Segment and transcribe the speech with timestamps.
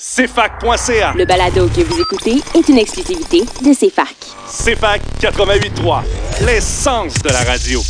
[0.00, 1.12] CFAC.ca.
[1.14, 4.16] Le balado que vous écoutez est une exclusivité de CFAC.
[4.46, 7.82] CFAC 88.3, l'essence de la radio.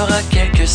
[0.00, 0.68] Aura quelques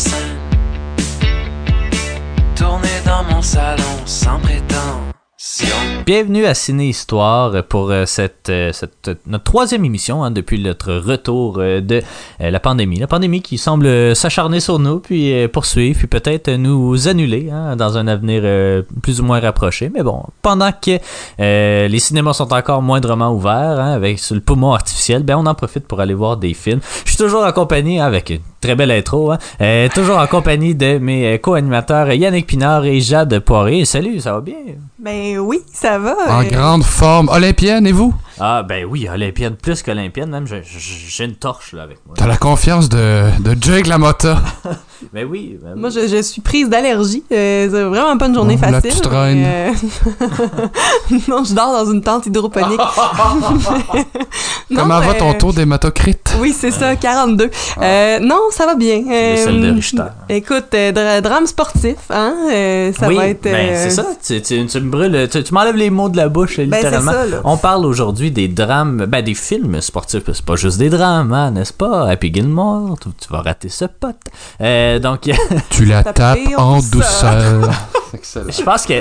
[3.06, 5.68] dans mon salon sans prétention.
[6.04, 8.04] Bienvenue à Ciné Histoire pour euh,
[8.48, 12.02] euh, cette- notre troisième émission hein, depuis notre retour euh, de
[12.40, 12.98] la pandémie.
[12.98, 17.96] La pandémie qui semble s'acharner sur nous, puis poursuivre, puis peut-être nous annuler hein, dans
[17.96, 18.42] un avenir
[19.02, 19.90] plus ou moins rapproché.
[19.94, 20.98] Mais bon, pendant que
[21.38, 25.86] les cinémas sont encore moindrement ouverts, hein, avec le poumon artificiel, ben on en profite
[25.86, 26.80] pour aller voir des films.
[27.04, 30.74] Je suis toujours en compagnie avec une très belle intro, hein, euh, toujours en compagnie
[30.74, 33.84] de mes euh, co-animateurs Yannick Pinard et Jade Poiré.
[33.84, 34.54] Salut, ça va bien?
[34.98, 36.14] Ben oui, ça va.
[36.30, 37.28] En euh, grande forme.
[37.28, 38.14] Olympienne, et vous?
[38.40, 42.16] Ah ben oui, olympienne, plus qu'olympienne même, j'ai- une torche là avec moi.
[42.18, 44.38] T'as la confiance de, de Jake LaMotta.
[45.12, 47.22] Ben oui, ben Moi, je, je suis prise d'allergie.
[47.30, 49.06] Euh, c'est vraiment pas une journée Oh, la facile.
[49.06, 49.44] reine.
[49.44, 49.70] euh,
[51.28, 52.80] non, je dors dans une tente hydroponique.
[54.70, 56.34] Non, Comment va ton taux d'hématocrite?
[56.40, 57.50] Oui, c'est ça, 42.
[57.82, 59.02] Euh, non, ça va bien.
[59.06, 60.02] le sel de Euh, Richter.
[60.28, 62.34] Écoute, euh, dra- drame sportif, hein?
[62.52, 63.42] euh, ça oui, va être.
[63.42, 66.16] ben euh, c'est ça, tu, tu, tu me brûles, tu, tu m'enlèves les mots de
[66.16, 67.12] la bouche Ben, littéralement.
[67.12, 67.40] c'est ça, là.
[67.44, 71.50] On parle aujourd'hui des drames, ben des films sportifs, c'est pas juste des drames, hein,
[71.50, 72.08] n'est-ce pas?
[72.08, 74.16] Happy Gilmore, tu, tu vas rater ce pote.
[74.60, 75.22] Euh, donc,
[75.70, 77.70] Tu la tapes en en douceur.
[78.14, 78.46] Excellent.
[78.50, 78.94] je pense que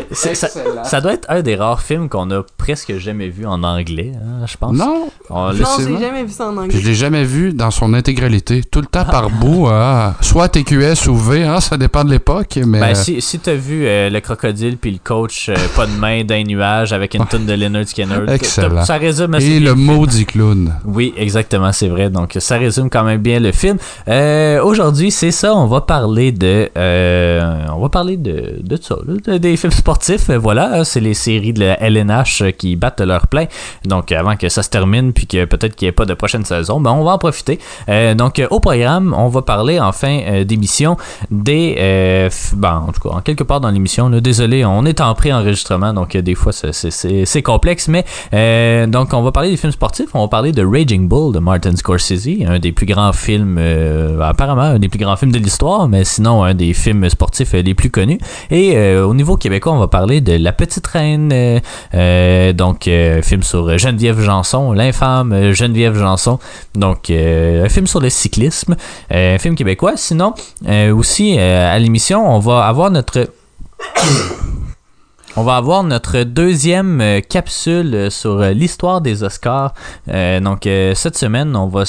[0.83, 4.45] ça, doit être un des rares films qu'on a presque jamais vu en anglais, hein,
[4.45, 4.73] je pense.
[4.75, 6.79] Non, On- Non, j'ai jamais vu ça en puis anglais.
[6.79, 8.61] je l'ai jamais vu dans son intégralité.
[8.63, 10.15] Tout le temps par bout, hein.
[10.21, 12.79] soit TQS ou V, hein, ça dépend de l'époque, mais...
[12.79, 16.23] Ben, si, si t'as vu euh, le crocodile puis le coach euh, pas de main
[16.23, 18.83] d'un nuage avec une tonne de Leonard Skinner, Excellent.
[18.85, 20.73] ça résume assez Et bien le maudit clown.
[20.85, 22.09] Oui, exactement, c'est vrai.
[22.09, 23.77] Donc, ça résume quand même bien le film.
[24.07, 25.53] Euh, Aujourd'hui, c'est ça.
[25.55, 28.95] On va parler de, euh, on va parler de, de ça,
[29.27, 30.29] des films sportifs.
[30.29, 33.45] Euh, Voilà, c'est les séries de la LNH qui battent leur plein.
[33.85, 36.43] Donc, avant que ça se termine, puis que peut-être qu'il n'y ait pas de prochaine
[36.45, 37.59] saison, ben on va en profiter.
[37.89, 40.97] Euh, donc, euh, au programme, on va parler en fin euh, d'émission
[41.31, 44.09] des, euh, ben, en tout cas, en quelque part dans l'émission.
[44.09, 49.21] Désolé, on est en pré-enregistrement, donc euh, des fois c'est- complexe, mais euh, donc on
[49.21, 50.09] va parler des films sportifs.
[50.13, 54.19] On va parler de Raging Bull de Martin Scorsese, un des plus grands films, euh,
[54.21, 57.61] apparemment un des plus grands films de l'histoire, mais sinon un des films sportifs euh,
[57.61, 58.19] les plus connus.
[58.93, 61.59] Euh, au niveau québécois, on va parler de La Petite Reine, euh,
[61.93, 66.39] euh, donc euh, film sur Geneviève Janson, l'infâme Geneviève Janson,
[66.75, 68.75] donc un film sur le cyclisme,
[69.11, 69.93] un film québécois.
[69.95, 70.33] Sinon,
[70.95, 73.27] aussi à l'émission, on va avoir notre
[75.35, 79.73] on va avoir notre deuxième euh, capsule euh, sur euh, l'histoire des Oscars.
[80.09, 81.85] Euh, donc cette semaine, on va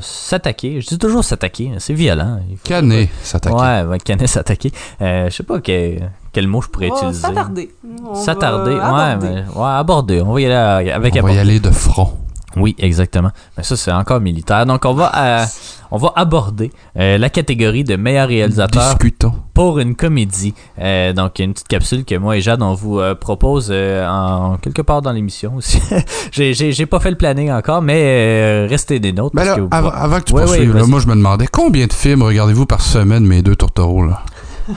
[0.00, 0.80] s'attaquer.
[0.80, 2.40] Je dis toujours s'attaquer, hein, c'est violent.
[2.64, 3.56] Canet, s'attaquer.
[3.88, 4.72] Ouais, canet s'attaquer.
[5.00, 5.98] Euh, je sais pas que-
[6.32, 7.20] quel mot je pourrais On va utiliser.
[7.20, 7.70] S'attarder.
[8.14, 9.28] S'attarder, ouais, aborder.
[9.28, 10.20] mais, ouais, aborder.
[10.22, 12.14] On va y aller avec On va y aller de front.
[12.56, 13.30] Oui, exactement.
[13.56, 14.66] Mais ça, c'est encore militaire.
[14.66, 15.44] Donc, on va, euh,
[15.90, 19.32] on va aborder euh, la catégorie de meilleur réalisateur Discutons.
[19.54, 20.54] pour une comédie.
[20.80, 24.82] Euh, donc, une petite capsule que moi et Jade, on vous euh, propose en quelque
[24.82, 25.80] part dans l'émission aussi.
[26.32, 29.32] j'ai, j'ai, j'ai pas fait le planning encore, mais restez des notes.
[29.34, 31.06] Ben parce là, que vous- avant, avant que tu Ouais, ouais, poursuives, là, moi je
[31.06, 34.22] me demandais combien de films regardez-vous par semaine, mes deux tourtereaux, là?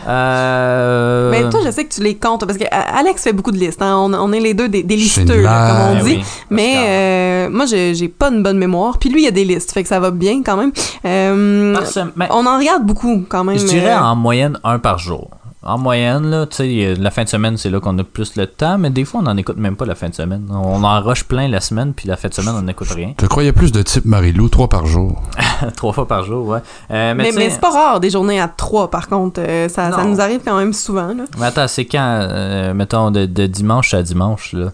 [0.08, 3.52] Euh, Mais toi, je sais que tu les comptes parce que euh, Alex fait beaucoup
[3.52, 3.82] de listes.
[3.82, 3.96] hein.
[3.98, 6.14] On, on est les deux des, des listeux, là, comme on dit.
[6.14, 8.98] Eh oui, Mais euh, moi, j'ai pas une bonne mémoire.
[8.98, 10.72] Puis lui, il y a des listes, fait que ça va bien quand même.
[11.06, 11.76] Euh,
[12.16, 13.58] ben, on en regarde beaucoup quand même.
[13.60, 15.30] je dirais euh, en moyenne un par jour.
[15.68, 18.46] En moyenne, là, tu sais, la fin de semaine, c'est là qu'on a plus le
[18.46, 20.46] temps, mais des fois, on n'en écoute même pas la fin de semaine.
[20.52, 23.14] On en rush plein la semaine, puis la fin de semaine, on n'écoute rien.
[23.20, 25.24] Je croyais plus de type Marilou, trois par jour.
[25.76, 26.60] Trois fois par jour, ouais.
[26.92, 29.42] Euh, mais c'est pas rare des journées à trois, par contre.
[29.42, 31.08] Euh, ça, nous arrive quand même souvent.
[31.08, 31.24] Là.
[31.40, 34.72] Mais attends, c'est quand, euh, mettons, de, de dimanche à dimanche, là?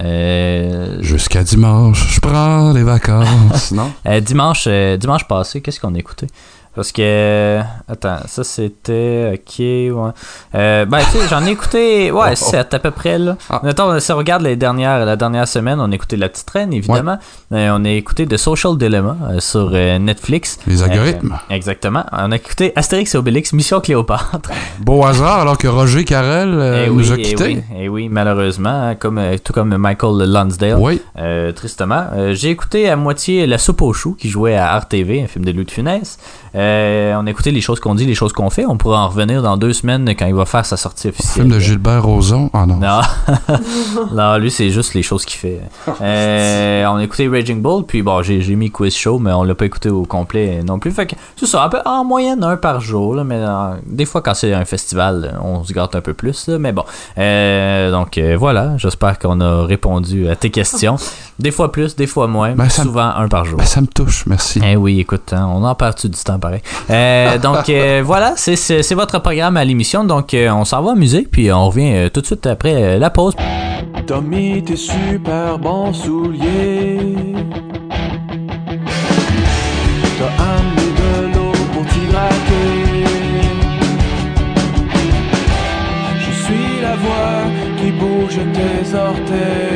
[0.00, 3.90] Euh, Jusqu'à dimanche, je prends les vacances, non?
[4.06, 6.28] euh, dimanche, euh, dimanche passé, qu'est-ce qu'on a écouté?
[6.78, 7.58] Parce que.
[7.88, 9.32] Attends, ça c'était.
[9.34, 10.10] Ok, ouais.
[10.54, 12.12] Euh, ben, tu sais, j'en ai écouté.
[12.12, 13.36] Ouais, 7 à peu près, là.
[13.50, 13.60] Ah.
[13.64, 16.72] Mettons, si on regarde les dernières, la dernière semaine, on a écouté La Petite Reine,
[16.72, 17.18] évidemment.
[17.50, 20.60] Euh, on a écouté The Social Dilemma euh, sur euh, Netflix.
[20.68, 21.36] Les algorithmes.
[21.50, 22.04] Exactement.
[22.12, 24.52] On a écouté Astérix et Obélix, Mission Cléopâtre.
[24.78, 27.44] Beau hasard, alors que Roger Carrel euh, Eh nous a eh quittés.
[27.44, 30.76] oui, eh oui, malheureusement, hein, comme, tout comme Michael Lonsdale.
[30.78, 31.02] Oui.
[31.56, 32.04] Tristement.
[32.34, 35.50] J'ai écouté à moitié La soupe aux choux qui jouait à RTV, un film de
[35.50, 36.20] Louis de Funès.
[36.58, 38.66] Euh, on a écouté Les choses qu'on dit, les choses qu'on fait.
[38.66, 41.44] On pourra en revenir dans deux semaines quand il va faire sa sortie officielle.
[41.44, 42.50] Film de Gilbert Rozon?
[42.52, 42.76] Ah non.
[42.76, 43.00] Non,
[44.12, 45.60] non lui c'est juste les choses qu'il fait.
[46.00, 49.54] Euh, on a écouté Raging Bull, puis bon, j'ai mis Quiz Show, mais on l'a
[49.54, 50.90] pas écouté au complet non plus.
[50.90, 54.04] Fait que c'est ça, un peu, en moyenne un par jour, là, mais euh, des
[54.04, 56.84] fois quand c'est un festival, on se gâte un peu plus, là, mais bon.
[57.92, 60.96] Donc voilà, j'espère qu'on a répondu à tes questions.
[61.38, 63.58] Des fois plus, des fois moins, Ben, me- souvent un par jour.
[63.58, 64.60] Ben, ça me touche, merci.
[64.64, 66.62] Eh oui, écoute, hein, on en perd-tu du temps pareil.
[66.90, 70.04] Euh, donc euh, voilà, c'est- votre programme à l'émission.
[70.04, 72.98] Donc euh, on s'en va amuser, puis on revient euh, tout de suite après euh,
[72.98, 73.34] la pause.
[74.22, 76.98] Mis tes super bons souliers.
[80.18, 83.04] T'as amené de l'eau pour t'hydrater.
[86.24, 87.42] Je suis la voix
[87.78, 89.67] qui bouge tes orteils.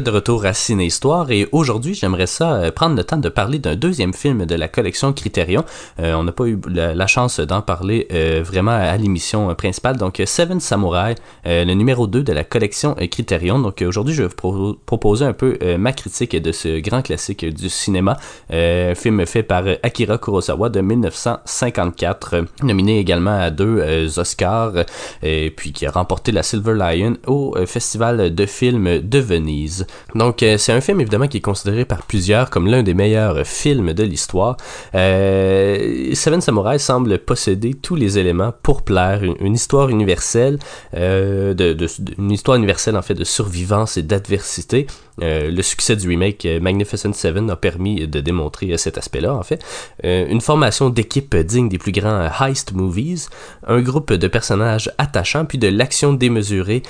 [0.00, 3.58] De retour à Ciné Histoire et aujourd'hui j'aimerais ça euh, prendre le temps de parler
[3.58, 5.64] d'un deuxième film de la collection Criterion.
[5.98, 9.96] Euh, on n'a pas eu la, chance d'en parler euh, vraiment à l'émission principale.
[9.96, 11.14] Donc Seven Samurai,
[11.44, 13.58] le numéro 2 de la collection Criterion.
[13.58, 17.44] Donc aujourd'hui je vais vous pro- proposer un peu ma critique de ce grand classique
[17.44, 18.16] du cinéma.
[18.94, 24.84] Film fait par Akira Kurosawa de 1954, euh, nominé également à deux Oscars
[25.22, 29.86] et puis qui a remporté la Silver Lion au Festival de films de Venise.
[30.14, 33.46] Donc euh, c'est un film évidemment qui est considéré par plusieurs comme l'un des meilleurs
[33.46, 34.56] films de l'histoire.
[34.94, 40.58] Euh, Seven Samurai semble posséder tous les éléments pour plaire, une, histoire universelle,
[40.94, 41.54] euh,
[42.18, 44.86] une histoire universelle en fait de survivance et d'adversité.
[45.22, 49.34] Euh, le succès du remake euh, Magnificent Seven a permis de démontrer euh, cet aspect-là,
[49.34, 49.62] en fait.
[50.02, 53.28] Une formation d'équipe digne des plus grands heist movies,
[53.66, 56.82] un groupe de personnages attachants, puis de l'action démesurée,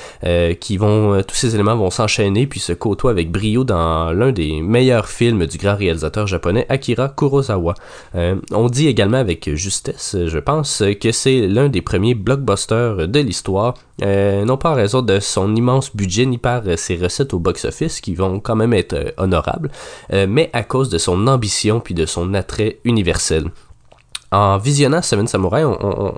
[0.60, 4.62] qui vont, tous ces éléments vont s'enchaîner, puis se côtoie avec brio dans l'un des
[4.62, 7.74] meilleurs films du grand réalisateur japonais Akira Kurosawa.
[8.14, 13.74] On dit également avec justesse, je pense, que c'est l'un des premiers blockbusters de l'histoire,
[14.02, 18.00] euh, non pas en raison de son immense budget ni par ses recettes au box-office
[18.00, 19.70] qui vont quand même être euh, honorables,
[20.12, 23.50] euh, mais à cause de son ambition puis de son attrait universel
[24.32, 26.14] en visionnant Seven Samurai, on,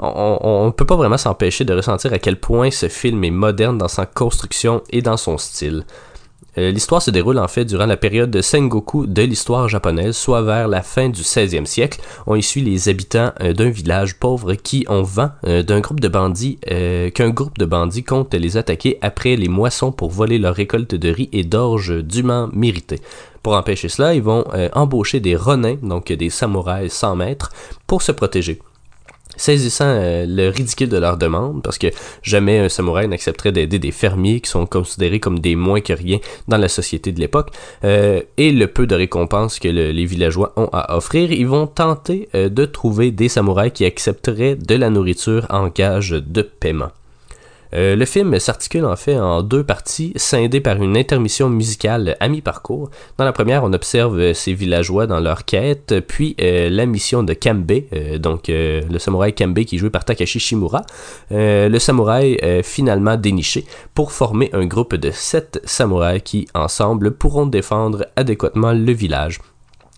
[0.00, 3.86] on peut pas vraiment s'empêcher de ressentir à quel point ce film est moderne dans
[3.86, 5.84] sa construction et dans son style.
[6.58, 10.42] Euh, l'histoire se déroule en fait durant la période de Sengoku de l'histoire japonaise, soit
[10.42, 12.00] vers la fin du 16e siècle.
[12.26, 16.00] On y suit les habitants euh, d'un village pauvre qui ont vent euh, d'un groupe
[16.00, 16.58] de bandits,
[17.14, 21.08] qu'un groupe de bandits compte les attaquer après les moissons pour voler leur récolte de
[21.08, 23.00] riz et d'orge dûment méritée.
[23.42, 27.50] Pour empêcher cela, ils vont embaucher des ronins, donc des samouraïs sans maître,
[27.86, 28.60] pour se protéger
[29.42, 31.88] saisissant euh, le ridicule de leur demande, parce que
[32.22, 36.18] jamais un samouraï n'accepterait d'aider des fermiers qui sont considérés comme des moins que rien
[36.48, 37.50] dans la société de l'époque,
[37.84, 42.28] euh, et le peu de récompenses que les villageois ont à offrir, ils vont tenter
[42.34, 46.92] euh, de trouver des samouraïs qui accepteraient de la nourriture en gage de paiement.
[47.74, 52.28] Euh, le film s'articule en fait en deux parties, scindées par une intermission musicale à
[52.28, 52.90] mi-parcours.
[53.18, 57.32] Dans la première, on observe ces villageois dans leur quête, puis euh, la mission de
[57.32, 60.82] Kambe, euh, donc le samouraï Kambe qui est joué par Takashi Shimura,
[61.30, 63.64] le samouraï finalement déniché,
[63.94, 69.38] pour former un groupe de sept samouraïs qui, ensemble, pourront défendre adéquatement le village.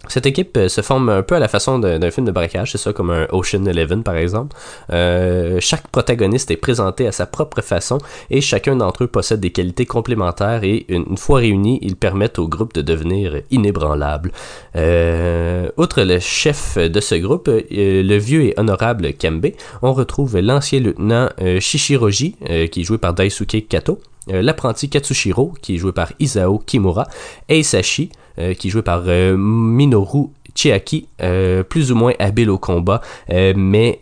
[0.09, 2.79] Cette équipe euh, se forme un peu à la façon d'un film de braquage, c'est
[2.79, 4.57] ça comme un Ocean Eleven par exemple.
[4.91, 7.99] Euh, chaque protagoniste est présenté à sa propre façon
[8.31, 12.49] et chacun d'entre eux possède des qualités complémentaires et une, fois réunis, ils permettent au
[12.49, 14.33] groupe de devenir inébranlable.
[14.77, 19.49] Euh, outre le chef de ce groupe, le vieux et honorable Kembe,
[19.83, 21.29] on retrouve l'ancien lieutenant
[21.61, 22.37] Shishiroji,
[22.71, 27.07] qui est joué par Daisuke Kato, l'apprenti Katsushiro, qui est joué par Isao Kimura,
[27.49, 33.01] Eisashi, qui est joué par euh, Minoru Chiaki, euh, plus ou moins habile au combat,
[33.29, 34.01] mais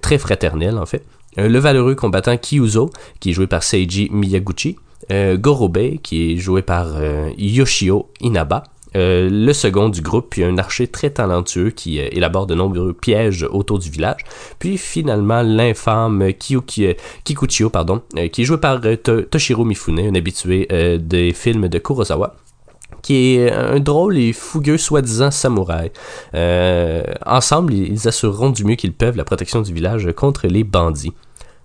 [0.00, 1.04] très fraternel en fait.
[1.36, 4.76] le valeureux combattant Kyuzo, qui est joué par Seiji Miyaguchi.
[5.10, 6.94] Gorobe, qui est joué par
[7.36, 8.64] Yoshio Inaba.
[8.94, 13.80] le second du groupe, puis un archer très talentueux qui élabore de nombreux pièges autour
[13.80, 14.22] du village.
[14.58, 18.00] Puis finalement l'infâme Kikuchio, pardon,
[18.32, 18.80] qui est joué par
[19.30, 20.68] Toshiro Mifune, un habitué
[21.00, 22.36] des films de Kurosawa
[23.02, 25.90] qui est un drôle et fougueux soi-disant samouraï.
[26.34, 31.12] Euh, ensemble, ils assureront du mieux qu'ils peuvent la protection du village contre les bandits.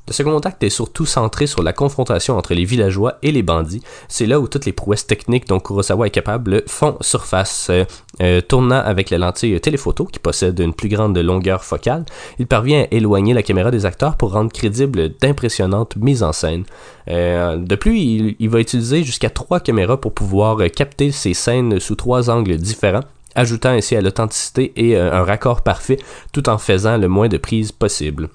[0.10, 3.84] Le second acte est surtout centré sur la confrontation entre les villageois et les bandits.
[4.08, 7.68] C'est là où toutes les prouesses techniques dont Kurosawa est capable font surface.
[7.70, 7.86] Euh,
[8.20, 12.06] euh, tournant avec la lentille téléphoto, qui possède une plus grande longueur focale,
[12.40, 16.64] il parvient à éloigner la caméra des acteurs pour rendre crédible d'impressionnantes mises en scène.
[17.08, 21.96] Euh, de plus, il, va utiliser jusqu'à trois caméras pour pouvoir capter ces scènes sous
[21.96, 23.04] trois angles différents
[23.36, 26.00] ajoutant ainsi à l'authenticité et un raccord parfait
[26.34, 28.28] tout en faisant le moins de prises possible.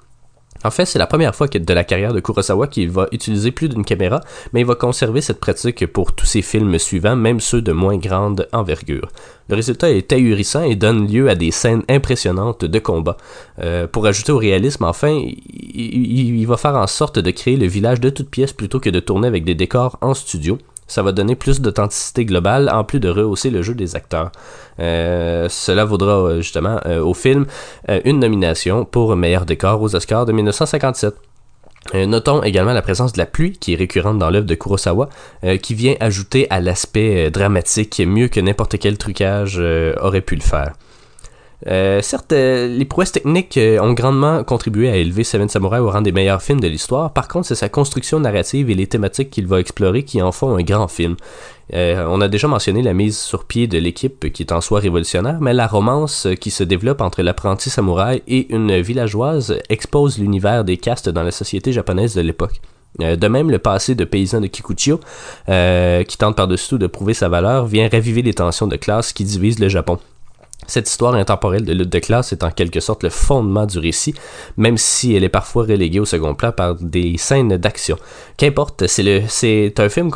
[0.65, 3.69] En fait, c'est la première fois de la carrière de Kurosawa qu'il va utiliser plus
[3.69, 7.61] d'une caméra, mais il va conserver cette pratique pour tous ses films suivants, même ceux
[7.61, 9.09] de moins grande envergure.
[9.47, 13.17] Le résultat est ahurissant et donne lieu à des scènes impressionnantes de combat.
[13.59, 17.67] Euh, pour ajouter au réalisme, enfin, il, il va faire en sorte de créer le
[17.67, 20.57] village de toutes pièces plutôt que de tourner avec des décors en studio.
[20.87, 24.31] Ça va donner plus d'authenticité globale en plus de rehausser le jeu des acteurs.
[24.79, 27.45] Euh, cela vaudra euh, justement euh, au film
[28.03, 31.15] une nomination pour meilleur décor aux Oscars de 1957.
[31.93, 35.09] notons également la présence de la pluie qui est récurrente dans l'œuvre de Kurosawa,
[35.61, 39.61] qui vient ajouter à l'aspect dramatique mieux que n'importe quel trucage
[40.01, 40.73] aurait pu le faire.
[41.67, 45.89] Euh, certes, euh, les prouesses techniques euh, ont grandement contribué à élever Seven Samurai au
[45.89, 47.11] rang des meilleurs films de l'histoire.
[47.11, 50.55] Par contre, c'est sa construction narrative et les thématiques qu'il va explorer qui en font
[50.55, 51.15] un grand film.
[51.73, 55.39] on a déjà mentionné la mise sur pied de l'équipe qui est en soi révolutionnaire,
[55.41, 60.77] mais la romance qui se développe entre l'apprenti samouraï et une villageoise expose l'univers des
[60.77, 62.61] castes dans la société japonaise de l'époque.
[62.99, 64.99] De même, le passé de paysan de Kikuchiyo,
[65.47, 69.23] qui tente par-dessus tout de prouver sa valeur, vient raviver les tensions de classe qui
[69.23, 69.99] divisent le Japon.
[70.67, 74.15] Cette histoire intemporelle de lutte de classe est en quelque sorte le fondement du récit,
[74.57, 77.97] même si elle est parfois reléguée au second plan par des scènes d'action.
[78.37, 80.11] Qu'importe, c'est un film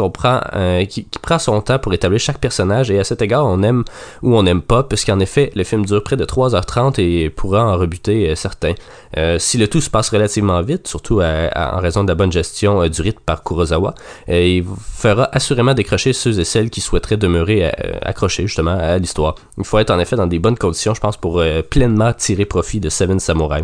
[0.53, 3.83] euh, qui, prend son temps pour établir chaque personnage et à cet égard, on aime
[4.23, 7.77] ou on n'aime pas, puisqu'en effet, le film dure près de 3h30 et pourra en
[7.77, 8.73] rebuter euh, certains.
[9.17, 12.87] Euh, si le tout se passe relativement vite, surtout en raison de la bonne gestion
[12.87, 13.95] du rythme par Kurosawa,
[14.27, 14.63] il
[14.95, 19.35] fera assurément décrocher ceux et celles qui souhaiteraient demeurer accrochés justement à l'histoire.
[19.57, 22.45] Il faut être en effet dans des bonnes conditions, je pense, pour euh, pleinement tirer
[22.45, 23.63] profit de Seven Samurai.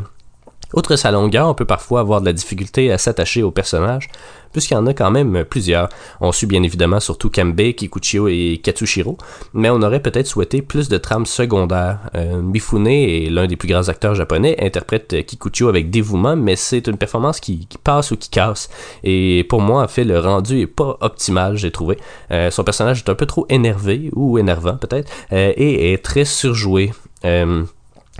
[0.73, 4.09] Outre sa longueur, on peut parfois avoir de la difficulté à s'attacher au personnage,
[4.55, 5.89] puisqu'il y en a quand même plusieurs.
[6.21, 9.17] On suit bien évidemment surtout Kanbei, Kikuchio et Katsushiro,
[9.53, 11.99] mais on aurait peut-être souhaité plus de trames secondaires.
[12.15, 16.87] Euh, Mifune est l'un des plus grands acteurs japonais, interprète Kikuchio avec dévouement, mais c'est
[16.87, 18.69] une performance qui, qui passe ou qui casse.
[19.03, 21.97] Et pour moi, en fait, le rendu est pas optimal, j'ai trouvé.
[22.31, 26.23] Euh, son personnage est un peu trop énervé, ou énervant peut-être, euh, et est très
[26.23, 26.93] surjoué.
[27.25, 27.63] Euh,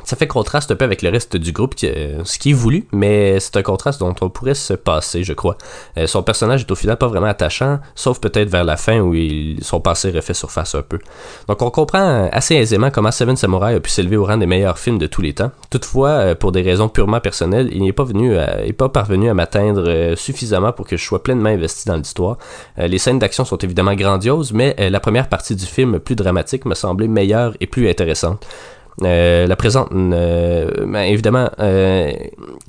[0.05, 2.88] ça fait contraste un peu avec le reste du groupe, euh, ce qui est voulu,
[2.91, 5.57] mais c'est un contraste dont on pourrait se passer, je crois.
[5.97, 9.13] Euh, son personnage est au final pas vraiment attachant, sauf peut-être vers la fin où
[9.13, 11.00] il- son passé refait surface un peu.
[11.47, 14.77] Donc on comprend assez aisément comment Seven Samurai a pu s'élever au rang des meilleurs
[14.79, 15.51] films de tous les temps.
[15.69, 18.89] Toutefois, euh, pour des raisons purement personnelles, il n'est pas venu, à- il n'est pas
[18.89, 22.38] parvenu à m'atteindre suffisamment pour que je sois pleinement investi dans l'histoire.
[22.77, 26.75] Les scènes d'action sont évidemment grandioses, mais la première partie du film, plus dramatique, me
[26.75, 28.45] semblait meilleure et plus intéressante.
[29.03, 32.13] Euh, la présente, euh, ben, évidemment, euh,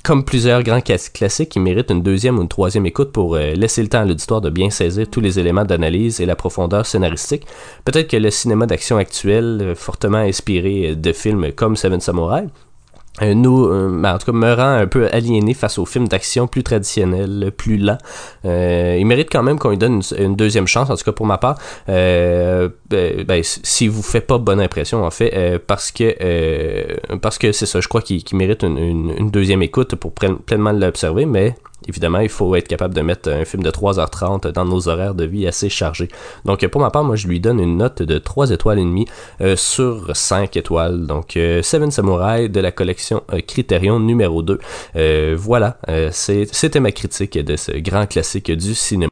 [0.03, 3.53] comme plusieurs grands clas- classiques, il mérite une deuxième ou une troisième écoute pour euh,
[3.53, 6.85] laisser le temps à l'auditoire de bien saisir tous les éléments d'analyse et la profondeur
[6.85, 7.47] scénaristique.
[7.85, 12.43] Peut-être que le cinéma d'action actuel, euh, fortement inspiré euh, de films comme Seven Samurai,
[13.21, 16.47] nous, euh, ben, en tout cas, me rend un peu aliéné face aux films d'action
[16.47, 17.97] plus traditionnels, plus lents.
[18.45, 21.25] Euh, il mérite quand même qu'on lui donne une, deuxième chance, en tout cas pour
[21.25, 21.57] ma part.
[21.89, 23.43] Euh, ben, ben,
[23.89, 27.81] vous fait pas bonne impression, en fait, euh, parce que euh, parce que c'est ça,
[27.81, 31.55] je crois qu'il mérite une, deuxième écoute pour pleinement l'observer, mais
[31.87, 35.25] évidemment, il faut être capable de mettre un film de 3h30 dans nos horaires de
[35.25, 36.07] vie assez chargés.
[36.45, 39.07] Donc, pour ma part, moi, je lui donne une note de 3 étoiles et demie
[39.41, 41.05] euh, sur 5 étoiles.
[41.05, 44.59] Donc, euh, Seven Samurai de la collection euh, Criterion numéro 2.
[44.95, 45.77] Euh, voilà,
[46.11, 49.09] c'était ma critique de ce grand classique du cinéma.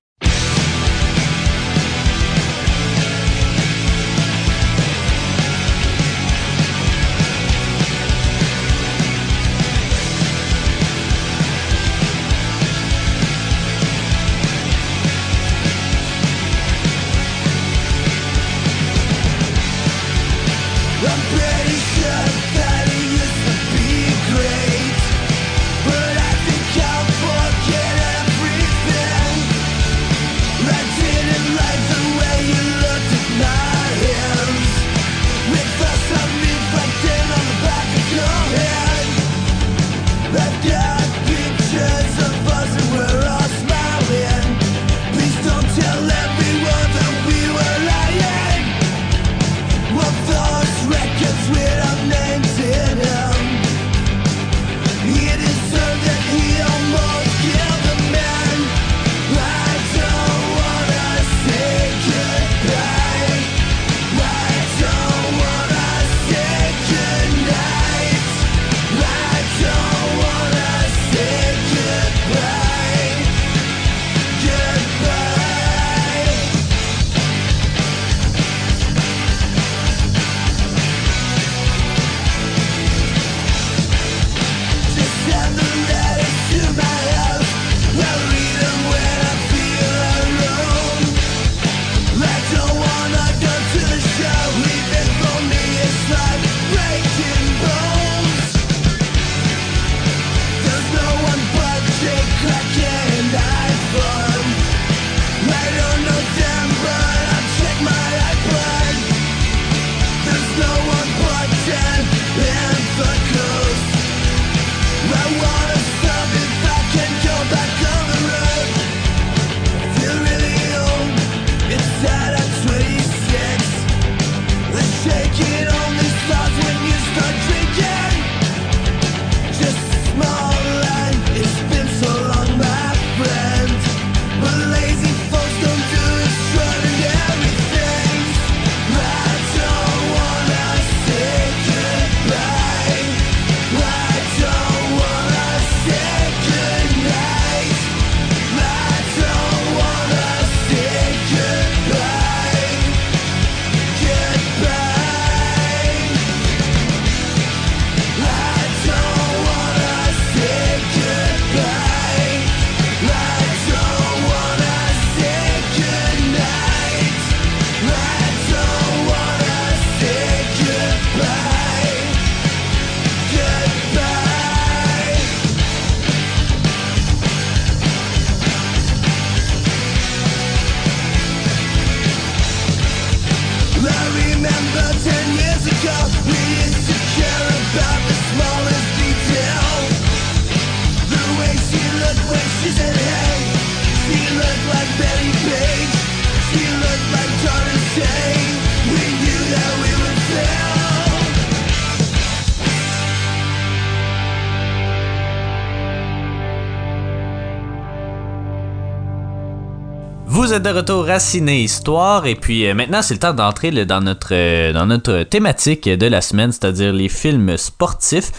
[210.27, 213.69] Vous êtes de retour à Ciné Histoire et puis euh, maintenant c'est le temps d'entrer
[213.69, 218.31] là, dans notre euh, dans notre thématique de la semaine, c'est-à-dire les films sportifs.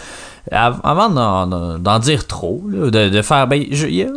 [0.51, 3.63] Av- Avant d'en- d'en dire trop, là, de, de faire, ben,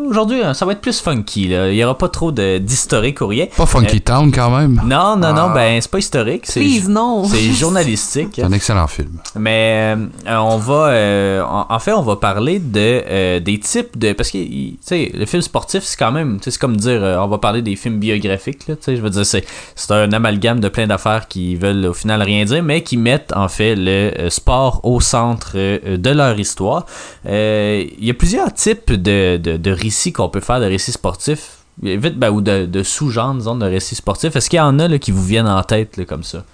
[0.09, 1.49] aujourd'hui euh, ça va être plus funky.
[1.49, 1.69] Là.
[1.71, 3.47] Il y aura pas trop de- d'historique ou rien.
[3.57, 4.81] Pas Funky Town quand même.
[4.85, 5.53] Non, non, non, Ah.
[5.55, 7.25] ben c'est pas historique, c'est Please, non.
[7.25, 8.29] c'est journalistique.
[8.37, 9.11] C'est un excellent film.
[9.37, 13.99] Mais euh, on va, euh, en, en fait, on va parler de euh, des types
[13.99, 16.77] de parce que tu sais, le film sportif c'est quand même, tu sais, c'est comme
[16.77, 19.45] dire, euh, on va parler des films biographiques là, tu sais, je veux dire c'est
[19.75, 23.33] c'est un amalgame de plein d'affaires qui veulent au final rien dire, mais qui mettent
[23.35, 26.87] en fait le euh, sport au centre euh, de leur histoire.
[27.27, 30.93] Euh, Il y a plusieurs types de, de, de récits qu'on peut faire de récits
[30.93, 31.59] sportifs.
[31.83, 34.37] Vite, ben, ou de, de sous-genres, disons, de récits sportifs.
[34.37, 36.45] Est-ce qu'il y en a là, qui vous viennent en tête là, comme ça?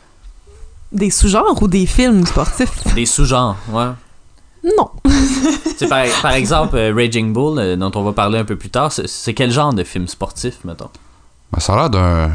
[0.92, 2.94] Des sous-genres ou des films sportifs?
[2.94, 3.86] Des sous-genres, ouais.
[4.78, 4.90] Non.
[5.76, 8.70] C'est par, par exemple, euh, Raging Bull, euh, dont on va parler un peu plus
[8.70, 10.90] tard, c'est- c'est quel genre de film sportif, mettons?
[11.52, 12.30] Ben, ça a l'air d'un.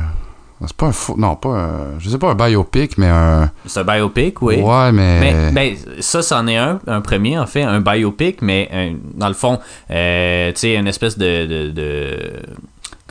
[0.66, 1.16] C'est pas un faux.
[1.18, 2.00] Non, pas un.
[2.00, 3.50] Je sais pas un biopic, mais un.
[3.66, 4.58] C'est un biopic, oui.
[4.58, 5.20] Ouais, mais.
[5.52, 9.28] Mais ben, ça, c'en est un, un premier, en fait, un biopic, mais un- dans
[9.28, 12.34] le fond, euh, tu sais, une espèce de, de, de-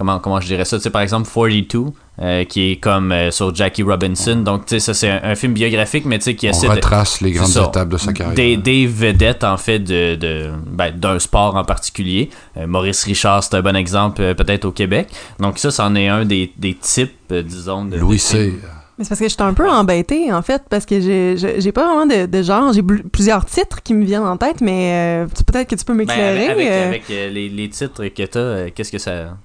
[0.01, 0.79] Comment, comment je dirais ça?
[0.79, 4.37] Tu sais, par exemple, 42, euh, qui est comme euh, sur Jackie Robinson.
[4.37, 6.69] Donc, tu sais, ça, c'est un, un film biographique, mais tu sais, qui on de...
[6.69, 7.65] retrace les grandes ça.
[7.69, 8.35] étapes de sa carrière.
[8.35, 12.31] Des, des vedettes, en fait, de, de- ben, d'un sport en particulier.
[12.57, 15.09] Euh, Maurice Richard, c'est un bon exemple, euh, peut-être au Québec.
[15.39, 17.99] Donc, ça, c'en est un des, des types, euh, disons, de.
[17.99, 18.19] Louis.
[18.19, 18.55] C.
[18.97, 21.73] Mais c'est parce que j'étais un peu embêtée, en fait, parce que j'ai j'ai- j'ai
[21.73, 22.73] pas vraiment de, de genre.
[22.73, 25.93] J'ai bl- plusieurs titres qui me viennent en tête, mais euh, peut-être que tu peux
[25.93, 26.49] Ben, m'éclairer.
[26.49, 26.89] avec avec, euh.
[26.89, 29.37] avec, euh, les, les titres que t'as, euh, qu'est-ce que ça.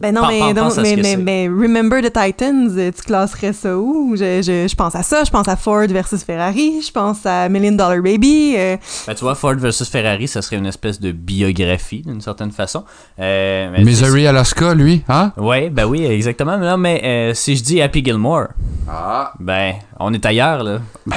[0.00, 4.16] Ben non, mais, donc, mais, mais, Remember the Titans, tu classerais ça où?
[4.16, 7.48] Je, je, je pense à ça, je pense à Ford versus Ferrari, je pense à
[7.48, 8.54] Million Dollar Baby.
[8.56, 8.76] euh,
[9.06, 12.84] Ben, tu vois, Ford versus Ferrari, ça serait une espèce de biographie, d'une certaine façon.
[13.20, 15.30] Euh, mais Misery Alaska, lui, hein?
[15.36, 16.58] Ouais, ben oui, exactement.
[16.58, 18.48] Mais, non, mais euh, si je dis Happy Gilmore,
[18.88, 19.32] Ah.
[19.38, 20.78] ben, on est ailleurs, là.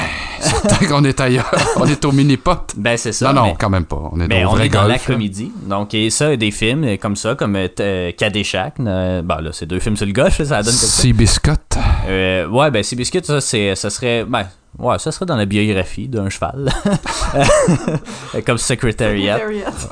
[0.67, 1.49] Tant qu'on est ailleurs.
[1.77, 2.73] on est au mini-pot.
[2.77, 3.33] Ben, c'est ça.
[3.33, 4.09] Non, non, mais- quand même pas.
[4.11, 5.51] On est Mais au on est dans la comédie.
[5.65, 8.11] Donc, et ça, des films comme ça, comme euh,
[8.79, 10.73] euh, là, c'est deux films sur le golf, là, ça donne.
[10.73, 11.51] Seabiscuit.
[12.07, 14.25] Euh, ouais, ben, Seabiscuit, ça, c'est, ça serait.
[14.25, 14.45] Ben,
[14.79, 16.71] ouais, ça serait dans la biographie d'un cheval.
[18.45, 19.39] comme Secretariat.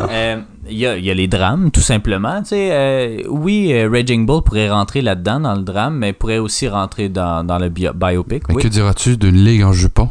[0.01, 2.41] Euh, Il y, a, il y a les drames, tout simplement.
[2.41, 6.37] Tu sais, euh, oui, euh, Raging Bull pourrait rentrer là-dedans, dans le drame, mais pourrait
[6.37, 8.43] aussi rentrer dans, dans le bio- biopic.
[8.49, 8.63] Mais oui.
[8.63, 10.09] que diras-tu d'une ligue en jupon?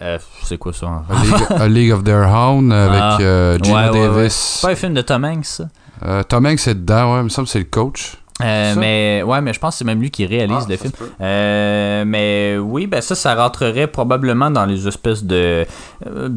[0.00, 0.86] Euh, c'est quoi ça?
[1.08, 3.18] A League, A League of Their Own avec Ah.
[3.20, 4.08] euh, Gino Ouais, ouais, ouais.
[4.16, 4.32] Davis.
[4.60, 5.64] C'est pas un film de Tom Hanks, ça?
[6.04, 8.16] Euh, Tom Hanks est dedans, ouais, il me semble que c'est le coach.
[8.42, 10.92] Euh, mais ouais, mais je pense que c'est même lui qui réalise Ah, le film.
[11.20, 15.64] Euh, mais oui, ben ça, ça rentrerait probablement dans les espèces de
[16.06, 16.28] euh,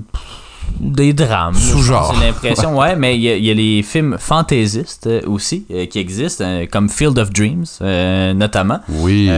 [0.80, 1.56] des drames.
[1.56, 2.14] Sous-genre.
[2.20, 6.46] J'ai l'impression, ouais, mais il y, y a les films fantaisistes euh, aussi qui existent,
[6.72, 7.66] comme Field of Dreams,
[8.36, 8.82] notamment.
[8.90, 9.32] Oui.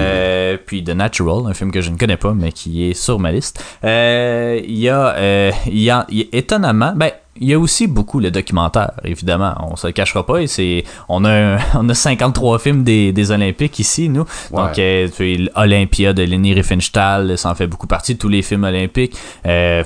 [0.66, 3.32] Puis The Natural, un film que je ne connais pas, mais qui est sur ma
[3.32, 3.64] liste.
[3.84, 8.92] Il y y a, y a étonnamment, ben, il y a aussi beaucoup le documentaire,
[9.04, 9.56] évidemment.
[9.72, 10.42] On se le cachera pas.
[10.42, 14.26] Et c'est, on a, on a 53 films des, des Olympiques ici, nous.
[14.52, 15.08] Donc, euh,
[15.56, 18.18] Olympia de Leni Riefenstahl, ça en fait beaucoup partie.
[18.18, 19.84] Tous les films olympiques, euh,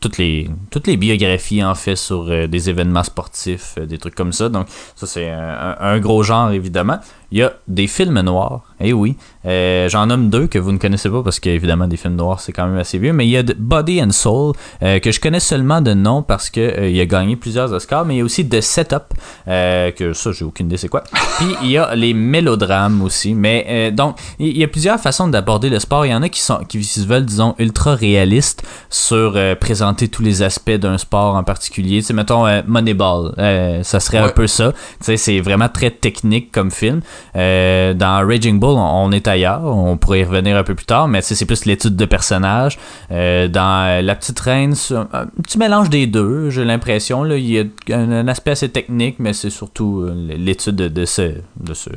[0.00, 4.14] toutes les, toutes les biographies en fait sur euh, des événements sportifs, euh, des trucs
[4.14, 4.48] comme ça.
[4.48, 6.98] Donc, ça c'est un gros genre évidemment.
[7.34, 8.62] Il y a des films noirs.
[8.80, 9.16] Eh oui.
[9.44, 12.52] Euh, J'en nomme deux que vous ne connaissez pas parce qu'évidemment, des films noirs, c'est
[12.52, 13.12] quand même assez vieux.
[13.12, 14.52] Mais il y a de Body and Soul,
[14.84, 18.04] euh, que je connais seulement de nom parce que euh, il a gagné plusieurs Oscars.
[18.04, 19.14] Mais il y a aussi The Setup,
[19.46, 21.02] que ça, j'ai aucune idée c'est quoi.
[21.38, 23.34] Puis il y a les mélodrames aussi.
[23.34, 26.06] Mais donc, il y a plusieurs façons d'aborder le sport.
[26.06, 30.22] Il y en a qui, sont, qui se veulent, disons, ultra réalistes sur présenter tous
[30.22, 31.98] les aspects d'un sport en particulier.
[31.98, 33.34] Tu sais, mettons Moneyball,
[33.82, 34.70] ça serait un peu ça.
[34.72, 37.00] Tu sais, c'est vraiment très technique comme film.
[37.36, 39.64] Euh, dans Raging Bull, on, est ailleurs.
[39.64, 42.78] On pourrait y revenir un peu plus tard, mais c'est plus l'étude de personnages.
[43.10, 44.74] Euh, dans La Petite Reine,
[45.12, 47.24] un, petit mélange des deux, j'ai l'impression.
[47.26, 47.64] Il y a
[47.96, 51.34] un, aspect assez technique, mais c'est surtout euh, l'étude de, de ce...
[51.60, 51.90] De ce,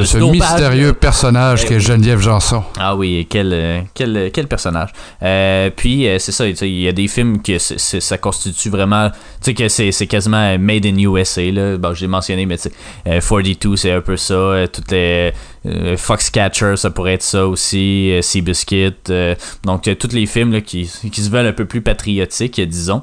[0.00, 1.80] de ce mystérieux personnage Eh qu'est oui.
[1.80, 2.62] Geneviève Janson.
[2.78, 4.90] Ah oui, quel, euh, quel, euh, quel personnage.
[5.22, 9.10] Euh, puis, c'est ça, il y a des films que ça constitue vraiment,
[9.42, 11.76] tu sais, que c'est quasiment made in USA, là.
[11.76, 12.72] Bon, j'ai mentionné, mais tu sais,
[13.06, 14.64] euh, 42, c'est un peu ça.
[14.72, 15.32] Toutes les
[15.66, 18.10] euh, Foxcatcher, ça pourrait être ça aussi.
[18.12, 18.94] euh, Seabiscuit.
[19.10, 19.34] euh,
[19.64, 23.02] donc, tous les films là, qui, qui se veulent un peu plus patriotiques, disons.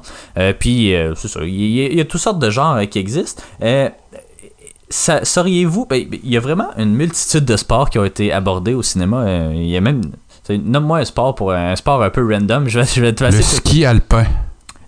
[0.58, 3.42] Puis, c'est ça, il y, a- il y a toutes sortes de genres qui existent.
[4.90, 8.82] Sauriez-vous, ben, il y a vraiment une multitude de sports qui ont été abordés au
[8.82, 9.18] cinéma.
[9.26, 10.00] euh, Il y a même,
[10.50, 12.68] nomme-moi un sport pour un sport un peu random.
[12.68, 13.42] Je vais, je vais te Le passer.
[13.56, 14.24] ski alpin.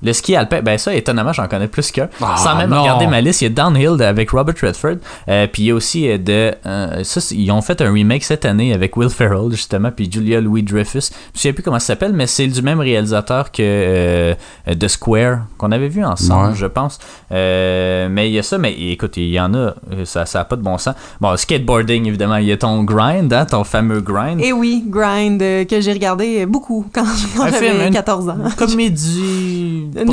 [0.03, 2.09] Le ski alpin, ben ça, étonnamment, j'en connais plus qu'un.
[2.23, 2.81] Ah, Sans même non.
[2.83, 4.97] regarder ma liste, il y a Downhill de- avec Robert Redford.
[5.29, 6.55] Euh, puis il y a aussi euh, de.
[6.67, 10.41] euh, ça, ils ont fait un remake cette année avec Will Ferrell, justement, puis Julia
[10.41, 11.11] Louis-Dreyfus.
[11.35, 14.35] Je sais plus comment ça s'appelle, mais c'est du même réalisateur que euh,
[14.79, 16.55] The Square, qu'on avait vu ensemble, Ouais.
[16.57, 16.99] je pense.
[17.33, 20.45] Euh, mais il y a ça, mais écoute, il y en a, ça ça a
[20.45, 20.95] pas de bon sens.
[21.21, 24.41] Bon, skateboarding, évidemment, il y a ton grind, hein, ton fameux grind.
[24.41, 27.05] Et oui, Grind, euh, que j'ai regardé beaucoup quand,
[27.51, 28.37] j'avais une- 14 ans.
[28.45, 30.13] Une comédie Une,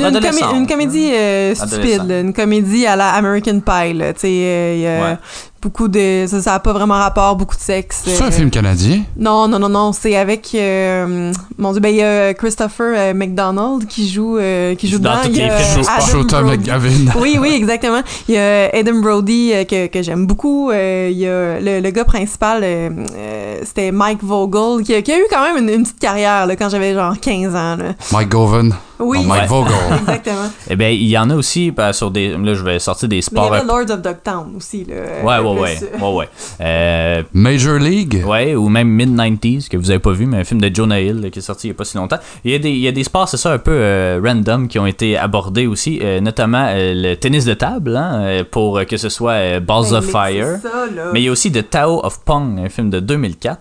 [0.56, 3.94] une comédie euh, stupide, là, une comédie à la American Pie.
[3.94, 5.16] Là, tu sais, euh, il y a Ouais.
[5.60, 6.24] Beaucoup de.
[6.26, 8.02] Ça, ça a pas vraiment rapport, beaucoup de sexe.
[8.04, 9.02] C'est euh, un film canadien?
[9.16, 10.50] Non, non, non, non, c'est avec.
[10.54, 14.98] euh, mon Dieu, ben il y a Christopher euh, McDonald qui joue, euh, qui joue
[14.98, 15.22] Dans dedans.
[15.24, 15.84] tous Il y les a films,
[16.32, 16.46] Adam.
[16.46, 17.12] McGavin.
[17.20, 18.00] Oui, oui, exactement.
[18.28, 20.70] Il y a Adam Brody euh, que, que j'aime beaucoup.
[20.70, 25.02] Euh, il y a le, le gars principal, euh, euh, c'était Mike Vogel, qui a,
[25.02, 27.76] qui a eu quand même une, une petite carrière là, quand j'avais genre 15 ans.
[27.76, 27.94] Là.
[28.12, 28.70] Mike Govan.
[29.00, 29.74] Oui, Non, Mike Vogel.
[30.00, 30.50] exactement.
[30.68, 32.30] Eh ben, il y en a aussi ben, sur des.
[32.36, 33.54] Là, je vais sortir des Mais il y sports.
[33.54, 34.84] avait Lords of Dogtown aussi.
[34.84, 34.94] Là,
[35.24, 36.28] Ouais, peu ouais, ouais, euh, ouais, ouais.
[36.60, 38.22] Euh, Major League?
[38.26, 41.20] ouais, ou même Mid-90s, que vous avez pas vu, mais un film de Jonah Hill
[41.20, 42.18] là, qui est sorti il y a pas si longtemps.
[42.44, 44.68] Il y a des, il y a des sports, c'est ça, un peu euh, random
[44.68, 48.78] qui ont été abordés aussi, euh, notamment euh, le tennis de table, hein, euh, pour
[48.78, 50.46] euh, que ce soit euh, Balls ben, of mais Fire.
[50.62, 50.68] ça.
[51.12, 53.60] Mais il y a aussi The Tao of Pong, un film de 2004.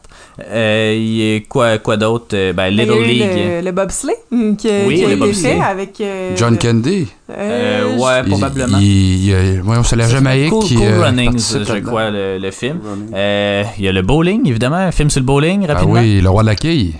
[0.49, 2.27] Euh, il y a quoi, quoi d'autre?
[2.33, 3.21] Euh, Ben, Ben, il y a Little eu League.
[3.59, 6.01] Le, le bobsleigh hum, qui, Oui, qui a le été fait avec.
[6.01, 7.07] euh, John Candy.
[7.29, 8.77] Euh, je- ouais, probablement.
[8.79, 12.09] Il, il, il- ouais, c'est la Jamaïque Cool, qui Cool euh, Runnings, participe je crois,
[12.11, 12.79] le, le film.
[13.13, 15.93] Euh, Il y a le bowling, évidemment, un film sur le bowling, Ah rapidement.
[15.95, 16.95] oui, le roi de la quille.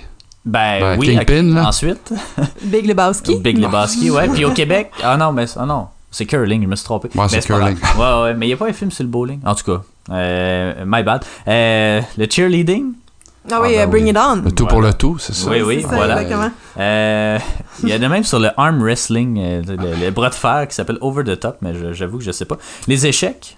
[0.46, 1.68] Ben, Ben, oui, Kingpin, là.
[1.68, 2.14] ensuite.
[2.64, 3.36] Big Lebowski.
[3.40, 4.28] Big Lebowski, ouais.
[4.30, 7.10] Puis au Québec, ah non, mais ah non, c'est curling, je me suis trompé.
[7.16, 7.76] Ouais, c'est curling.
[7.98, 9.40] Ouais, ouais, mais il n'y a pas un film sur le bowling.
[9.46, 11.24] En tout cas, euh, my bad.
[11.48, 12.94] Euh, le cheerleading?
[13.52, 14.10] Ah oui, Ah, ben Bring oui.
[14.12, 14.36] It On.
[14.44, 15.50] Le tout pour le tout, c'est ça.
[15.50, 16.22] Oui, oui, ça, voilà.
[16.22, 16.52] Exactement.
[16.80, 17.40] Euh,
[17.84, 20.66] Il y a de même sur le arm wrestling, euh, le, le bras de fer
[20.68, 22.58] qui s'appelle Over the Top, mais j'avoue que je sais pas.
[22.90, 23.58] Les échecs?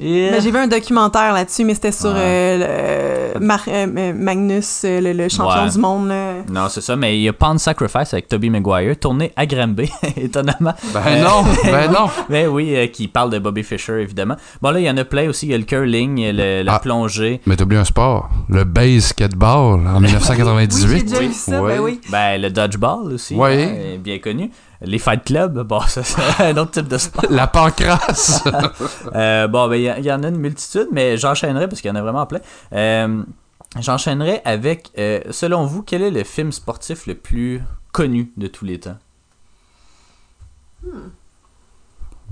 [0.00, 0.32] Yeah.
[0.32, 2.16] Ben, j'ai vu un documentaire là-dessus, mais c'était sur Ouais.
[2.18, 5.70] euh, le- Mar- euh, euh, Magnus, euh, le, le champion Ouais.
[5.70, 6.08] du monde.
[6.08, 6.32] là.
[6.50, 9.90] Non, c'est ça, mais il y a Pound Sacrifice avec Toby Maguire, tourné à Granby,
[10.16, 10.74] étonnamment.
[10.94, 12.08] Ben non, ben non.
[12.28, 14.36] Mais oui, euh, qui parle de Bobby Fischer, évidemment.
[14.60, 15.46] Bon, là, il y en a plein aussi.
[15.46, 16.78] Il y a le curling, il y a le- la Ah.
[16.78, 17.40] plongée.
[17.46, 18.30] Mais t'oublies un sport.
[18.48, 21.04] Le basketball en Oui, j'ai 1998.
[21.04, 21.74] déjà vu ça, Ouais.
[21.76, 22.00] ben oui.
[22.10, 23.62] Ben, le dodgeball aussi, Oui.
[23.62, 24.50] hein, bien connu.
[24.84, 27.24] Les fight clubs, bon, ça c'est un autre type de sport.
[27.30, 28.44] La pancrasse.
[29.14, 31.96] Euh, bon, ben, il y, en a une multitude, mais j'enchaînerai parce qu'il y en
[31.96, 32.40] a vraiment plein.
[32.72, 33.22] Euh,
[33.78, 37.60] j'enchaînerai avec, euh, selon vous, quel est le film sportif le plus
[37.92, 38.96] connu de tous les temps?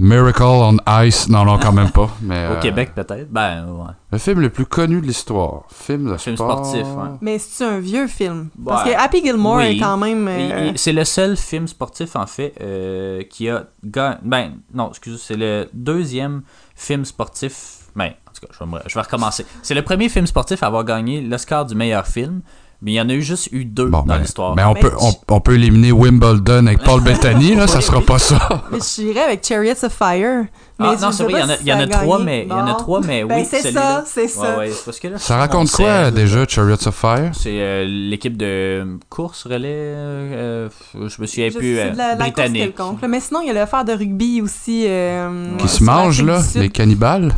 [0.02, 1.28] Miracle on Ice.
[1.28, 2.08] Non, non, quand même pas.
[2.22, 3.30] Mais, Au euh, Québec, peut-être?
[3.30, 3.90] Ben, ouais.
[4.12, 5.64] Le film le plus connu de l'histoire.
[5.70, 6.64] Film de Film sport.
[6.64, 7.08] sportif, ouais.
[7.20, 8.48] Mais c'est un vieux film.
[8.64, 8.94] Parce Ouais.
[8.94, 9.64] que Happy Gilmore Oui.
[9.64, 10.26] est quand même.
[10.26, 14.16] Euh, C'est le seul film sportif, en fait, euh, qui a gagné.
[14.22, 16.42] Ben, non, excusez, c'est le deuxième
[16.74, 17.80] film sportif.
[17.94, 19.44] Ben, en tout cas, je vais, me- je vais recommencer.
[19.62, 22.40] C'est le premier film sportif à avoir gagné l'Oscar du meilleur film,
[22.82, 24.54] mais il y en a eu juste eu deux Bon, dans ben, l'histoire.
[24.56, 28.00] mais on Mais peut, on, on peut éliminer Wimbledon avec Paul Bettany, là, ça sera
[28.00, 28.64] pas ça.
[28.72, 30.46] Mais je dirais avec Chariots of Fire.
[30.80, 31.86] Mais Ah, non, c'est vrai, il y en a, si il y en ça a
[31.86, 32.02] gagné.
[32.02, 33.80] trois, mais, il y en a trois, mais Ben, oui, c'est celui-là.
[33.82, 34.40] ça, c'est ça.
[34.40, 37.30] Ouais, ouais, c'est parce que là, Ça raconte quoi sel, déjà, Chariots of Fire?
[37.32, 42.74] C'est euh, l'équipe de course relais, euh, euh, je me souviens Je plus, euh, britannique.
[43.08, 44.84] Mais sinon, il y a l'affaire de rugby aussi.
[44.88, 47.32] euh, Qui se l'Afrique là, les cannibales?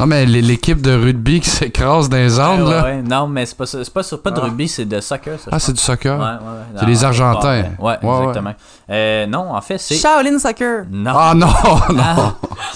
[0.00, 3.02] Non, mais l'équipe de rugby qui s'écrase dans les Ouais, Andes, ouais, là.
[3.02, 4.44] Non, mais c'est pas, ça- c'est pas, sur- pas de Ah.
[4.44, 5.38] rugby, c'est de soccer.
[5.40, 6.18] Ça, Ah, c'est du soccer?
[6.78, 7.64] C'est les Argentins.
[7.78, 8.54] Ouais, exactement.
[8.90, 9.94] Euh, non, en fait, c'est.
[9.96, 10.84] Shaolin Soccer.
[10.90, 11.12] Non.
[11.16, 11.46] Ah non,
[11.92, 12.34] non.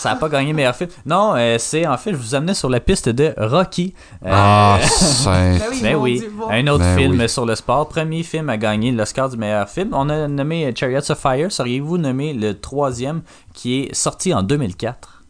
[0.09, 0.91] Ah, ça a pas gagné meilleur film.
[1.07, 3.95] Non, euh, c'est en fait, je vous amenais sur la piste de Rocky.
[4.25, 5.59] Euh, Ah, c'est...
[5.83, 7.29] Ben oui, Ben un autre Ben film oui.
[7.29, 7.89] sur le sport.
[7.89, 9.91] Premier film à gagner l'Oscar du meilleur film.
[9.93, 11.51] On a nommé Chariots of Fire.
[11.53, 13.23] Sauriez-vous nommer le troisième
[13.55, 15.23] qui est sorti en 2004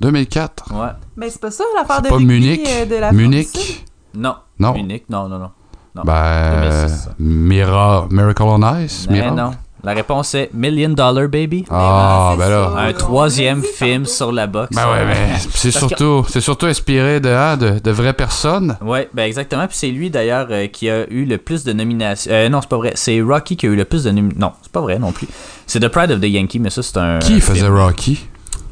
[0.00, 0.72] 2004.
[0.74, 0.88] Ouais.
[1.16, 2.66] Ben, c'est pas ça l'affaire de Pas Munich?
[2.68, 3.12] euh, de la?
[3.12, 3.84] Munich?
[4.14, 4.34] Non.
[4.58, 4.72] Non.
[4.74, 5.50] Munich, non, non, non.
[5.94, 6.02] Non.
[6.04, 7.08] Ben, 2006.
[7.18, 8.06] Mira...
[8.10, 9.06] Miracle on Ice?
[9.08, 9.34] Mais Miracle?
[9.36, 9.50] non.
[9.84, 11.64] La réponse est Million Dollar Baby.
[11.70, 12.82] Ah, Ben, ben c'est là.
[12.88, 14.76] Un troisième film sur la boxe.
[14.76, 18.12] Ben ouais, mais c'est Parce que- surtout, c'est surtout inspiré de, hein, de, de vraies
[18.12, 18.76] personnes.
[18.80, 19.66] Ouais, ben exactement.
[19.66, 22.30] Puis c'est lui d'ailleurs euh, qui a eu le plus de nominations.
[22.32, 22.92] Euh, non, c'est pas vrai.
[22.94, 24.40] C'est Rocky qui a eu le plus de nominations.
[24.40, 25.26] Non, c'est pas vrai non plus.
[25.66, 27.18] C'est The Pride of the Yankee, mais ça c'est un.
[27.18, 27.74] Qui un faisait film.
[27.76, 28.20] Rocky?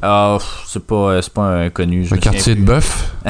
[0.03, 2.05] Ah, pff, c'est pas, euh, c'est pas un connu.
[2.05, 3.13] je Le quartier de bœuf?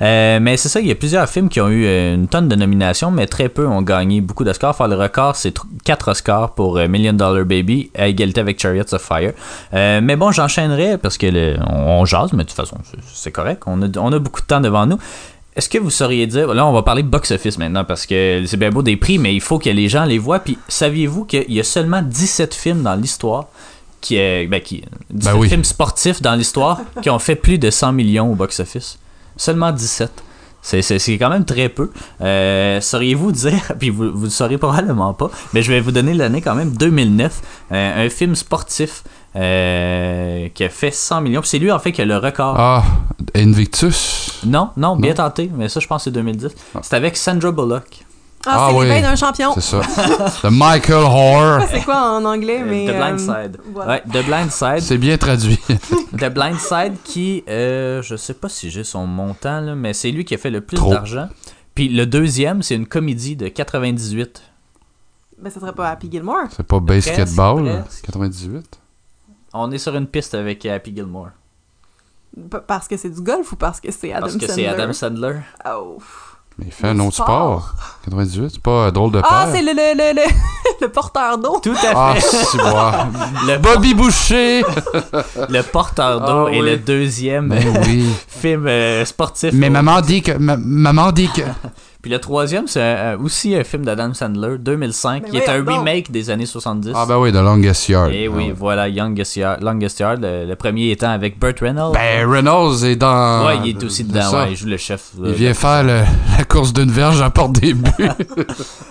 [0.00, 2.46] Euh, mais c'est ça, il y a plusieurs films qui ont eu euh, une tonne
[2.48, 4.70] de nominations, mais très peu ont gagné beaucoup d'Oscars.
[4.70, 5.52] Enfin, le record, c'est
[5.84, 9.32] 4 Oscars pour Million Dollar Baby, à égalité avec Chariots of Fire.
[9.74, 12.98] Euh, mais bon, j'enchaînerai parce que le- on, on jase, mais de toute façon, c'est-
[13.12, 13.64] c'est correct.
[13.66, 14.98] On a, on a beaucoup de temps devant nous.
[15.56, 18.70] Est-ce que vous sauriez dire, là on va parler box-office maintenant parce que c'est bien
[18.70, 20.38] beau des prix, mais il faut que les gens les voient.
[20.38, 23.46] Puis saviez-vous qu'il y a seulement 17 films dans l'histoire
[24.00, 25.48] qui est, ben, qui, 17 oui.
[25.48, 28.98] films sportifs dans l'histoire qui ont fait plus de 100 millions au box-office.
[29.36, 30.24] Seulement 17.
[30.60, 31.90] C'est, quand même très peu.
[32.20, 36.14] Euh, sauriez-vous dire, puis vous vous le saurez probablement pas, mais je vais vous donner
[36.14, 37.40] l'année quand même 2009,
[37.72, 39.04] euh, un film sportif
[39.36, 41.42] euh, qui a fait 100 millions.
[41.42, 42.56] C'est lui en fait qui a le record.
[42.58, 42.84] Ah,
[43.34, 44.40] Invictus?
[44.44, 45.16] Non, non, bien Non.
[45.16, 46.50] tenté, mais ça je pense que c'est 2010.
[46.82, 48.04] C'est avec Sandra Bullock.
[48.50, 48.86] Ah, Ah c'est oui.
[48.86, 49.52] les bains d'un champion.
[49.54, 49.80] C'est ça.
[50.42, 51.62] The Michael Horror.
[51.70, 52.86] C'est quoi en anglais, mais.
[52.86, 53.60] The euh, Blind Side.
[53.72, 53.92] voilà.
[53.92, 54.80] Ouais, The Blind Side.
[54.80, 55.58] C'est bien traduit.
[56.18, 60.10] The Blind Side qui, euh, je sais pas si j'ai son montant, là, mais c'est
[60.10, 61.28] lui qui a fait le plus d'argent.
[61.74, 64.42] Puis le deuxième, c'est une comédie de 98.
[65.40, 66.46] Ben, ça serait pas Happy Gilmore.
[66.50, 67.82] C'est pas basketball.
[67.84, 68.04] presque.
[68.06, 68.80] 98.
[69.54, 71.28] On est sur une piste avec Happy Gilmore.
[72.50, 74.62] P- parce que c'est du golf ou parce que c'est Adam Parce que Sandler?
[74.64, 75.36] c'est Adam Sandler.
[75.66, 75.98] Oh.
[76.58, 77.26] Mais il fait un autre Sport.
[77.26, 77.74] sport.
[78.06, 79.54] 98, c'est pas un drôle de Ah, père.
[79.54, 80.28] c'est le, le, le, le,
[80.80, 81.60] le porteur d'eau.
[81.62, 82.56] Tout à Ah, fait.
[83.46, 84.62] le, Bobby Boucher.
[85.48, 88.04] le porteur d'eau Ah est le deuxième Ben oui.
[88.28, 89.50] film euh, sportif.
[89.52, 90.32] Mais maman dit que.
[90.32, 91.42] ma- maman dit que.
[92.00, 95.64] Puis le troisième, c'est euh, aussi un film d'Adam Sandler, 2005, Mais qui est un
[95.64, 96.92] remake des années 70.
[96.94, 98.12] Ah, ben oui, The Longest Yard.
[98.12, 101.94] Et oui, Ah voilà, Youngest Yard, Longest Yard, le, le premier étant avec Burt Reynolds.
[101.94, 103.44] Ben, Reynolds est dans.
[103.46, 105.10] ouais, il est aussi dedans, ouais, il joue le chef.
[105.24, 106.02] Il vient faire le-
[106.38, 107.90] la course d'une verge à porte des buts.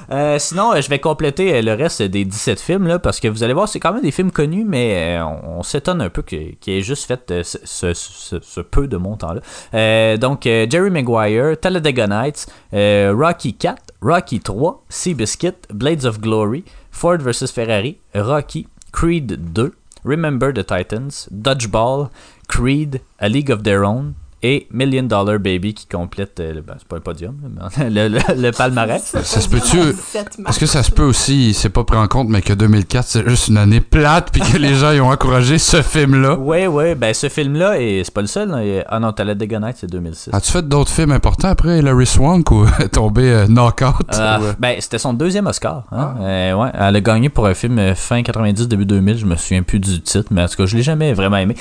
[0.09, 3.27] Euh, sinon, euh, je vais compléter euh, le reste des 17 films, là, parce que
[3.27, 6.07] vous allez voir, c'est quand même des films connus, mais euh, on, on s'étonne un
[6.09, 9.41] peu qu'il ait juste fait euh, ce, ce- ce- ce peu de montant-là.
[9.73, 14.55] Euh, donc, euh, Jerry Maguire, Talladega Nights, euh, Rocky 4, Rocky 3,
[14.89, 22.11] Seabiscuit, Blades of Glory, Ford vs Ferrari, Rocky, Creed 2, Remember the Titans, Dodgeball,
[22.47, 26.75] Creed, A League of Their Own, et Million Dollar Baby qui complète euh, le, ben,
[26.77, 27.35] c'est pas un podium,
[27.77, 29.03] mais le, le- le palmarès.
[29.03, 29.77] Ça se peut-tu.
[29.77, 33.05] 17 Est-ce que ça se peut aussi, c'est pas pris en compte, mais que 2004,
[33.07, 36.35] c'est juste une année plate, puis que les gens ils ont encouragé ce film-là?
[36.47, 38.83] Ouais, ouais, ben ce film-là, et c'est pas le seul.
[38.87, 40.29] Ah non, Talladega Nights, c'est 2006.
[40.33, 43.95] As-tu fait d'autres films importants après Hilary Swank ou tombé euh, knock-out?
[44.13, 45.83] Euh, ou, euh, ben, c'était son deuxième Oscar.
[45.91, 46.13] Hein?
[46.19, 46.21] Ah.
[46.21, 49.17] Euh, ouais, elle a gagné pour un film fin 90, début 2000.
[49.17, 51.55] Je me souviens plus du titre, mais en tout cas, je l'ai jamais vraiment aimé.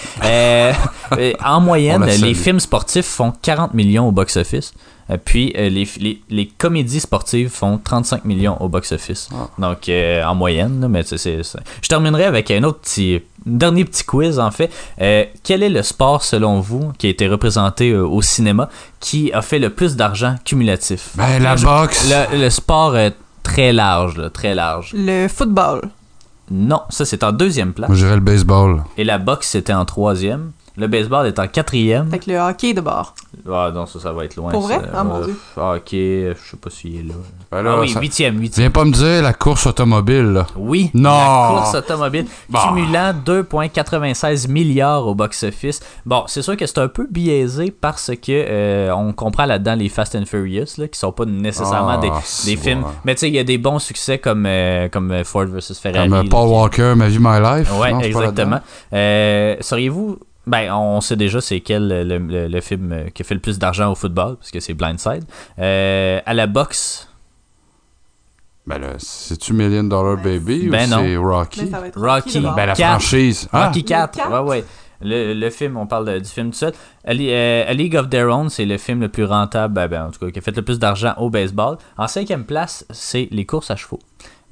[1.44, 4.72] En moyenne, les films sportifs font 40 millions au box-office.
[5.08, 9.28] Euh, puis euh, les, les, les comédies sportives font 35 millions au box-office.
[9.32, 9.48] Ah.
[9.58, 13.22] Donc, euh, en moyenne, là, mais c'est, Je terminerai avec un autre petit.
[13.46, 14.70] un dernier petit quiz, en fait.
[15.00, 18.68] Euh, quel est le sport, selon vous, qui a été représenté euh, au cinéma,
[19.00, 21.10] qui a fait le plus d'argent cumulatif?
[21.14, 22.10] Ben, la boxe.
[22.10, 22.96] le, le sport
[23.44, 24.90] très large, là, très large.
[24.92, 25.82] Le football.
[26.50, 27.90] Non, ça c'est en deuxième place.
[27.92, 28.84] Je dirais le baseball.
[28.96, 30.52] Et la boxe c'était en troisième.
[30.78, 32.10] Le baseball est en quatrième.
[32.10, 33.14] Fait que le hockey de bord.
[33.50, 34.50] Ah non, ça, ça va être loin.
[34.50, 34.76] Pour vrai?
[34.80, 34.90] ça.
[34.94, 35.36] Ah, mon Euh, Dieu.
[35.56, 37.14] Hockey, je sais pas s'il est là.
[37.50, 38.64] Ben là, ah oui, ça- huitième, huitième.
[38.64, 40.46] Viens pas me dire la course automobile, là.
[40.56, 41.10] Oui, Non.
[41.10, 42.58] la course automobile, Bon.
[42.68, 45.80] cumulant 2,96 milliards au box-office.
[46.04, 49.88] Bon, c'est sûr que c'est un peu biaisé parce que euh, on comprend là-dedans les
[49.88, 52.10] Fast and Furious, là, qui sont pas nécessairement Ah, des,
[52.44, 52.80] des films.
[52.82, 52.90] vrai.
[53.04, 55.74] Mais tu sais, il y a des bons succès comme, euh, comme euh, Ford vs
[55.80, 56.08] Ferrari.
[56.08, 57.72] Comme euh, là, Paul qui- Walker, Ma vie, My Life.
[57.80, 58.60] Ouais, Non, exactement.
[58.92, 60.18] Euh, Seriez-vous.
[60.46, 63.58] Ben, on sait déjà c'est quel le, le- le film qui a fait le plus
[63.58, 65.24] d'argent au football, parce que c'est Blindside.
[65.58, 67.08] Euh, à la boxe,
[68.66, 71.02] Ben là, c'est-tu Million Dollar Baby Ben ou non.
[71.04, 71.64] c'est Rocky?
[71.64, 72.40] Mais ça va être Rocky.
[72.40, 72.54] bord.
[72.54, 73.00] Ben, la Quatre.
[73.00, 73.48] franchise.
[73.52, 74.16] Ah, Rocky 4.
[74.16, 74.30] quatre?
[74.30, 74.64] Ouais, ouais.
[75.02, 76.72] Le, le film, on parle de- du film tout seul.
[77.06, 80.10] Euh, A League of Their Own, c'est le film le plus rentable, ben, ben, en
[80.10, 81.76] tout cas, qui a fait le plus d'argent au baseball.
[81.98, 83.98] En cinquième place, c'est les courses à chevaux,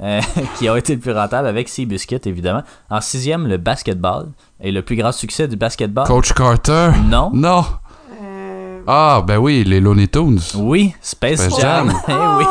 [0.00, 0.20] euh,
[0.58, 2.62] qui ont été le plus rentable avec Seabiscuit, évidemment.
[2.90, 4.28] En sixième, le basketball.
[4.60, 6.06] Et le plus grand succès du basketball?
[6.06, 6.90] Coach Carter?
[7.06, 7.30] Non.
[7.32, 7.64] Non.
[8.86, 10.40] Euh, Ah, ben oui, les Looney Tunes.
[10.56, 11.92] Oui, Space, Space Jam.
[12.08, 12.18] Jam.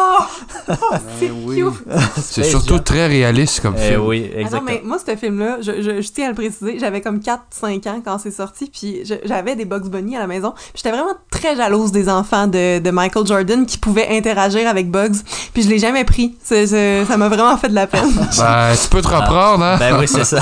[1.21, 1.55] Eh oui.
[1.55, 1.73] C'est cute.
[2.15, 2.83] C'est Space surtout Jam.
[2.83, 4.01] très réaliste comme Eh film.
[4.05, 4.71] oui, Ah non, exactement.
[4.71, 8.01] mais moi, ce film-là, je, je, je tiens à le préciser, j'avais comme 4-5 ans
[8.03, 10.53] quand c'est sorti, puis j'avais des Bugs Bunny à la maison.
[10.73, 15.17] J'étais vraiment très jalouse des enfants de, de Michael Jordan qui pouvaient interagir avec Bugs,
[15.53, 16.35] puis je l'ai jamais pris.
[16.43, 18.11] Ça m'a vraiment fait de la peine.
[18.37, 19.77] Ben, tu peux te reprendre, hein?
[19.77, 20.39] Ben oui, c'est ça.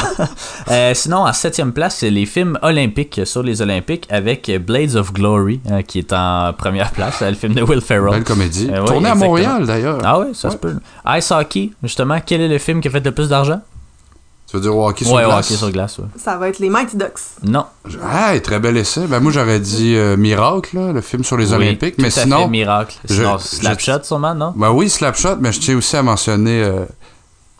[0.70, 5.14] Euh, sinon, en septième place, c'est les films olympiques sur les Olympiques avec Blades of
[5.14, 8.12] Glory, qui est en première place, le film de Will Ferrell.
[8.12, 8.70] Belle comédie.
[8.72, 9.16] Euh, ouais, Tourné à.
[9.16, 10.00] Montréal, d'ailleurs.
[10.04, 10.76] Ah oui, ça se peut.
[11.18, 13.62] Ice Hockey, justement, quel est le film qui a fait le plus d'argent?
[14.50, 15.46] Tu veux dire hockey sur ouais, glace?
[15.46, 16.06] hockey sur glace, ouais.
[16.18, 17.20] ça va être les Mighty Ducks.
[17.44, 17.64] Non.
[18.04, 19.08] Ah, très bel essai.
[19.08, 21.96] Ben, moi, j'aurais dit euh, Miracle, là, le film sur les Oui, Olympiques.
[21.96, 22.98] tout Mais à fait, sinon, Miracle.
[23.08, 24.54] je- Sinon, je- Slapshot, sûrement, non?
[24.54, 26.84] ben oui, Slapshot, mais je tiens aussi à mentionner euh,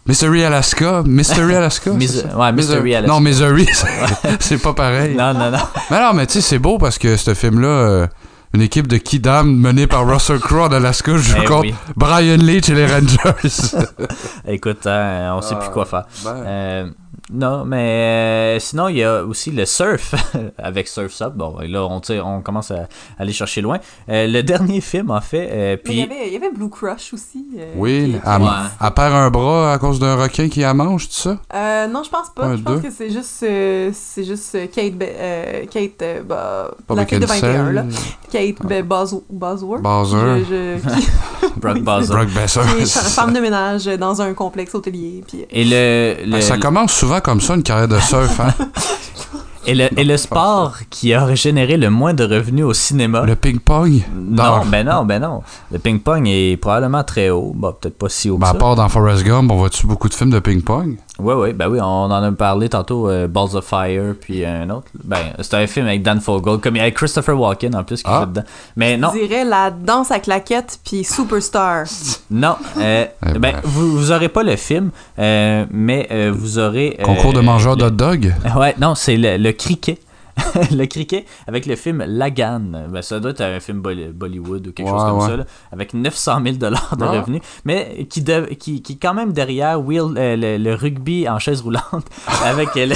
[0.06, 1.04] Mystery Alaska.
[1.06, 1.92] Mystery Alaska?
[1.92, 3.20] Mis- ouais, Mystery Alaska.
[3.20, 3.26] Non,
[3.74, 5.16] c'est- c'est pas pareil.
[5.16, 5.60] Non, non, non.
[5.92, 8.08] Mais non, mais tu sais, c'est beau parce que ce film-là, euh,
[8.54, 11.74] une équipe de Kidam menée par Russell Crowe en Alaska joue Eh contre oui.
[11.96, 13.78] Brian Leach et les Rangers.
[14.48, 16.06] Écoute, hein, on sait plus quoi faire.
[16.24, 16.36] ben.
[16.46, 16.90] Euh,
[17.34, 20.14] non, mais euh, sinon, il y a aussi le surf
[20.58, 21.32] avec Surf's Up.
[21.34, 22.88] Bon, et là, on, on commence à
[23.18, 23.78] aller chercher loin.
[24.10, 26.16] Euh, le dernier film, en fait, euh, Mais il y puis...
[26.18, 27.46] avait, il y avait Blue Crush aussi.
[27.58, 28.50] euh, oui, qui- qui- elle, Ouais.
[28.82, 31.38] elle perd un bras à cause d'un requin qui la mange, tout ça?
[31.54, 32.48] Euh, non, je pense pas.
[32.48, 32.82] Un, je pense deux.
[32.90, 37.26] que c'est juste, euh, c'est juste Kate, euh, Kate, euh, bah, Pas la fille de
[37.26, 37.84] 21 là.
[37.84, 38.02] Beckinsale,
[38.48, 39.82] Kate Be- Bos- Bosworth.
[39.82, 40.18] Bowser,
[40.50, 42.14] Je, je, qui, Brock Bowser.
[42.14, 42.62] Brock Besser.
[42.76, 45.24] qui est fa- femme de ménage dans un complexe hôtelier.
[45.28, 48.40] Puis, Et le, le- Ben, ça commence souvent comme ça, une carrière de surf.
[48.40, 48.54] Hein?
[49.68, 53.24] et le, et le sport qui a généré le moins de revenus au cinéma...
[53.26, 54.02] Le ping-pong.
[54.16, 55.44] Non, ben non, ben non.
[55.72, 57.54] Le ping-pong est probablement très haut.
[57.56, 58.58] Bon, peut-être pas si haut que Ben, à ça.
[58.58, 60.98] part dans Forrest Gump, on voit-tu beaucoup de films de ping-pong?
[61.22, 64.70] Oui, oui, ben oui, on en a parlé tantôt, euh, Balls of Fire, puis un
[64.70, 64.88] autre.
[65.04, 68.02] Ben, c'était un film avec Dan Fogel, comme il y avait Christopher Walken en plus
[68.04, 68.22] qui Ah.
[68.22, 68.44] joue dedans.
[68.76, 71.86] Mais non, Je dirais la danse à claquettes puis Superstar.
[72.32, 73.56] non, euh, Eh ben, ben.
[73.64, 76.98] vous, vous aurez pas le film, euh, mais euh, vous aurez...
[77.00, 78.34] euh, Concours de mangeurs le- d'hot dog?
[78.58, 80.00] Ouais, non, c'est le, le cricket.
[80.72, 82.62] le cricket avec le film Lagan.
[82.90, 85.28] Ben, ça doit être un film Bolly- Bollywood ou quelque chose comme ouais.
[85.28, 87.12] ça, là, avec 900 000 dollars de Ah.
[87.12, 91.28] revenus, mais qui, dev- qui, qui est quand même derrière Will, euh, le, le rugby
[91.30, 92.06] en chaise roulante
[92.44, 92.88] avec le,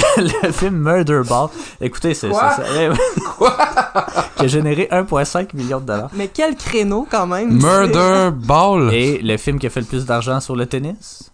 [0.44, 1.48] le film Murder Ball.
[1.80, 2.50] Écoutez, c'est Quoi?
[2.52, 2.62] ça.
[2.64, 6.10] ça- qui a généré 1,5 million de dollars.
[6.14, 7.52] Mais quel créneau quand même.
[7.60, 8.92] Murder Ball?
[8.92, 11.32] Et le film qui a fait le plus d'argent sur le tennis?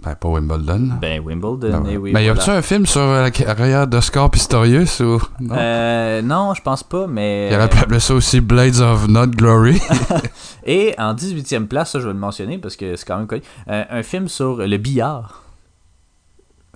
[0.00, 0.90] Ben, pas Wimbledon.
[1.00, 1.80] Ben, Wimbledon.
[1.80, 2.40] Ben, eh oui, Mais y voilà.
[2.40, 5.20] a-tu un film sur la carrière d'Oscar Pistorius ou.
[5.40, 5.56] Non?
[5.58, 7.48] Euh, non, je pense pas, mais.
[7.50, 9.80] Il aurait pu appeler ça aussi Blades of Not Glory.
[10.64, 13.42] Et en 18e place, ça je vais le mentionner parce que c'est quand même connu,
[13.68, 15.42] euh, un film sur le billard.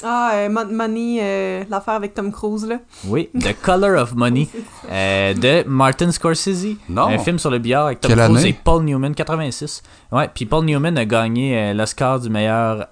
[0.05, 2.79] Ah, euh, Mon- Money, euh, l'affaire avec Tom Cruise, là.
[3.07, 4.49] Oui, The Color of Money
[4.91, 6.77] euh, de Martin Scorsese.
[6.89, 7.07] Non.
[7.07, 8.49] Un film sur le billard avec Tom Quelle Cruise année?
[8.51, 9.83] et Paul Newman, 86.
[10.11, 12.89] Ouais, puis Paul Newman a gagné euh, l'Oscar du meilleur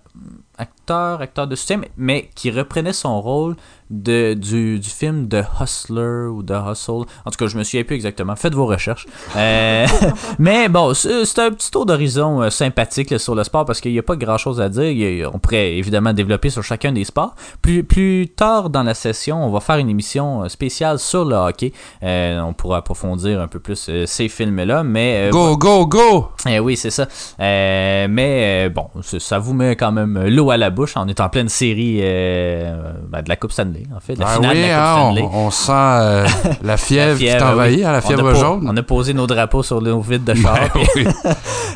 [0.91, 3.55] acteur, acteur de soutien, mais, mais qui reprenait son rôle
[3.91, 7.05] de, du, du film de Hustler ou de Hustle.
[7.25, 8.37] En tout cas, je me souviens plus exactement.
[8.37, 9.07] Faites vos recherches.
[9.37, 9.87] Euh,
[10.39, 13.93] mais bon, c'est un petit tour d'horizon euh, sympathique là, sur le sport parce qu'il
[13.93, 15.27] n'y a pas grand chose à dire.
[15.27, 17.35] A- on pourrait évidemment développer sur chacun des sports.
[17.63, 21.35] Plus, plus tard dans la session, on va faire une émission euh, spéciale sur le
[21.37, 21.73] hockey.
[22.05, 24.83] Euh, on pourra approfondir un peu plus ces films-là.
[24.85, 26.29] Mais euh, Go, go, go!
[26.49, 27.07] eh oui, c'est ça.
[27.39, 30.80] Mais bon, ça vous met quand même l'eau à la bouche.
[30.97, 34.27] On est en pleine série euh, ben, de la Coupe Stanley, en fait, de la
[34.29, 35.29] Ah finale oui, de la Coupe hein, Stanley.
[35.33, 36.27] on, on sent euh,
[36.63, 37.85] la fièvre, qui t'envahit, oui.
[37.85, 38.67] hein, la On fièvre po- jaune.
[38.69, 40.59] On a posé nos drapeaux sur nos vides de char.
[40.75, 41.07] Ben oui.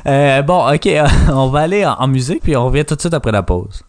[0.07, 0.87] Euh, bon, ok,
[1.33, 3.83] on va aller en, en musique, puis on revient tout de suite après la pause.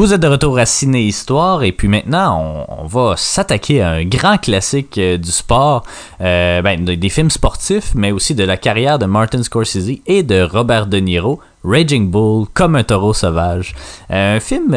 [0.00, 4.04] Vous êtes de retour à Ciné Histoire et puis maintenant on, va s'attaquer à un
[4.06, 5.82] grand classique euh, du sport,
[6.22, 10.22] euh, ben, de- des films sportifs, mais aussi de la carrière de Martin Scorsese et
[10.22, 13.74] de Robert De Niro, Raging Bull, comme un taureau sauvage.
[14.10, 14.74] Euh, un film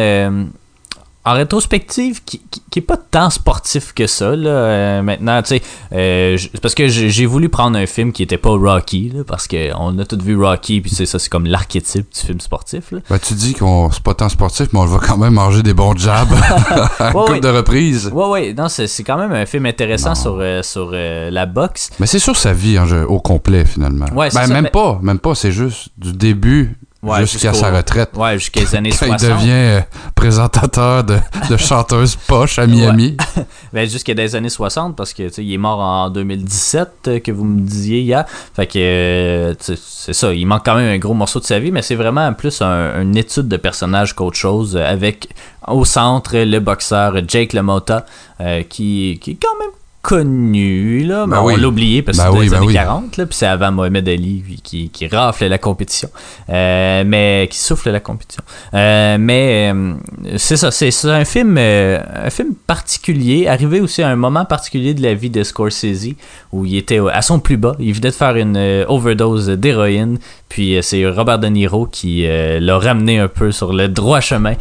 [1.26, 5.50] en rétrospective qui, qui, qui est pas tant sportif que ça là euh, maintenant tu
[5.50, 5.62] sais
[5.94, 9.72] euh, parce que j'ai voulu prendre un film qui était pas Rocky là, parce que
[9.78, 13.00] on a tous vu Rocky puis c'est ça c'est comme l'archétype du film sportif là.
[13.10, 15.74] Ben, tu dis qu'on c'est pas tant sportif, mais on va quand même manger des
[15.74, 16.28] bons jabs
[17.00, 18.10] à Ouais, de reprises.
[18.14, 20.16] Ouais, ouais, non, c'est quand même un film intéressant Non.
[20.16, 21.90] sur, euh, sur la boxe.
[22.00, 24.06] Mais c'est sur sa vie hein, au complet, finalement.
[24.14, 27.70] Ouais, ben, ça, même mais- pas, même pas, c'est juste du début Ouais, jusqu'à sa
[27.70, 28.12] retraite.
[28.16, 29.22] Ouais, jusqu'à les années Quand 60.
[29.22, 29.82] il devient euh,
[30.16, 31.18] présentateur de,
[31.50, 33.18] de chanteuse poche à Miami.
[33.74, 37.44] Ben, jusqu'à des années 60, parce que, il est mort en 2017, euh, que vous
[37.44, 38.24] me disiez hier.
[38.56, 41.72] Fait que, euh, c'est ça, il manque quand même un gros morceau de sa vie,
[41.72, 45.28] mais c'est vraiment plus un- une étude de personnage qu'autre chose, avec
[45.68, 48.06] au centre le boxeur Jake LaMotta,
[48.42, 49.72] euh, qui, qui est quand même
[50.04, 51.60] connu, là, mais Ben on oui.
[51.62, 52.74] l'a oublié parce que Ben c'est oui, ben années oui.
[52.74, 56.10] 40, là, puis c'est avant Mohamed Ali qui, qui rafle la compétition,
[56.50, 58.44] euh, mais qui souffle la compétition.
[58.74, 59.94] Euh, mais euh,
[60.36, 65.02] c'est ça, c'est un film, un film particulier, arrivé aussi à un moment particulier de
[65.02, 66.16] la vie de Scorsese
[66.52, 67.76] où il était à son plus bas.
[67.80, 70.18] Il venait de faire une overdose d'héroïne,
[70.50, 74.56] puis c'est Robert De Niro qui l'a ramené un peu sur le droit chemin,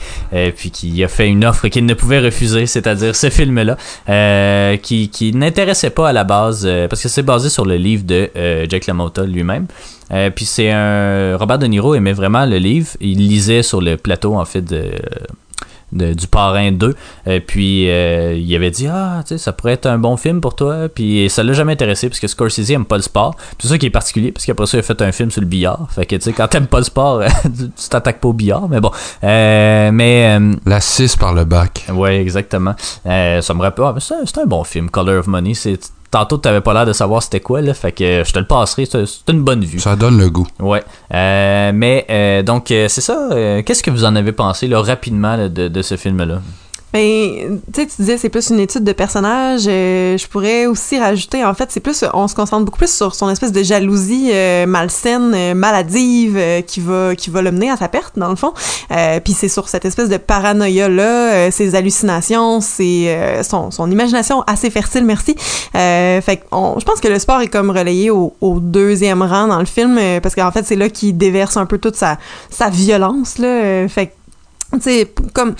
[0.57, 3.77] puis qui a fait une offre qu'il ne pouvait refuser, c'est-à-dire ce film-là,
[4.77, 8.31] qui, n'intéressait pas à la base, euh, parce que c'est basé sur le livre de
[8.37, 9.67] euh, Jack LaMotta lui-même.
[10.13, 12.89] Euh, puis c'est un Robert De Niro aimait vraiment le livre.
[13.01, 14.91] Il lisait sur le plateau en fait de,
[15.93, 16.95] de- du Parrain 2.
[17.27, 20.41] Euh, puis euh, il avait dit ah tu sais ça pourrait être un bon film
[20.41, 20.89] pour toi.
[20.89, 23.35] Puis ça l'a jamais intéressé parce que Scorsese aime pas le sport.
[23.59, 25.47] C'est ça qui est particulier parce qu'après ça il a fait un film sur le
[25.47, 25.87] billard.
[25.91, 28.69] Fait que tu sais quand t'aimes pas le sport tu t'attaques pas au billard.
[28.69, 28.91] Mais bon
[29.25, 31.87] Euh, mais euh, La 6 par le bac.
[31.93, 32.75] Ouais, exactement.
[33.05, 33.85] Ça me rappelle.
[33.85, 35.55] ah, c'est un bon film, Color of Money.
[35.55, 35.79] C'est
[36.13, 38.85] tantôt t'avais pas l'air de savoir c'était quoi là, fait que je te le passerai.
[38.87, 39.81] C'est une bonne vue.
[39.81, 40.47] Ça donne le goût.
[40.61, 40.85] Ouais.
[41.13, 43.29] Euh, mais euh, donc euh, c'est ça.
[43.33, 46.41] euh, Qu'est-ce que vous en avez pensé là rapidement là, de, de ce film là
[46.93, 49.63] Ben, tu sais, tu disais c'est plus une étude de personnage.
[49.67, 53.15] euh, je pourrais aussi rajouter, en fait, c'est plus, on se concentre beaucoup plus sur
[53.15, 57.71] son espèce de jalousie euh, malsaine, euh, maladive, euh, qui va, qui va le mener
[57.71, 58.53] à sa perte dans le fond.
[58.91, 63.91] Euh, Puis c'est sur cette espèce de paranoïa là, ses hallucinations, ses, euh, son, son
[63.91, 65.35] imagination assez fertile, merci.
[65.75, 69.47] Euh, fait on- je pense que le sport est comme relayé au, au deuxième rang
[69.49, 72.19] dans le film, euh, parce qu'en fait c'est là qu'il déverse un peu toute sa,
[72.51, 73.49] sa violence là.
[73.49, 74.13] Euh, fait
[74.79, 75.55] que tu sais, p- comme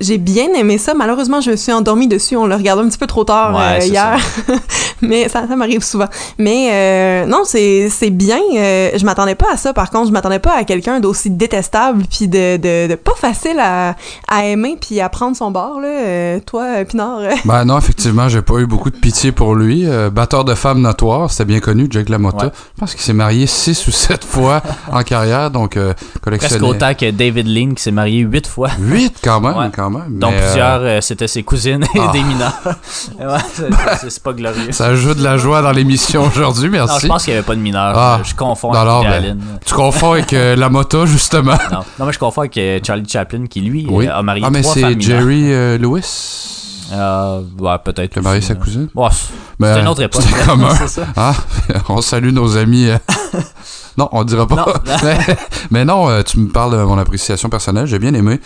[0.00, 0.94] j'ai bien aimé ça.
[0.94, 2.36] Malheureusement, je me suis endormie dessus.
[2.36, 4.18] On l'a regardé un petit peu trop tard Ouais, euh, c'est hier,
[5.02, 6.08] mais ça, ça m'arrive souvent.
[6.38, 8.38] Mais euh, non, c'est c'est bien.
[8.56, 9.72] Euh, je m'attendais pas à ça.
[9.72, 13.58] Par contre, je m'attendais pas à quelqu'un d'aussi détestable puis de, de, de pas facile
[13.60, 13.96] à,
[14.28, 15.88] à aimer puis à prendre son bord là.
[15.88, 17.18] Euh, toi, Pinard.
[17.20, 19.86] euh, Ben non, effectivement, j'ai pas eu beaucoup de pitié pour lui.
[19.86, 22.46] Euh, batteur de femmes notoire, c'était bien connu, Jake LaMotta.
[22.46, 22.52] Ouais.
[22.76, 25.92] Je pense qu'il s'est marié six ou sept fois en carrière, donc euh,
[26.22, 28.53] Presque autant que David Lean qui s'est marié huit fois.
[28.78, 29.70] Huit quand même, Ouais.
[29.74, 30.08] quand même.
[30.08, 32.12] mais, euh, plusieurs euh, c'était ses cousines et ah.
[32.12, 32.52] des mineurs.
[33.18, 34.72] ouais, c'est- pas glorieux.
[34.72, 37.00] ça ajoute de la joie dans l'émission aujourd'hui, Non, merci.
[37.02, 37.96] je pense qu'il y avait pas de mineurs.
[37.96, 38.20] Ah.
[38.22, 39.38] je confonds Non, avec non, ben.
[39.66, 41.58] Tu confonds avec euh, LaMotta, justement.
[41.72, 41.80] Non.
[41.98, 44.06] non, mais je confonds avec euh, Charlie Chaplin qui lui Oui.
[44.08, 45.00] a marié ah, mais c'est.
[45.00, 46.52] Jerry Lewis?
[46.92, 48.20] Euh, ouais, peut-être.
[48.20, 48.60] marié sa là.
[48.60, 48.88] cousine?
[48.94, 50.22] Ouais, c'est Mais, c'est une autre époque.
[50.22, 50.74] C'est commun.
[50.74, 51.06] C'est ça.
[51.16, 51.34] Ah,
[51.88, 52.88] on salue nos amis.
[53.96, 54.56] Non, on dira pas.
[54.56, 54.64] Non.
[55.04, 55.18] mais,
[55.70, 57.86] mais non, euh, tu me parles de mon appréciation personnelle.
[57.86, 58.40] J'ai bien aimé.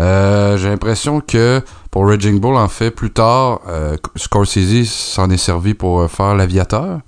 [0.00, 5.36] Euh, J'ai l'impression que pour Raging Bull, en fait, plus tard, euh, Scorsese s'en est
[5.36, 7.00] servi pour euh, faire l'aviateur.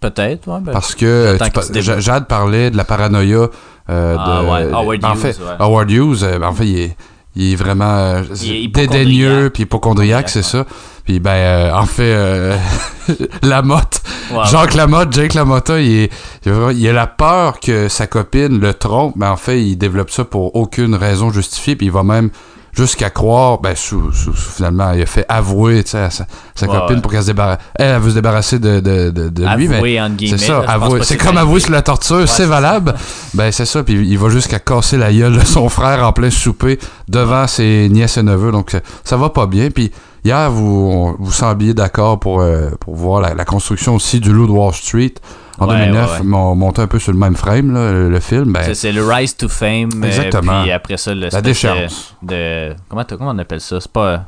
[0.00, 0.60] Peut-être, ouais.
[0.60, 3.48] ben, Parce que pa- Jade parlait de la paranoïa
[3.90, 4.46] euh, Ah, de.
[4.50, 5.56] ouais, Howard ben, en Hughes, fait, ouais.
[5.58, 6.96] Howard Hughes, ben, en fait, il est,
[7.36, 10.66] il est vraiment euh, Il est dédaigneux puis hypochondriaque, c'est ça.
[11.04, 12.56] Puis ben, euh, en fait, euh,
[13.42, 16.12] Lamotte, ouais, Jacques Lamotte, Jake Lamotta, il, est,
[16.46, 19.76] il, a, il a la peur que sa copine le trompe, mais en fait, il
[19.76, 22.30] développe ça pour aucune raison justifiée, puis il va même
[22.76, 26.26] jusqu'à croire, ben, sous, sous- sous- finalement, il a fait avouer, à sa, sa
[26.66, 27.02] Ouais, copine ouais.
[27.02, 27.58] pour qu'elle se débarrasse.
[27.76, 30.64] Elle, elle veut se débarrasser de, de, de, de lui, mais c'est ça,
[31.02, 32.94] C'est comme avouer sur la torture, Ouais, c'est valable.
[33.34, 36.30] Ben, c'est ça, puis il va jusqu'à casser la gueule de son frère en plein
[36.30, 39.70] souper devant ses nièces et neveux, donc ça, ça va pas bien.
[39.70, 39.92] Puis
[40.24, 44.46] hier, vous vous sembliez d'accord pour, euh, pour voir la, la construction aussi du Loup
[44.46, 45.14] de Wall Street.
[45.58, 46.24] En Ouais, 2009, ouais, ouais.
[46.24, 48.52] m'ont monté un peu sur le même frame, là, le, le film.
[48.52, 49.90] Ben, C'est- le rise to fame.
[50.02, 50.62] euh, Exactement.
[50.62, 52.14] puis après ça, le la déchéance.
[52.22, 53.80] De, de- comment, on appelle ça?
[53.80, 54.24] C'est pas.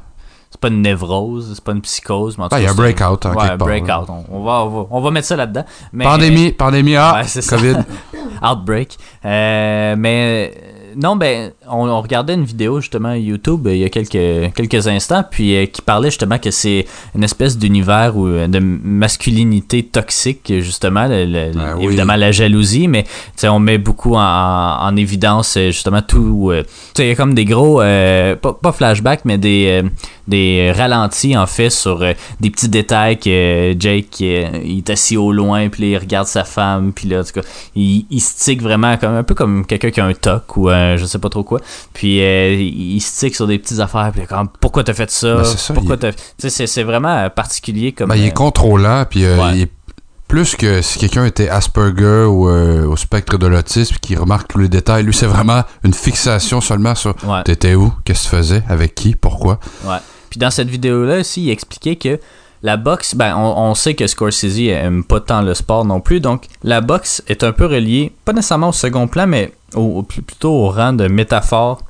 [0.49, 2.75] C'est pas une névrose, c'est pas une psychose, mais en tout il y a un
[2.75, 4.07] breakout, en Ouais, quelque un part, breakout.
[4.09, 5.65] On, on va, on, va, on va mettre ça là-dedans.
[5.93, 7.21] Mais- Pandémie, pandémie, ah.
[7.51, 7.77] COVID.
[8.43, 8.97] Outbreak.
[9.25, 10.61] Euh, mais euh,
[10.97, 15.25] non, ben, on, on regardait une vidéo justement YouTube il y a quelques, quelques instants,
[15.31, 20.53] puis euh, qui parlait justement que c'est une espèce d'univers ou euh, de masculinité toxique,
[20.61, 21.85] justement, le- le- oui.
[21.85, 24.21] évidemment la jalousie, mais tu sais, on met beaucoup en,
[24.81, 26.51] en évidence euh, justement tout.
[26.51, 29.83] euh, tu sais, il y a comme des gros, euh, pas, pas flashbacks, mais des,
[30.29, 31.99] des ralentis en fait sur
[32.41, 36.45] des petits détails que Jake il est assis au loin, puis là, il regarde sa
[36.45, 39.91] femme, puis là, en tout cas, il, il stick vraiment comme un peu comme quelqu'un
[39.91, 41.61] qui a un toc ou un je sais pas trop quoi.
[41.93, 45.45] Puis euh, il stick sur des petites affaires, puis comme pourquoi t'as fait ça, Ben,
[45.45, 46.49] ça, Pourquoi il- t'as.
[46.51, 48.11] C'est- vraiment euh, particulier comme.
[48.11, 49.57] Ben, il euh, est contrôlant, puis euh, Ouais.
[49.57, 49.71] il est
[50.29, 54.59] plus que si quelqu'un était Asperger ou euh, au spectre de l'autisme qui remarque tous
[54.59, 55.05] les détails.
[55.05, 57.43] Lui, c'est vraiment une fixation seulement sur Ouais.
[57.45, 59.59] t'étais où, qu'est-ce que tu faisais, avec qui, pourquoi.
[59.85, 59.99] Ouais.
[60.31, 62.19] Puis dans cette vidéo-là aussi, il expliquait que
[62.63, 66.19] la boxe, ben, on, on sait que Scorsese aime pas tant le sport non plus,
[66.21, 69.53] donc la boxe est un peu reliée, pas nécessairement au second plan, mais
[70.09, 71.83] plutôt au rang de métaphore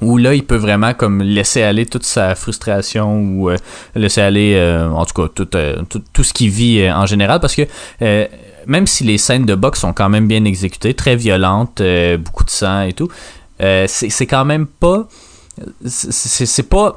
[0.00, 3.56] où là, il peut vraiment comme laisser aller toute sa frustration ou euh,
[3.94, 7.06] laisser aller, euh, en tout cas, tout, euh, tout, tout ce qu'il vit euh, en
[7.06, 7.62] général, parce que
[8.66, 11.80] même si les scènes de boxe sont quand même bien exécutées, très violentes,
[12.18, 13.08] beaucoup de sang et tout,
[13.58, 15.08] c'est quand même pas
[15.84, 16.94] c'est- c'est c'est pas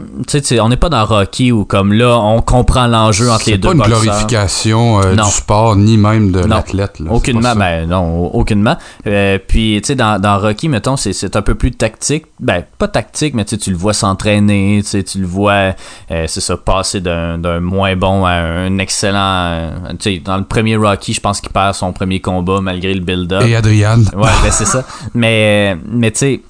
[0.60, 3.68] on n'est pas dans Rocky où comme là on comprend l'enjeu entre les C'est deux
[3.70, 4.02] pas une boxeurs.
[4.02, 6.96] glorification euh, du sport, ni même de l'athlète.
[6.98, 7.56] C'est Aucunement, ça.
[7.56, 8.78] ben non, aucunement.
[9.08, 12.26] Euh, puis, tu sais, dans, dans Rocky, mettons, c'est, c'est un peu plus tactique.
[12.40, 15.74] Ben, pas tactique, mais tu le vois s'entraîner, tu le vois,
[16.12, 19.72] euh, c'est ça, passer d'un, d'un moins bon à un excellent.
[19.92, 23.02] tu sais, dans le premier Rocky, je pense qu'il perd son premier combat malgré le
[23.02, 23.44] build-up.
[23.46, 24.00] Et Adrian.
[24.16, 24.84] Ouais, ben c'est ça.
[25.14, 26.42] Mais, mais tu sais,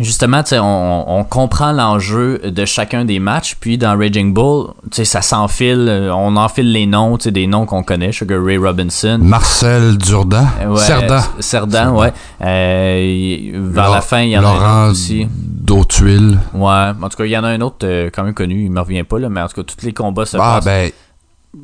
[0.00, 3.56] justement, on, on comprend l'enjeu de chacun des matchs.
[3.60, 5.86] Puis dans Raging Bull, tu sais, ça s'enfile.
[5.88, 8.12] euh, On enfile les noms, tu sais, des noms qu'on connaît.
[8.12, 9.18] Sugar Ray Robinson.
[9.20, 10.46] Marcel Durdan.
[10.66, 11.16] Ouais, Cerdan.
[11.16, 12.12] euh, Cerdan, ouais.
[12.42, 15.26] Euh, vers Laurent- la fin, il y en a un autre aussi.
[15.30, 16.38] Dautuil.
[16.54, 16.90] Ouais.
[17.02, 18.64] En tout cas, il y en a un autre euh, quand même connu.
[18.64, 19.28] Il me revient pas, là.
[19.28, 20.64] Mais en tout cas, tous les combats se Ah, passent.
[20.64, 20.90] ben.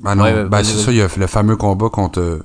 [0.03, 2.43] Ben non, Ouais, ouais, ben c'est ça, il y a le fameux combat contre euh,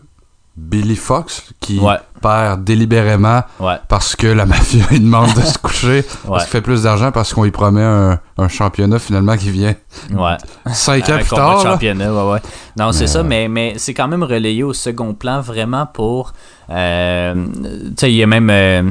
[0.60, 1.95] Billy Fox qui Ouais.
[2.22, 3.76] perd délibérément Ouais.
[3.88, 6.03] parce que la mafia lui demande de se coucher Ouais.
[6.28, 9.74] parce qu'il fait plus d'argent parce qu'on lui promet un, un championnat finalement qui vient
[10.14, 10.36] Ouais.
[10.74, 11.62] cinq ans Un plus tard.
[11.64, 12.39] championnat, ouais, ouais.
[12.78, 16.34] Non, c'est ça, mais, mais c'est quand même relayé au second plan vraiment pour.
[16.70, 18.49] euh, tu sais, il y a même.
[18.49, 18.84] euh,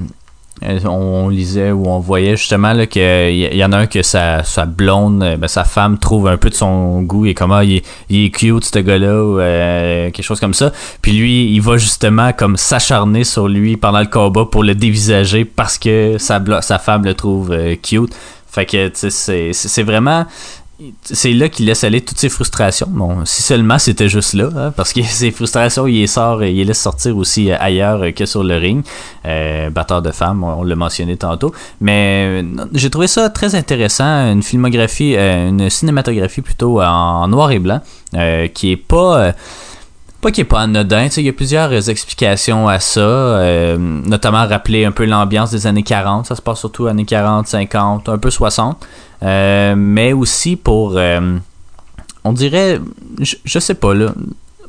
[0.84, 3.02] on lisait ou on voyait justement là, qu'il
[3.54, 6.50] y, en a un que sa, sa blonde, euh, ben, sa femme trouve un peu
[6.50, 10.40] de son goût et comment il, il est cute ce gars-là ou euh, quelque chose
[10.40, 10.72] comme ça.
[11.02, 15.44] Puis lui, il va justement comme s'acharner sur lui pendant le combat pour le dévisager
[15.44, 18.14] parce que sa, sa femme le trouve euh, cute.
[18.50, 20.24] Fait que c'est- c'est vraiment
[21.02, 22.86] c'est là qu'il laisse aller toutes ses frustrations.
[22.88, 26.56] Bon, si seulement c'était juste là, hein, parce que ses frustrations, il les sort, il
[26.56, 28.84] les laisse sortir aussi euh, ailleurs euh, que sur le ring.
[29.26, 31.52] Euh, batteur de femmes, on, l'a mentionné tantôt.
[31.80, 37.80] Mais j'ai trouvé ça très intéressant, une filmographie, une cinématographie plutôt en, noir et blanc,
[38.54, 39.32] qui est pas
[40.20, 44.92] pas qui est pas anodin, il y a plusieurs explications à ça, notamment rappeler un
[44.92, 48.84] peu l'ambiance des années 40, ça se passe surtout années 40, 50, un peu 60,
[49.22, 51.36] euh, mais aussi pour, euh,
[52.24, 52.80] on dirait,
[53.20, 54.12] je, je sais pas là,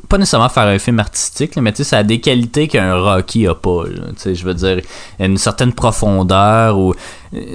[0.07, 3.45] pas nécessairement faire un film artistique, mais tu sais, ça a des qualités qu'un Rocky
[3.47, 4.81] a pas, tu sais, je veux dire,
[5.19, 6.95] une certaine profondeur ou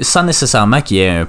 [0.02, 1.26] sans nécessairement qu'il y ait un-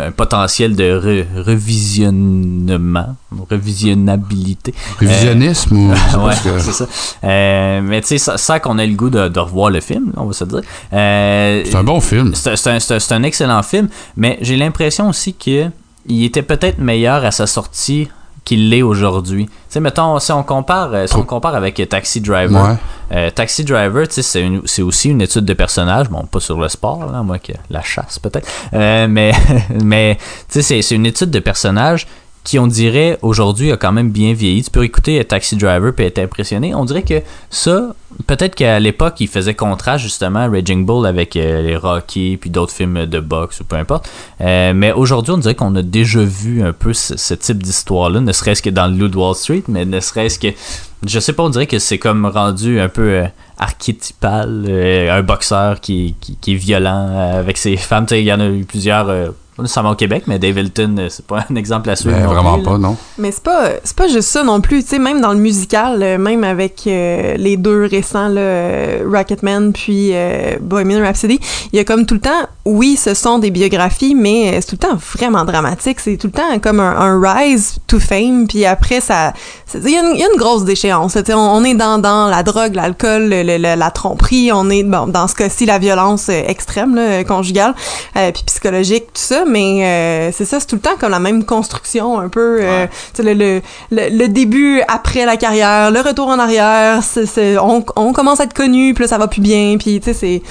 [0.00, 3.16] un potentiel de re- revisionnement,
[3.50, 4.74] revisionnabilité.
[4.98, 5.88] Révisionnisme ou.
[6.12, 6.86] pas ouais, que- c'est ça.
[7.24, 10.12] Euh, mais tu sais, sans, sans qu'on ait le goût de, de revoir le film,
[10.16, 10.60] on va se dire.
[10.92, 12.34] Euh, C'est un bon film.
[12.34, 15.66] c'est c'est un, c'est un- c'est un excellent film, mais j'ai l'impression aussi que
[16.06, 18.08] il était peut-être meilleur à sa sortie
[18.44, 19.46] qu'il l'est aujourd'hui.
[19.46, 22.76] Tu sais, mettons, si on compare, euh, si on compare avec euh, Taxi Driver, Ouais.
[23.12, 26.68] euh, Taxi Driver, tu sais, c'est aussi une étude de personnage, bon, pas sur le
[26.68, 29.32] sport, là, moi que la chasse peut-être, Euh, mais,
[29.84, 32.06] mais tu sais, c'est- c'est une étude de personnage
[32.44, 34.62] qui, on dirait, aujourd'hui, a quand même bien vieilli.
[34.62, 36.74] Tu peux écouter euh, Taxi Driver et être impressionné.
[36.74, 37.94] On dirait que ça,
[38.26, 42.72] peut-être qu'à l'époque, il faisait contraste, justement, Raging Bull avec euh, les Rocky puis d'autres
[42.72, 44.10] films de boxe ou peu importe.
[44.40, 48.32] Euh, mais aujourd'hui, on dirait qu'on a déjà vu un peu ce, type d'histoire-là, ne
[48.32, 50.48] serait-ce que dans le Loup Wall Street, mais ne serait-ce que
[51.04, 53.24] je sais pas, on dirait que c'est comme rendu un peu
[53.58, 54.70] archétypal,
[55.10, 58.06] un boxeur qui, qui, qui est violent avec ses femmes.
[58.12, 59.10] Il y en a eu plusieurs,
[59.56, 62.16] pas nécessairement au Québec, mais Dave Hilton, euh, c'est pas un exemple à suivre.
[62.16, 62.70] Ben, vraiment plus, là.
[62.70, 62.96] pas, non.
[63.18, 66.02] Mais c'est pas c'est pas juste ça non plus, tu sais même dans le musical,
[66.02, 71.38] euh, même avec euh, les deux récents là, euh, Rocketman puis euh, Bohemian Rhapsody,
[71.72, 72.30] il y a comme tout le temps
[72.64, 76.28] oui, ce sont des biographies mais euh, c'est tout le temps vraiment dramatique, c'est tout
[76.28, 79.32] le temps comme un, un rise to fame puis après ça
[79.74, 81.74] il y, a une- il y a une grosse déchéance, tu sais, on, on est
[81.74, 85.34] dans, dans la drogue, l'alcool, le- le- le- la tromperie, on est bon, dans ce
[85.34, 87.74] cas-ci la violence euh, extrême là, conjugale
[88.16, 91.18] euh, puis psychologique tout ça mais euh, c'est ça c'est tout le temps comme la
[91.18, 92.86] même construction un peu euh,
[93.18, 97.00] le, le, le, le début après la carrière le retour en arrière
[97.62, 100.14] on, on commence à être connu puis là ça va plus bien puis tu sais
[100.14, 100.42] c'est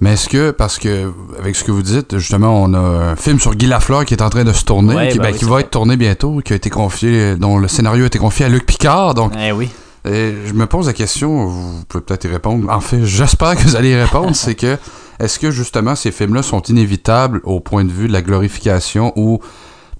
[0.00, 3.38] Mais est-ce que, parce que, avec ce que vous dites, justement, on a un film
[3.38, 5.34] sur Guy Lafleur qui est en train de se tourner, Ouais, qui, ben ben, oui,
[5.38, 5.60] qui c'est va vrai.
[5.62, 8.66] être tourné bientôt, qui a été confié, dont le scénario a été confié à Luc
[8.66, 9.14] Picard.
[9.14, 9.70] Donc, Eh oui.
[10.06, 12.70] Et je me pose la question, vous pouvez peut-être y répondre.
[12.70, 14.34] En fait, j'espère que vous allez y répondre.
[14.36, 14.76] c'est que,
[15.18, 19.40] est-ce que justement ces films-là sont inévitables au point de vue de la glorification ou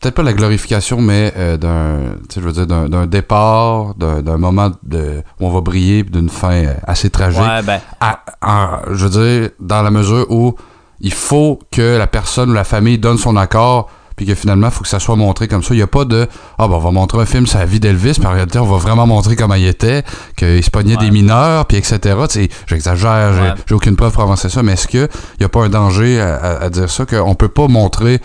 [0.04, 5.22] peut-être pas la glorification, mais euh, d'un, je veux dire, d'un, départ, d'un, moment de,
[5.40, 7.40] où on va briller, d'une fin euh, assez tragique.
[7.40, 10.54] Ouais, ben, À- je veux dire, dans la mesure où
[11.00, 14.72] il faut que la personne ou la famille donne son accord, puis que finalement, il
[14.72, 15.74] faut que ça soit montré comme ça.
[15.74, 16.26] Il n'y a pas de
[16.58, 18.66] Ah, ben, on va montrer un film sur la vie d'Elvis, puis en réalité, on
[18.66, 20.02] va vraiment montrer comment il était,
[20.36, 21.04] qu'il se pognait Ouais.
[21.06, 21.98] des mineurs, puis etc.
[22.00, 23.54] Tu sais, j'exagère, j'ai- Ouais.
[23.66, 25.08] j'ai aucune preuve pour avancer ça, mais est-ce qu'il
[25.40, 28.20] n'y a pas un danger à, à- à dire ça, qu'on peut pas montrer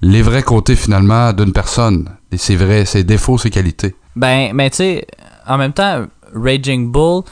[0.00, 3.94] les vrais côtés finalement d'une personne, et ses vrais, ses défauts, ses qualités?
[4.16, 5.06] Ben, mais tu sais,
[5.46, 7.22] en même temps, Raging Bull,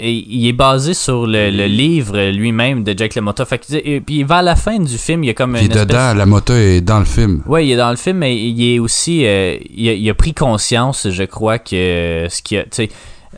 [0.00, 3.44] il il est basé sur le, le livre lui-même de Jack LaMotta.
[3.44, 5.70] Fait que, et puis vers la fin du film, il y a comme Puis une
[5.70, 5.86] espèce...
[5.86, 7.42] dedans, la moto est dans le film.
[7.46, 10.14] Ouais, il est dans le film, mais il est aussi, euh, il, a, il a
[10.14, 12.64] pris conscience, je crois que ce qui a,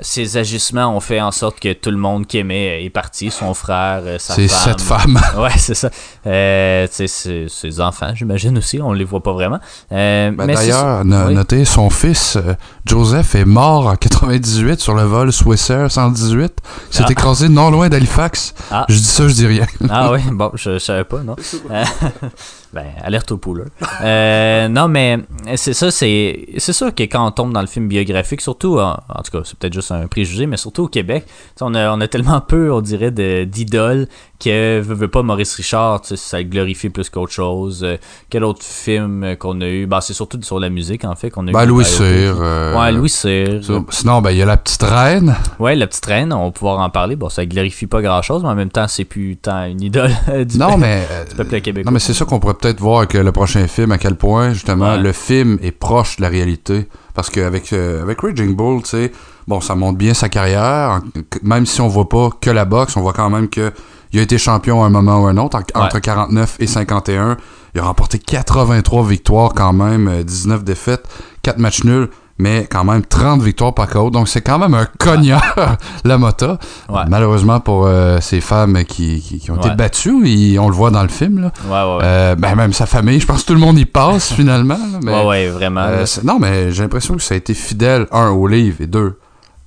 [0.00, 3.54] ses agissements ont fait en sorte que tout le monde qui aimait est parti, son
[3.54, 4.60] frère, euh, sa C'est femme.
[4.64, 5.20] cette femme.
[5.38, 5.90] Ouais, c'est ça.
[6.26, 9.60] Euh, ses- ses enfants, j'imagine aussi, on les voit pas vraiment.
[9.92, 11.34] Euh, Ben, D'ailleurs, no- oui.
[11.34, 12.54] notez, son fils, euh,
[12.86, 16.52] Joseph, est mort en 98 sur le vol Swissair 118.
[16.90, 17.12] Il s'est Ah.
[17.12, 18.54] écrasé non loin d'Halifax.
[18.70, 18.86] Ah.
[18.88, 19.66] Je dis ça, je dis rien.
[19.90, 21.36] Ah oui, bon, je, je savais pas, non.
[22.74, 23.68] Ben, alerte au pouleur.
[24.02, 25.18] Euh, non, mais
[25.54, 28.96] c'est ça, c'est c'est sûr que quand on tombe dans le film biographique, surtout, en,
[29.24, 31.24] tout cas, c'est peut-être juste un préjugé, mais surtout au Québec,
[31.60, 33.12] on a, on a tellement peu, on dirait,
[33.46, 34.08] d'idoles
[34.44, 37.82] que veut, veut pas Maurice Richard, ça le glorifie plus qu'autre chose.
[37.84, 37.96] Euh,
[38.30, 39.86] quel autre film qu'on a eu?
[39.86, 41.52] Ben, c'est surtout sur la musique, en fait, qu'on a eu.
[41.52, 41.84] Ben, des Louis.
[41.84, 42.36] Cyr.
[42.40, 43.60] euh, Ouais, Louis Cyr.
[43.90, 45.34] Sinon, ben, il y a la petite reine.
[45.58, 47.16] Ouais, la petite reine, on va pouvoir en parler.
[47.16, 50.10] Bon, ça glorifie pas grand chose, mais en même temps, c'est plus tant une idole
[50.46, 51.06] du, Non, mais.
[51.10, 51.90] euh, du peuple québécois.
[51.90, 54.14] Non, mais c'est ça qu'on pourrait peut-être voir avec euh, le prochain film, à quel
[54.16, 54.98] point, justement, Ouais.
[54.98, 56.86] le film est proche de la réalité.
[57.14, 59.12] Parce qu'avec euh, avec Raging Bull, tu sais,
[59.46, 61.00] bon, ça montre bien sa carrière.
[61.42, 63.72] Même si on voit pas que la boxe, on voit quand même que
[64.14, 67.36] il a été champion à un moment ou un autre, en- entre 49 et 51.
[67.74, 71.04] Il a remporté 83 victoires quand même, euh, 19 défaites,
[71.42, 72.08] 4 matchs nuls,
[72.38, 74.10] mais quand même 30 victoires par KO.
[74.10, 75.42] Donc c'est quand même un cogneur,
[76.04, 76.58] la Mota.
[76.88, 77.02] Ouais.
[77.08, 79.74] Malheureusement pour euh, ces femmes qui, qui- qui ont été Ouais.
[79.74, 81.52] battues, et on le voit dans le film, là.
[81.66, 82.04] Ouais, ouais, ouais.
[82.04, 84.74] Euh, ben même sa famille, je pense que tout le monde y passe finalement.
[84.78, 85.80] là, mais, ouais, ouais, vraiment.
[85.82, 89.18] euh, non, mais j'ai l'impression que ça a été fidèle, un, au livre, et deux,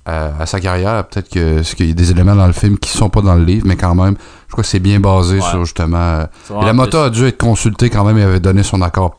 [0.08, 1.06] euh, à sa carrière.
[1.08, 3.44] Peut-être que qu'il y a des éléments dans le film qui sont pas dans le
[3.44, 5.40] livre, mais quand même, je crois que c'est bien basé Ouais.
[5.42, 5.98] sur justement.
[5.98, 8.80] euh, et vraiment la moto a dû être consultée quand même et avait donné son
[8.82, 9.18] accord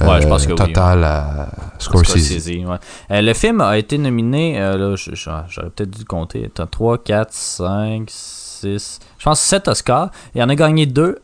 [0.00, 1.48] euh, Ouais, je pense que oui, total à
[1.78, 2.18] Scorsese.
[2.18, 2.76] Scorsese, ouais.
[3.12, 8.04] Euh, le film a été nominé, euh, j'aurais peut-être dû compter, Attends, 3, 4, 5,
[8.08, 10.10] 6, je pense 7 Oscars.
[10.34, 11.18] Il en a gagné 2.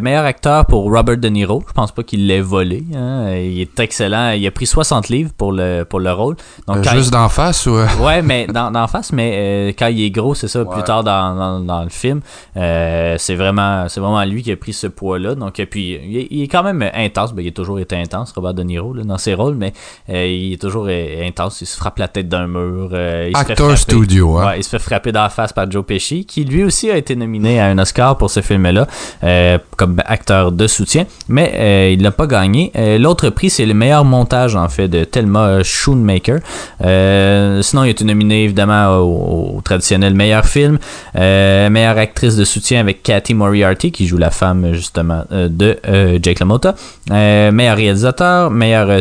[0.00, 1.62] meilleur acteur pour Robert De Niro.
[1.68, 2.82] Je pense pas qu'il l'ait volé.
[2.94, 3.30] hein.
[3.36, 4.30] Il est excellent.
[4.30, 6.36] Il a pris 60 livres pour le, pour le rôle.
[6.66, 7.74] Donc, Euh, juste d'en face ou.
[7.76, 10.72] euh, Ouais, mais dans, dans face, mais euh, quand il est gros, c'est ça, Ouais.
[10.74, 12.20] plus tard dans, dans, dans le film,
[12.56, 15.34] euh, c'est vraiment c'est vraiment lui qui a pris ce poids-là.
[15.34, 17.32] Donc, et puis, il est, il est quand même intense.
[17.34, 19.72] Ben, il a toujours été intense, Robert De Niro, là, dans ses rôles, mais
[20.08, 21.60] euh, il est toujours euh, intense.
[21.60, 22.90] Il se frappe la tête d'un mur.
[22.92, 23.76] euh, il se fait frapper.
[23.76, 24.46] studio, hein.
[24.46, 26.96] Ouais, il se fait frapper dans la face par Joe Pesci, qui lui aussi a
[26.96, 28.86] été nominé à un Oscar pour ce film-là,
[29.24, 32.72] euh, comme acteur de soutien, mais euh, il l'a pas gagné.
[32.76, 36.38] Euh, L'autre prix, c'est le meilleur montage, en fait, de Thelma Schoonmaker.
[36.84, 40.78] Euh, sinon, il a été nominé, évidemment, au, au traditionnel meilleur film,
[41.14, 45.78] meilleure actrice de soutien avec Cathy Moriarty, qui joue la femme, justement, de
[46.22, 46.74] Jake LaMotta.
[47.10, 49.00] Meilleur réalisateur, meilleure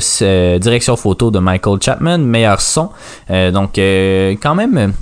[0.59, 2.89] direction photo de Michael Chapman, meilleur son.
[3.29, 4.93] Donc, quand même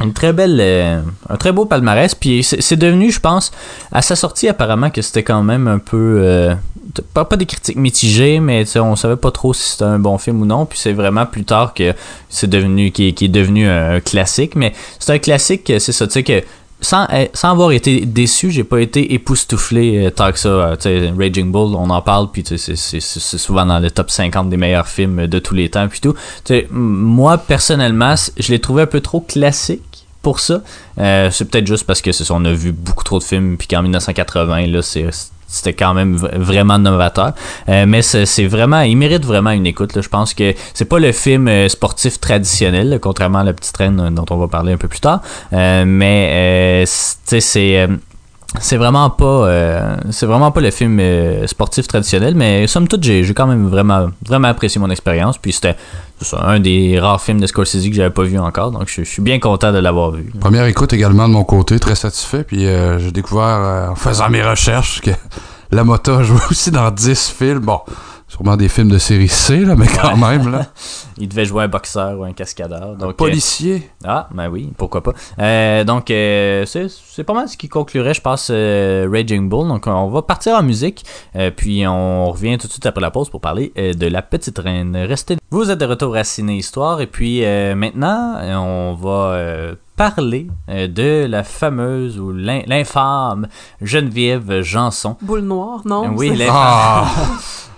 [0.00, 3.52] une très belle euh, un très beau palmarès puis c'est devenu je pense
[3.92, 6.54] à sa sortie apparemment que c'était quand même un peu euh,
[7.14, 10.40] pas, pas des critiques mitigées mais on savait pas trop si c'était un bon film
[10.42, 11.94] ou non puis c'est vraiment plus tard que
[12.28, 16.22] c'est devenu qui est, devenu un, classique mais c'est un classique c'est ça tu sais
[16.22, 16.42] que
[16.80, 20.48] sans, sans avoir été déçu, j'ai pas été époustouflé euh, tant que ça.
[20.48, 22.76] Euh, Raging Bull, on en parle, puis c'est-
[23.38, 26.14] souvent dans le top 50 des meilleurs films de tous les temps, puis tout.
[26.70, 29.82] Moi, personnellement, je l'ai trouvé un peu trop classique
[30.22, 30.60] pour ça.
[30.98, 33.66] Euh, c'est peut-être juste parce que c'est on a vu beaucoup trop de films, puis
[33.68, 35.06] qu'en 1980, là, c'est
[35.52, 37.32] c'était quand même vraiment novateur.
[37.68, 39.96] Euh, mais c'est vraiment, il mérite vraiment une écoute.
[39.96, 40.00] là.
[40.02, 43.76] Je pense que c'est pas le film euh, sportif traditionnel, là, contrairement à la petite
[43.76, 45.22] reine euh, dont on va parler un peu plus tard.
[45.52, 47.88] Euh, mais euh, c'est-
[48.58, 53.04] c'est vraiment pas euh, c'est vraiment pas le film euh, sportif traditionnel mais somme toute
[53.04, 55.76] j'ai j'ai quand même vraiment vraiment apprécié mon expérience puis c'était
[56.36, 59.22] un des rares films de Scorsese que j'avais pas vu encore donc je, je suis
[59.22, 62.44] bien content de l'avoir vu Première écoute également de mon côté, très satisfait.
[62.44, 65.10] Puis euh, j'ai découvert en faisant mes recherches que
[65.70, 67.60] la moto a joué aussi dans 10 films.
[67.60, 67.80] Bon,
[68.28, 70.50] sûrement des films de série C, là, mais quand même.
[70.50, 70.66] Là.
[71.20, 73.88] il devait jouer un boxeur ou un cascadeur donc euh, Policier.
[74.04, 75.12] Ah, ben oui, pourquoi pas.
[75.38, 79.68] Euh, donc, euh, c'est c'est pas mal ce qui conclurait, je pense, euh, Raging Bull.
[79.68, 81.04] Donc, on va partir en musique,
[81.36, 84.22] euh, puis on revient tout de suite après la pause pour parler euh, de La
[84.22, 84.96] Petite Reine.
[84.96, 85.36] Restez.
[85.50, 90.46] Vous êtes de retour à Ciné Histoire, et puis euh, maintenant, on va euh, parler
[90.70, 93.48] euh, de la fameuse ou l'in- l'infâme
[93.82, 95.16] Geneviève Janson.
[95.20, 96.12] Boule noire, non?
[96.16, 96.54] Oui, l'infâme.
[96.56, 97.04] Ah,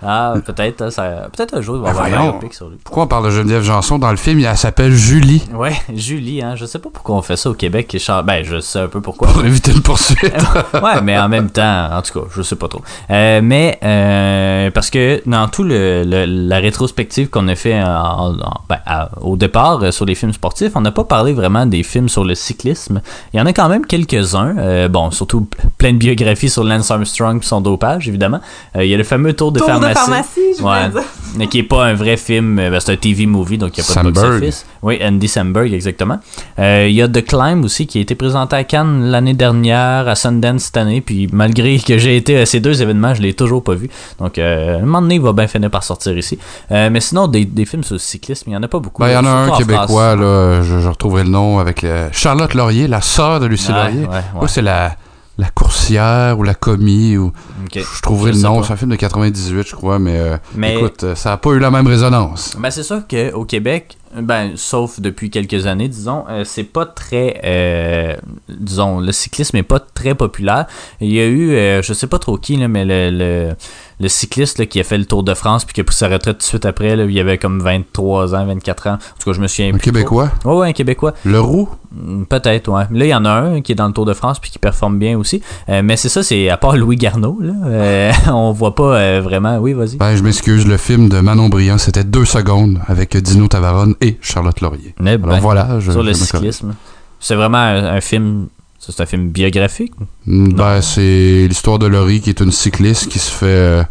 [0.05, 2.31] Ah, peut-être, hein, ça- peut-être un jour, il va y avoir un voyons.
[2.31, 2.77] biopic sur lui.
[2.83, 4.39] pourquoi on parle de Geneviève Janson dans le film?
[4.43, 5.43] Elle s'appelle Julie.
[5.53, 7.95] Ouais, Julie, hein, je sais pas pourquoi on fait ça au Québec.
[8.25, 9.27] Ben, je sais un peu pourquoi.
[9.29, 10.21] Pour éviter une poursuite.
[10.73, 12.81] ouais, mais en même temps, en tout cas, je sais pas trop.
[13.09, 18.33] Euh, mais euh, parce que dans tout le, le- la rétrospective qu'on a fait en-
[18.35, 21.65] en- ben, à- au départ euh, sur les films sportifs, on n'a pas parlé vraiment
[21.65, 23.01] des films sur le cyclisme.
[23.33, 24.55] Il y en a quand même quelques-uns.
[24.57, 28.39] Euh, bon, surtout plein de biographies sur Lance Armstrong et son dopage, évidemment.
[28.75, 29.93] Euh, il y a le fameux Tour de Tour pharmacie.
[29.93, 31.01] de pharmacie, je Ouais.
[31.35, 33.83] Mais qui est pas un vrai film, euh, ben, c'est un TV movie, donc il
[33.83, 34.65] n'y a pas de box-office.
[34.83, 36.19] Oui, Andy Samberg, exactement.
[36.59, 40.07] Euh, Il y a The Climb aussi, qui a été présenté à Cannes l'année dernière,
[40.07, 43.33] à Sundance cette année, puis malgré que j'ai été à ces deux événements, je l'ai
[43.33, 43.89] toujours pas vu.
[44.19, 46.37] Donc, euh, un moment donné, il va bien finir par sortir ici.
[46.71, 49.01] Euh, mais sinon, des, des films sur le cyclisme, il y en a pas beaucoup.
[49.01, 52.09] Ben, il y en a un québécois, là, je, je retrouverai le nom, avec le-
[52.11, 54.05] Charlotte Laurier, la sœur de Lucie Ouais, Laurier.
[54.07, 54.95] ouais, c'est la,
[55.37, 57.31] la coursière ou la commis, ou
[57.73, 58.63] je trouverai Je le nom.
[58.63, 61.51] C'est un film de 98, je crois, mais, euh, Mais- écoute, euh, ça n'a pas
[61.51, 62.55] eu la même résonance.
[62.59, 67.41] Ben, c'est sûr qu'au Québec, ben, sauf depuis quelques années, disons, euh, c'est pas très.
[67.43, 68.15] euh,
[68.47, 70.67] disons, le cyclisme est pas très populaire.
[71.01, 73.55] Il y a eu, je sais pas trop qui, là, mais le, le,
[74.03, 76.07] le cycliste là, qui a fait le Tour de France puis qui a pris sa
[76.07, 78.93] retraite tout de suite après, là, il avait comme 23 ans, 24 ans.
[78.93, 79.79] En tout cas, je me souviens Un plus.
[79.79, 80.59] Québécois, trop.
[80.59, 81.13] Ouais, un Québécois.
[81.25, 81.69] Le Roux?
[81.91, 82.83] Mm, Peut-être, ouais.
[82.91, 84.59] Là, il y en a un qui est dans le Tour de France puis qui
[84.59, 85.41] performe bien aussi.
[85.69, 89.21] Euh, mais c'est ça, c'est à part Louis Garneau, là, euh, on voit pas euh,
[89.23, 89.57] vraiment.
[89.57, 89.97] Oui, vas-y.
[89.97, 94.17] Ben, je m'excuse, le film de Manon Briand, c'était deux secondes avec Dino Tavaron et
[94.21, 94.93] Charlotte Laurier.
[94.99, 96.75] Mais ben, Alors voilà, je, sur le je cyclisme.
[97.19, 98.47] C'est vraiment un, un film.
[98.87, 99.93] C'est un film biographique?
[100.25, 103.83] Mm, Ben, c'est l'histoire de Laurie qui est une cycliste qui se fait euh,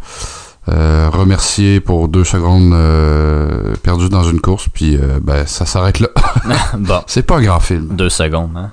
[0.69, 5.99] euh, remercier pour deux secondes euh, perdues dans une course, puis euh, ben, ça s'arrête
[5.99, 6.07] là.
[6.77, 7.87] bon, c'est pas un grand film.
[7.95, 8.51] deux secondes.
[8.55, 8.71] Hein?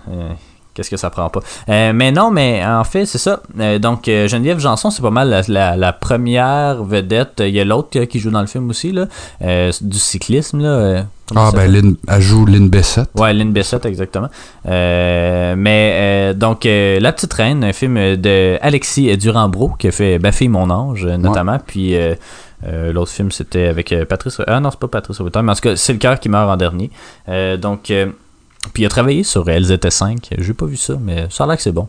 [0.75, 1.41] Qu'est-ce que ça prend pas?
[1.67, 3.43] Mais non, mais en fait, c'est ça.
[3.81, 7.41] Donc, Geneviève Janson, c'est pas mal la, la- la première vedette.
[7.41, 9.07] Il y a l'autre qui joue dans le film aussi, là,
[9.81, 10.61] du cyclisme.
[10.63, 11.07] Là,
[11.37, 11.71] Ah, ben?
[11.71, 13.11] Lynn, elle joue Lynn Bessette.
[13.17, 14.29] Ouais, Lynn Bessette, exactement.
[14.67, 19.93] Euh, mais euh, donc, euh, La Petite Reine, un film de Alexis Durand-Bro qui a
[19.93, 21.59] fait Baffy mon ange, notamment.
[21.65, 21.95] Puis
[22.93, 24.41] l'autre film, c'était avec Patrice.
[24.47, 26.51] Ah non, c'est pas Patrice Robitaille, mais en tout cas, c'est le cœur qui meurt
[26.51, 26.91] en dernier.
[27.59, 27.93] Donc,
[28.75, 30.31] puis il a travaillé sur Elles étaient 5.
[30.37, 31.89] J'ai pas vu ça, mais ça a l'air que c'est bon.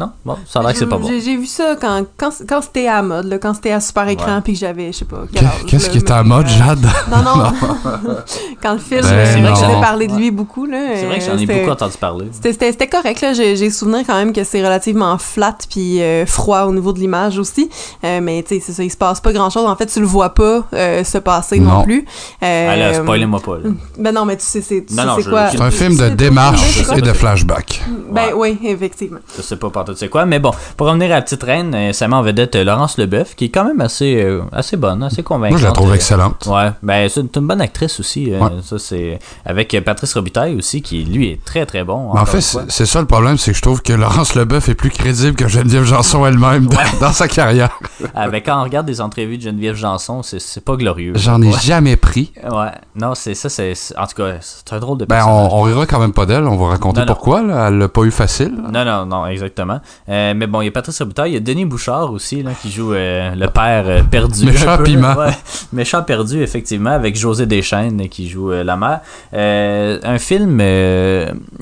[0.00, 0.12] Non?
[0.24, 1.08] Bon, ça a l'air que c'est pas bon.
[1.08, 4.36] J'ai vu ça quand, quand, quand c'était à mode, là, quand c'était à super écran,
[4.36, 4.40] Ouais.
[4.42, 5.24] puis que j'avais, je sais pas,
[5.66, 6.86] Qu'est-ce qui est en mais, mode, euh, Jade?
[7.10, 7.52] Non, non.
[8.62, 10.78] quand le film, Ben c'est vrai que j'avais parlé de lui beaucoup, là.
[10.94, 12.26] C'est vrai que j'en ai euh, beaucoup entendu parler.
[12.32, 13.32] C'était- correct, là.
[13.34, 17.38] J'ai souvenir quand même que c'est relativement flat puis euh, froid au niveau de l'image
[17.38, 17.68] aussi.
[18.04, 19.66] Euh, mais tu sais, c'est ça, il se passe pas grand chose.
[19.68, 21.82] En fait, tu le vois pas euh, se passer non, Non.
[21.84, 22.04] plus.
[22.42, 23.58] Euh, Allez, spoilez-moi pas.
[23.58, 23.70] Là.
[23.98, 24.84] Ben non, mais tu sais, c'est
[25.28, 25.50] quoi?
[25.50, 27.82] C'est un film de démarche et de flashback.
[28.10, 29.18] Ben oui, effectivement.
[29.36, 32.14] Je sais pas c'est quoi, mais bon, pour revenir à la petite reine, ça met
[32.16, 35.50] en vedette euh, Laurence Leboeuf, qui est quand même assez, euh, assez bonne, assez convaincante.
[35.52, 36.46] Moi, je la trouve Euh, excellente.
[36.50, 38.30] Ouais, ben c'est une, bonne actrice aussi.
[38.32, 38.38] Ouais.
[38.62, 42.10] Ça c'est avec Patrice Robitaille aussi, qui lui est très très bon.
[42.16, 44.90] En fait, c'est ça le problème, c'est que je trouve que Laurence Leboeuf est plus
[44.90, 47.78] crédible que Geneviève Janson elle-même dans- dans sa carrière.
[48.14, 51.12] avec quand on regarde des entrevues de Geneviève Janson, c'est pas glorieux.
[51.16, 51.54] J'en ai Ouais.
[51.62, 52.32] jamais pris.
[52.50, 55.48] Ouais, non, c'est ça, c'est en tout cas, c'est un drôle de Ben, personnage.
[55.52, 56.44] on, on rira quand même pas d'elle.
[56.44, 57.06] On va raconter non.
[57.06, 57.42] pourquoi.
[57.42, 57.68] Là.
[57.68, 58.52] Elle l'a pas eu facile.
[58.72, 59.69] Non, non, non, exactement.
[60.08, 62.50] Euh, mais bon, il y a Patrice Robitaille, il y a Denis Bouchard aussi, là,
[62.60, 64.46] qui joue euh, le père euh, perdu.
[64.46, 65.14] Méchant piment.
[65.16, 65.30] ouais.
[65.72, 69.00] méchant perdu, effectivement, avec José Deschênes qui joue la mère.
[69.32, 70.58] Un film,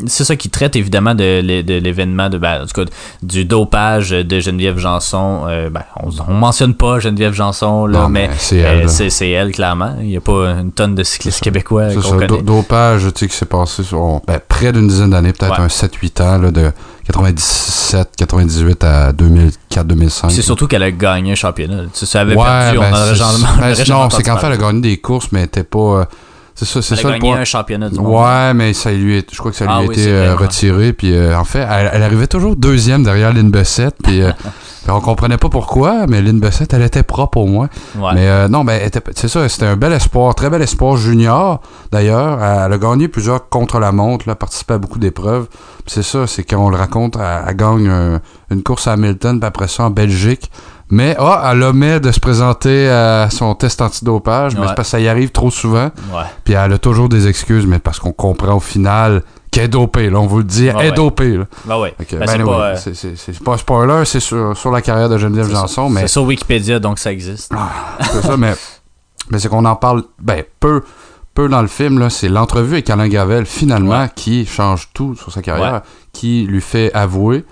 [0.07, 2.91] c'est ça qui traite évidemment de, l'é- de l'événement, de, ben, en tout cas,
[3.23, 5.45] du dopage de Geneviève Janson.
[5.71, 9.53] Ben, on, on mentionne pas Geneviève Janson, là, Non, mais, mais c'est elle, c'est, elle,
[9.53, 9.95] clairement.
[10.01, 13.29] Il n'y a pas une tonne de cyclistes québécois C'est qu'on ça, dopage, tu sais,
[13.29, 15.65] qui s'est passé sur ben, près d'une dizaine d'années, peut-être Ouais.
[15.65, 16.71] un 7-8 ans, là, de
[17.13, 20.31] 97, 98 à 2004, 2005.
[20.31, 21.85] C'est surtout qu'elle a gagné un championnat.
[21.85, 23.85] Tu sais, si elle avait ouais, perdu, on ben, aurait c'est- jamais- on ben, aurait
[23.89, 26.07] non, c'est qu'en fait, elle a gagné des courses, mais elle était pas.
[26.59, 28.09] C'est ça, c'est Elle ça a le gagné un championnat du monde.
[28.21, 30.93] Ouais, mais ça lui est, je crois que ça lui Ah a été euh, retiré.
[30.93, 33.95] Puis euh, en fait, elle, elle arrivait toujours deuxième derrière Lynn Bessette.
[34.03, 34.33] Puis euh,
[34.83, 37.69] puis on comprenait pas pourquoi, mais Lynn Bessette, elle était propre au moins.
[37.97, 38.11] Ouais.
[38.15, 41.61] Mais euh, non, elle c'est ça, c'était un bel espoir, très bel espoir junior.
[41.93, 45.47] D'ailleurs, elle a gagné plusieurs contre-la-montre, participé à beaucoup d'épreuves.
[45.85, 48.93] Puis c'est ça, c'est quand on le raconte, elle, elle gagne un- une course à
[48.95, 50.51] Hamilton, puis après ça en Belgique.
[50.91, 54.93] Mais ah, elle omet de se présenter à son test antidopage, mais c'est parce que
[54.93, 55.91] ça y arrive trop souvent.
[56.13, 56.23] Ouais.
[56.45, 60.09] Puis elle a toujours des excuses, mais parce qu'on comprend au final qu'elle est dopée,
[60.11, 61.39] là, on vous le dit, elle est dopée.
[61.65, 66.09] C'est pas, euh, un spoiler, c'est sur, sur la carrière de Geneviève Janson, mais C'est
[66.09, 67.53] sur Wikipédia, donc ça existe.
[68.13, 68.55] c'est ça, mais,
[69.31, 70.83] mais c'est qu'on en parle ben, peu,
[71.35, 72.09] peu dans le film.
[72.11, 74.11] C'est l'entrevue avec Alain Gravel, finalement, Ouais.
[74.15, 75.81] qui change tout sur sa carrière, Ouais.
[76.13, 77.45] qui lui fait avouer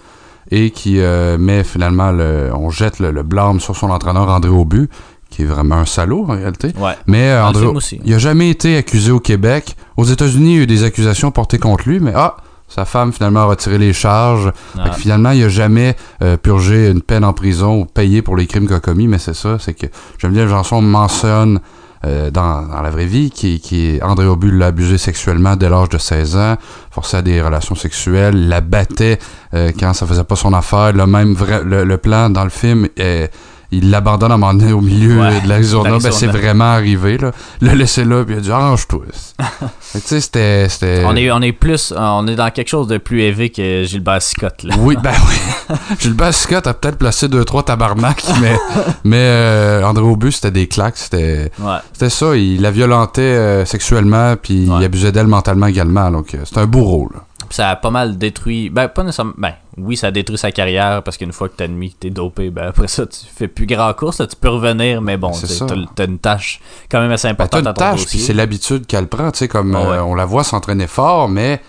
[0.51, 4.51] et qui euh, met finalement, le, on jette le, le blâme sur son entraîneur André
[4.51, 4.89] Aubu,
[5.31, 6.73] qui est vraiment un salaud en réalité.
[6.79, 6.93] Ouais.
[7.07, 8.01] Mais euh, André, aussi.
[8.05, 9.77] il a jamais été accusé au Québec.
[9.97, 12.37] Aux États-Unis, il y a eu des accusations portées contre lui, mais ah,
[12.69, 14.51] sa femme finalement a retiré les charges.
[14.75, 14.93] Que Ouais.
[14.97, 18.67] finalement, il a jamais euh, purgé une peine en prison ou payé pour les crimes
[18.67, 19.87] qu'il a commis, mais c'est ça, c'est que
[20.19, 21.61] Geneviève Janson mentionne
[22.07, 26.37] euh, dans, la vraie vie qui, André Aubu l'a abusé sexuellement dès l'âge de 16
[26.37, 26.57] ans,
[26.91, 29.19] forçé à des relations sexuelles, la battait
[29.55, 30.93] euh, quand ça faisait pas son affaire.
[30.93, 33.27] Le même vrai, le, le plan dans le film, euh,
[33.71, 35.99] il l'abandonne à un moment donné au milieu Ouais, de l'Arizona.
[35.99, 37.19] Ben, c'est vraiment arrivé.
[37.19, 37.33] Là.
[37.61, 39.03] Le laisser là, puis il a dit arrange-toi.
[39.93, 41.05] Que, tu sais, c'était.
[41.07, 44.21] On est, on est plus, on est dans quelque chose de plus élevé que Gilbert
[44.21, 44.75] Sicotte, là.
[44.81, 45.77] Oui, ben oui.
[46.01, 48.57] Gilbert Scott a peut-être placé deux, trois tabarnak, mais,
[49.05, 50.97] mais euh, André Aubu, c'était des claques.
[50.99, 51.77] C'était, Ouais.
[51.93, 52.37] c'était ça.
[52.37, 54.77] Il la violentait euh, sexuellement, puis Ouais.
[54.81, 56.11] il abusait d'elle mentalement également.
[56.11, 57.21] Donc, euh, c'est un bourreau, là.
[57.51, 58.71] Ça a pas mal détruit.
[58.71, 59.35] Ben, pas nécessairement.
[59.37, 62.11] Ben, oui, ça a détruit sa carrière parce qu'une fois que t'as admis que t'es
[62.11, 65.33] dopé, ben après ça, tu fais plus grand course, là, tu peux revenir, mais bon,
[65.95, 68.87] t'as, une tâche quand même assez Ben, importante une à ton tâche, puis c'est l'habitude
[68.87, 69.31] qu'elle prend.
[69.31, 69.81] Tu sais, comme ouais.
[69.83, 71.61] euh, on la voit s'entraîner fort, mais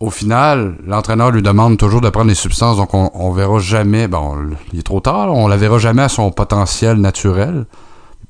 [0.00, 4.08] au final, l'entraîneur lui demande toujours de prendre des substances, donc on, on verra jamais.
[4.08, 4.36] Bon,
[4.72, 7.66] il est trop tard, là, on la verra jamais à son potentiel naturel.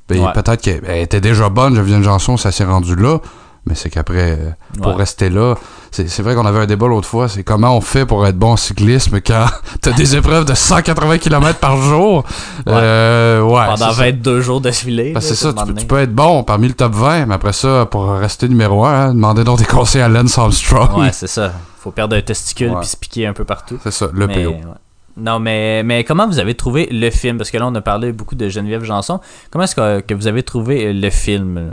[0.08, 0.32] Ben, Ouais.
[0.34, 3.18] Peut-être qu'elle elle était déjà bonne, je viens de Janson, ça s'est rendu là.
[3.68, 4.50] Mais c'est qu'après, euh,
[4.80, 4.98] pour Ouais.
[4.98, 5.56] rester là,
[5.90, 8.38] c'est c'est vrai qu'on avait un débat l'autre fois, c'est comment on fait pour être
[8.38, 9.46] bon en cyclisme quand
[9.82, 12.24] t'as des épreuves de 180 km par jour?
[12.66, 12.72] Ouais.
[12.74, 14.04] Euh, ouais, Pendant c'est ça.
[14.04, 15.14] 22 jours d'affilée.
[15.20, 15.80] C'est ça, tu, peux- donné.
[15.80, 19.14] tu peux être bon parmi le top 20, mais après ça, pour rester numéro 1,
[19.14, 20.98] demandez donc des conseils à Lance Armstrong.
[21.00, 21.52] Ouais, c'est ça.
[21.80, 23.78] Faut perdre un testicule puis se piquer un peu partout.
[23.82, 24.50] c'est ça, le Mais, PO.
[24.50, 24.60] ouais.
[25.18, 27.38] Non, mais, mais comment vous avez trouvé le film?
[27.38, 29.18] Parce que là, on a parlé beaucoup de Geneviève Janson.
[29.50, 31.72] Comment est-ce que, que vous avez trouvé le film?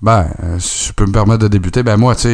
[0.00, 2.28] Ben, euh, si je peux me permettre de débuter, ben moi, tu sais,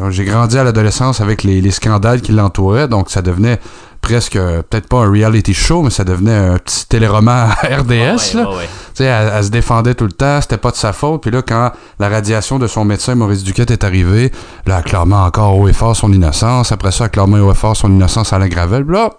[0.00, 3.58] euh, j'ai grandi à l'adolescence avec les, les scandales qui l'entouraient, donc ça devenait
[4.00, 7.90] presque, euh, peut-être pas un reality show, mais ça devenait un petit téléroman à RDS,
[7.90, 8.48] Ouais, là.
[8.48, 8.68] ouais,
[9.00, 11.20] elle, elle se défendait tout le temps, c'était pas de sa faute.
[11.20, 14.32] Puis là, quand la radiation de son médecin, Maurice Duquette, est arrivée,
[14.64, 16.72] là, clamait encore haut et fort son innocence.
[16.72, 18.86] Après ça, clamait haut et fort son innocence à la Gravel.
[18.86, 19.10] Puis là,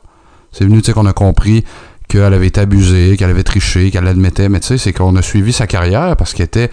[0.51, 1.63] c'est venu, tu sais, qu'on a compris
[2.07, 4.49] qu'elle avait été abusée, qu'elle avait triché, qu'elle l'admettait.
[4.49, 6.72] Mais tu sais, c'est qu'on a suivi sa carrière parce qu'elle était...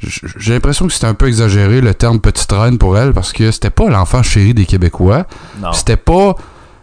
[0.00, 3.50] J'ai l'impression que c'était un peu exagéré le terme petite reine pour elle parce que
[3.50, 5.26] c'était pas l'enfant chéri des Québécois.
[5.60, 5.72] Non.
[5.72, 6.34] C'était pas.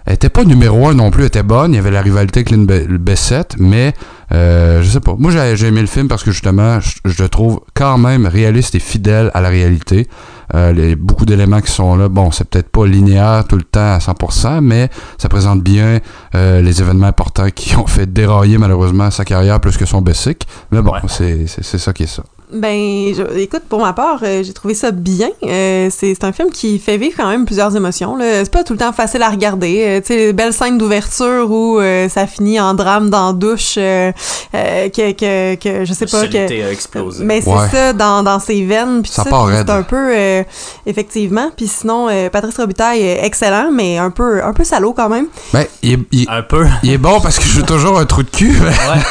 [0.07, 1.73] Elle était pas numéro un non plus, elle était bonne.
[1.73, 3.91] Il y avait la rivalité avec Lynn Be- Bessette, mais
[4.33, 5.15] euh, je sais pas.
[5.17, 8.75] Moi, j'ai aimé le film parce que justement, je, je le trouve quand même réaliste
[8.75, 10.07] et fidèle à la réalité.
[10.53, 13.95] Euh, les, beaucoup d'éléments qui sont là, bon, c'est peut-être pas linéaire tout le temps
[13.95, 15.97] à 100%, mais ça présente bien
[16.35, 20.45] euh, les événements importants qui ont fait dérailler malheureusement sa carrière plus que son Bessic.
[20.71, 20.99] Mais bon, Ouais.
[21.07, 21.47] c'est
[21.79, 22.21] ça qui est ça.
[22.53, 25.29] Ben, je- écoute, pour ma part, euh, j'ai trouvé ça bien.
[25.43, 28.15] Euh, c'est c'est un film qui fait vivre quand même plusieurs émotions.
[28.15, 28.43] là.
[28.43, 29.83] C'est pas tout le temps facile à regarder.
[29.85, 33.75] Euh, tu sais, belle scène d'ouverture où euh, ça finit en drame dans la douche,
[33.77, 34.11] euh,
[34.53, 36.37] euh, que, que, que je sais pas que.
[36.67, 37.23] A explosé.
[37.25, 37.69] Mais c'est Ouais.
[37.71, 39.65] ça dans, dans ses veines puis Ça part raide.
[39.67, 40.43] c'est un peu euh,
[40.85, 45.09] effectivement puis sinon euh, Patrice Robitaille est excellent mais un peu un peu salaud quand
[45.09, 45.27] même.
[45.53, 46.65] Ben, il est, il- Un peu.
[46.83, 48.51] il est bon parce que je joue toujours un trou de cul.
[48.61, 49.01] Ouais.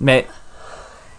[0.00, 0.26] Mais.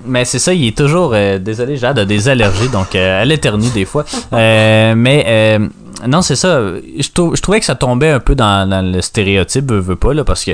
[0.04, 1.14] Mais c'est ça, il est toujours.
[1.14, 4.04] euh, désolé, Jade a des allergies, donc euh, elle éternue des fois.
[4.34, 5.60] Euh, mais euh,
[6.08, 6.60] Non, c'est ça.
[7.00, 10.43] Je, je trouvais que ça tombait un peu dans, le stéréotype, veux pas, là, parce
[10.43, 10.52] que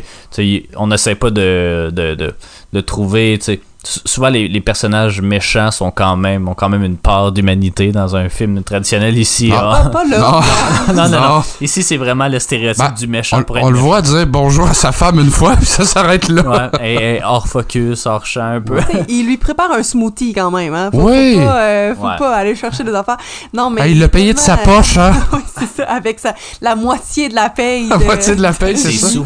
[0.77, 2.33] on n'essaie pas de, de, de,
[2.73, 3.37] de trouver.
[3.39, 6.97] tu sais, s- Souvent, les, les personnages méchants sont quand même, ont quand même une
[6.97, 9.51] part d'humanité dans un film traditionnel ici.
[9.51, 9.71] Ah.
[9.73, 9.83] ah.
[9.85, 10.19] Pas, pas là.
[10.19, 10.93] Non.
[10.93, 11.43] non, non, non, Non.
[11.61, 14.27] Ici, c'est vraiment le stéréotype Ben, du méchant On, pour être on le voit dire
[14.27, 16.43] bonjour à sa femme une fois, puis ça s'arrête là.
[16.43, 18.79] Ouais, et, et hors focus, hors champ un peu.
[19.09, 20.89] Il lui prépare un smoothie quand même, hein.
[20.91, 21.33] Faut, Oui.
[21.35, 22.17] faut, pas, euh, faut Ouais.
[22.19, 23.17] pas aller chercher des affaires.
[23.51, 23.81] Non, mais.
[23.81, 25.11] Ah, il l'a payé de sa poche, hein?
[25.33, 27.87] oui, c'est ça, avec sa, la moitié de la paye.
[27.87, 29.09] La moitié de la paye, c'est C'est ça.
[29.09, 29.25] sous.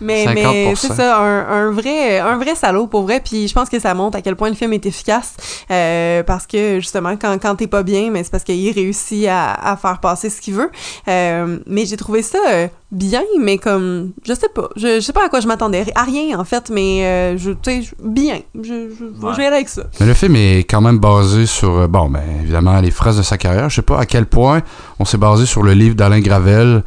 [0.00, 0.34] Mais, 50%.
[0.34, 3.20] mais c'est ça, un, un vrai, un vrai salaud pour vrai.
[3.24, 5.34] Puis je pense que ça montre à quel point le film est efficace.
[5.70, 9.52] euh, parce que justement, quand, quand t'es pas bien, mais c'est parce qu'il réussit à,
[9.54, 10.70] à faire passer ce qu'il veut.
[11.08, 14.68] Euh, mais j'ai trouvé ça euh, bien, mais comme, je sais pas.
[14.76, 15.84] Je, je sais pas à quoi je m'attendais.
[15.94, 18.40] À rien, en fait, mais euh, je, tu sais, bien.
[18.54, 19.32] Je, je, Ouais.
[19.32, 19.84] je vais aller avec ça.
[20.00, 23.38] Mais le film est quand même basé sur, bon, ben, évidemment, les phrases de sa
[23.38, 23.70] carrière.
[23.70, 24.60] Je sais pas à quel point
[24.98, 26.82] on s'est basé sur le livre d'Alain Gravel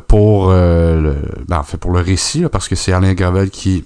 [0.00, 1.16] pour, euh, le,
[1.48, 3.84] ben, en fait, pour le récit, là, parce que c'est Alain Gravel qui,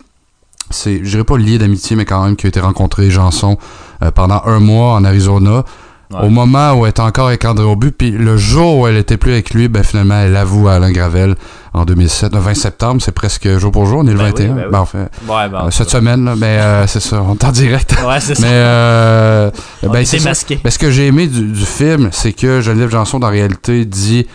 [0.70, 3.58] c'est, je dirais pas lié d'amitié, mais quand même, qui a été rencontré Janson
[4.02, 5.64] euh, pendant un mois en Arizona.
[6.10, 6.20] Ouais.
[6.22, 9.18] Au moment où elle était encore avec André Aubu, puis le jour où elle était
[9.18, 11.34] plus avec lui, ben finalement, elle avoue à Alain Gravel
[11.74, 14.46] en 2007, le 20 septembre, c'est presque jour pour jour, on est le Ben oui,
[14.46, 14.54] 21.
[14.54, 14.70] ben oui.
[14.72, 17.44] Ben, en fait, Ouais, ben, euh, cette semaine, là, mais euh, c'est ça, on est
[17.44, 17.94] en direct.
[18.06, 18.40] Ouais, c'est ça.
[18.40, 19.50] Mais euh,
[19.82, 20.32] On ben, est c'est ça.
[20.64, 24.26] Ben, ce que j'ai aimé du, du film, c'est que Geneviève Janson, en réalité, dit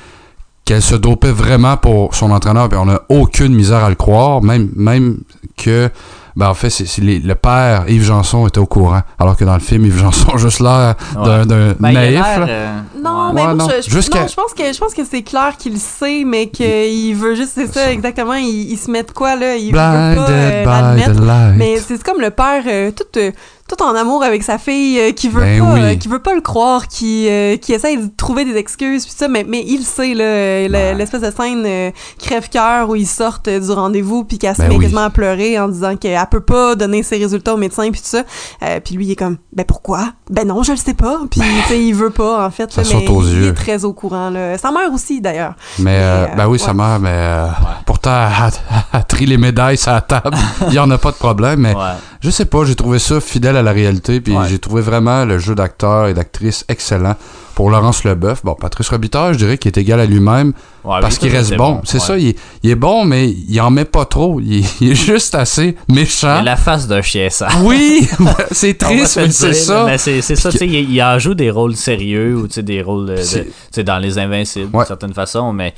[0.65, 4.41] qu'elle se dopait vraiment pour son entraîneur, puis on n'a aucune misère à le croire,
[4.41, 5.17] même, même
[5.57, 5.89] que,
[6.37, 9.59] ben, en fait, c'est, le père, Yves Janson, était au courant, alors que dans le
[9.59, 11.75] film, Yves Janson a juste l'air d'un, Ouais.
[11.79, 12.21] Ben, naïf.
[12.47, 13.33] euh, Non, ouais.
[13.33, 13.67] mais Ouais, moi, non.
[13.69, 16.23] je, je, Jusqu'à- non, je pense que je pense que c'est clair qu'il le sait,
[16.25, 19.71] mais qu'il veut juste, c'est ça, exactement, il, il se met de quoi, là, il
[19.71, 19.93] veut pas
[20.29, 21.53] euh, by l'admettre.
[21.57, 23.31] Mais c'est comme le père, euh, tout, euh,
[23.75, 25.79] tout en amour avec sa fille, euh, qui veut Ben pas, oui.
[25.81, 29.13] euh, qui veut pas le croire, qui, euh, qui essaye de trouver des excuses, puis
[29.17, 30.93] ça, mais, mais il sait, là, le- Ouais.
[30.95, 34.69] l'espèce de scène euh, crève-cœur où ils sortent euh, du rendez-vous, puis qu'elle se Ben
[34.69, 34.83] met oui.
[34.83, 38.07] quasiment à pleurer en disant qu'elle peut pas donner ses résultats au médecin, puis tout
[38.07, 38.23] ça.
[38.63, 40.13] Euh, puis lui, il est comme, ben pourquoi?
[40.29, 41.19] Ben non, je le sais pas.
[41.29, 42.71] Puis, tu sais, il veut pas, en fait.
[42.71, 43.47] Ça là, saute mais aux il yeux.
[43.49, 44.57] est très au courant, là.
[44.57, 45.53] Sa mère aussi, d'ailleurs.
[45.79, 46.57] Mais, euh, Mais, ben oui, ouais.
[46.57, 47.47] sa mère, mais euh,
[47.85, 48.27] pourtant,
[49.07, 50.31] trie les médailles sur la table.
[50.67, 51.79] Il y en a pas de problème, mais Ouais.
[52.21, 54.47] Je sais pas, j'ai trouvé ça fidèle à la réalité, puis Ouais.
[54.49, 57.15] j'ai trouvé vraiment le jeu d'acteur et d'actrice excellent.
[57.55, 60.53] Pour Laurence Leboeuf, bon, Patrice Robitaille, je dirais qu'il est égal à lui-même
[60.83, 61.81] Ouais, parce qu'il reste c'est bon.
[61.83, 62.03] C'est ouais.
[62.03, 64.39] ça, il est, il est bon, mais il en met pas trop.
[64.39, 66.37] Il est, il est juste assez méchant.
[66.39, 67.49] Mais la face d'un chien, ça.
[67.61, 68.07] Oui,
[68.51, 69.83] c'est On va triste, mais c'est ça.
[69.85, 72.55] Mais c'est c'est ça, tu sais, il, il en joue des rôles sérieux ou tu
[72.55, 75.75] sais, des rôles de- de- C'est- tu sais, dans Les Invincibles, d'une certaine façon, mais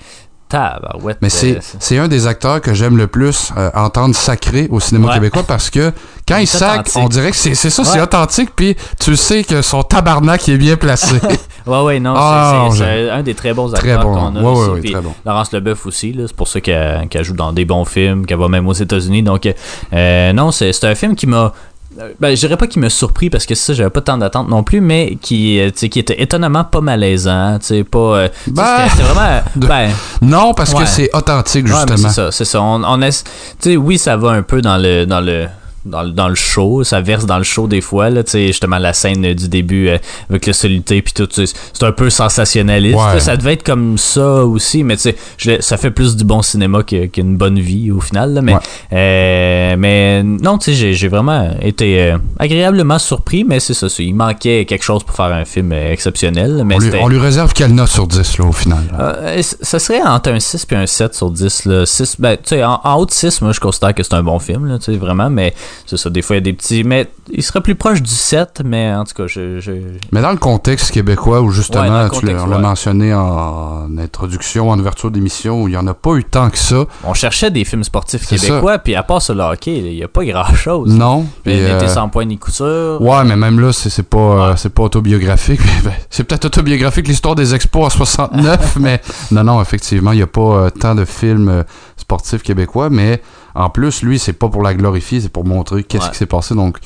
[0.50, 1.18] tabarouette.
[1.22, 4.80] Mais c'est euh, c'est un des acteurs que j'aime le plus euh, entendre sacrer au
[4.80, 5.14] cinéma Ouais.
[5.16, 5.91] québécois parce que
[6.28, 7.02] quand Il il est sac, authentique.
[7.04, 10.58] on dirait que c'est c'est ça, c'est authentique, puis tu sais que son tabarnak est
[10.58, 11.16] bien placé.
[11.68, 14.14] Ouais, ouais, non, Ah, c'est- un des très bons Très acteurs bon.
[14.32, 14.39] qu'on a
[14.76, 15.16] Ouais, très bon.
[15.26, 18.38] Laurence Leboeuf aussi, là, c'est pour ça qu'elle qu'elle joue dans des bons films, qu'elle
[18.38, 19.24] va même aux États-Unis.
[19.24, 19.52] Donc,
[19.91, 21.54] euh, non, c'est c'est un film qui m'a.
[22.00, 24.50] Euh, Ben, je dirais pas qu'il m'a surpris parce que ça, j'avais pas tant d'attente
[24.50, 28.00] non plus, mais qui, euh, qui était étonnamment pas malaisant, tu sais, pas.
[28.00, 29.41] euh, Ben, c'était- vraiment.
[29.56, 29.89] Ben,
[30.22, 30.82] non, parce Ouais.
[30.84, 31.98] que c'est authentique, Ouais, justement.
[32.10, 32.62] c'est ça, c'est ça.
[32.62, 35.48] On, on est, tu sais, oui, ça va un peu dans le, dans le,
[35.86, 38.94] dans le, dans le show, ça verse dans le show des fois, là, justement la
[38.94, 39.98] scène du début euh,
[40.30, 42.98] avec le solité puis tout, c'est un peu sensationnaliste.
[42.98, 43.20] Ouais.
[43.20, 46.84] Ça devait être comme ça aussi, mais tu sais, ça fait plus du bon cinéma
[46.84, 48.60] qu'une bonne vie au final, là, mais, Ouais.
[48.94, 54.04] euh, mais non, tu sais, j'ai- vraiment été euh, agréablement surpris, mais c'est ça, c'est-
[54.06, 57.20] il manquait quelque chose pour faire un film exceptionnel, mais On lui, c'était- on lui
[57.20, 58.80] réserve quelle note sur 10, là, au final?
[58.98, 59.42] là?
[59.42, 61.66] ça serait entre un 6 et un 7 sur 10.
[61.66, 61.86] Là.
[61.86, 64.24] 6, ben, tu sais, en, en haut de 6, moi, je considère que c'est un
[64.24, 65.54] bon film, là, tu sais, vraiment, mais
[65.86, 66.84] c'est ça, des fois, il y a des petits...
[66.84, 69.60] Mais il serait plus proche du 7, mais en tout cas, je...
[69.60, 69.72] je-
[70.12, 72.62] Mais dans le contexte québécois, où Ouais, justement, tu l'as- contexte, on l'a ouais.
[72.62, 76.58] mentionné en introduction, en ouverture d'émission, où il n'y en a pas eu tant que
[76.58, 76.86] ça.
[77.04, 80.08] On cherchait des films sportifs québécois, puis à part sur le hockey, il n'y a
[80.08, 80.94] pas grand-chose.
[80.94, 81.24] Non.
[81.44, 82.98] Puis, Puis, L'été euh, sans point ni couture.
[83.02, 84.54] Ouais, mais même là, c'est pas, euh, Ouais.
[84.58, 85.62] c'est pas autobiographique.
[86.10, 89.02] C'est peut-être autobiographique l'histoire des expos en 69, mais
[89.32, 91.64] non, non, effectivement, il n'y a pas euh, tant de films euh,
[91.97, 93.22] sportifs québécois, mais
[93.56, 96.12] en plus, lui, c'est pas pour la glorifier, c'est pour montrer qu'est-ce Ouais.
[96.12, 96.54] qui s'est passé.
[96.56, 96.78] Donc,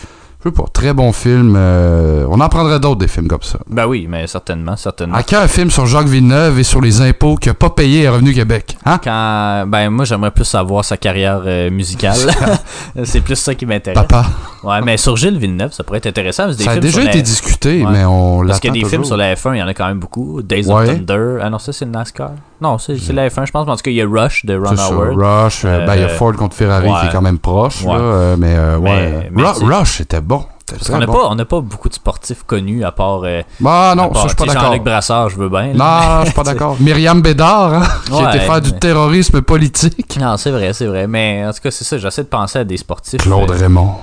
[0.42, 1.56] je sais pas, très bon film.
[1.58, 3.60] euh, on en prendrait d'autres des films comme ça.
[3.70, 5.16] Ben oui, mais certainement, certainement.
[5.16, 8.08] À quand un film sur Jacques Villeneuve et sur les impôts qu'il n'a pas payé
[8.08, 8.78] à Revenu Québec?
[8.86, 9.00] Hein?
[9.04, 12.16] Quand, ben moi j'aimerais plus savoir sa carrière euh, musicale.
[13.04, 14.00] c'est plus ça qui m'intéresse.
[14.08, 14.28] Papa.
[14.64, 16.44] Ouais, mais sur Gilles Villeneuve, ça pourrait être intéressant.
[16.46, 17.92] parce que des Ça a déjà la- été discuté, Ouais.
[17.92, 19.68] mais on Parce qu'il y a l'attend des films sur la F1, il y en
[19.68, 20.42] a quand même beaucoup.
[20.42, 20.90] Days Ouais.
[20.90, 21.40] of Thunder.
[21.42, 22.32] Ah non, ça c'est le NASCAR.
[22.62, 23.66] Non, c'est la F1, je pense.
[23.66, 25.18] Mais en tout cas, il y a Rush de Ron Howard.
[25.46, 26.94] Rush, euh, ben, il y a Euh, Ford contre Ferrari ouais.
[27.02, 27.94] qui est quand même proche, Ouais.
[27.94, 29.30] là, euh, mais, euh, Mais- ouais.
[29.32, 30.44] mais Rush était bon.
[30.70, 31.14] Parce qu'on n'a bon.
[31.14, 33.22] pas, on n'a pas beaucoup de sportifs connus à part.
[33.24, 34.62] euh, Bah non, part, ça, je suis pas d'accord.
[34.66, 35.74] Jean-Luc Brassard, je veux bien.
[35.74, 35.74] là.
[35.74, 36.76] Non, je suis pas d'accord.
[36.80, 40.18] Myriam Bédard, hein, qui Ouais, était faire du terrorisme politique.
[40.22, 41.08] Non, c'est vrai, c'est vrai.
[41.08, 41.98] Mais en tout cas, c'est ça.
[41.98, 43.22] J'essaie de penser à des sportifs.
[43.22, 43.96] Claude euh, Raymond.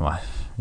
[0.00, 0.06] ouais.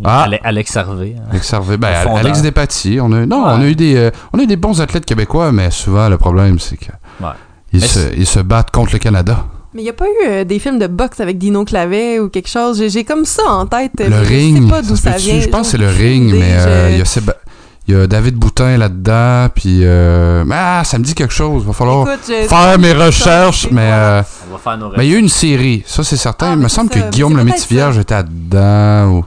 [0.06, 0.24] Ah.
[0.24, 1.16] Ale- Alex Harvey.
[1.18, 1.24] hein.
[1.32, 2.18] Alex Harvey, ben, Le fondeur.
[2.20, 3.00] Alex Despatie.
[3.02, 3.52] On a, non, Ouais.
[3.56, 6.18] on a eu des, euh, on a eu des bons athlètes québécois, mais souvent le
[6.18, 7.30] problème c'est que Ouais.
[7.74, 9.46] ils, Mais se, c'est- ils se battent contre le Canada.
[9.74, 12.30] Mais il n'y a pas eu euh, des films de boxe avec Dino Clavet ou
[12.30, 12.84] quelque chose?
[12.88, 13.92] J'ai- comme ça en tête.
[14.00, 15.40] Le mais ring, Je sais pas d'où ça vient.
[15.40, 17.36] Je pense que c'est le ring, mais euh, je- il y a Séba-
[17.88, 21.66] il y a David Boutin là-dedans, puis euh, ah, ça me dit quelque chose.
[21.66, 24.18] Va falloir Écoute, faire mes recherches, mais voilà.
[24.20, 26.48] euh, On va faire nos ben, il y a eu une série, ça c'est certain.
[26.48, 29.26] Ah, il me mais semble que Guillaume mais le Métivierge était là-dedans ou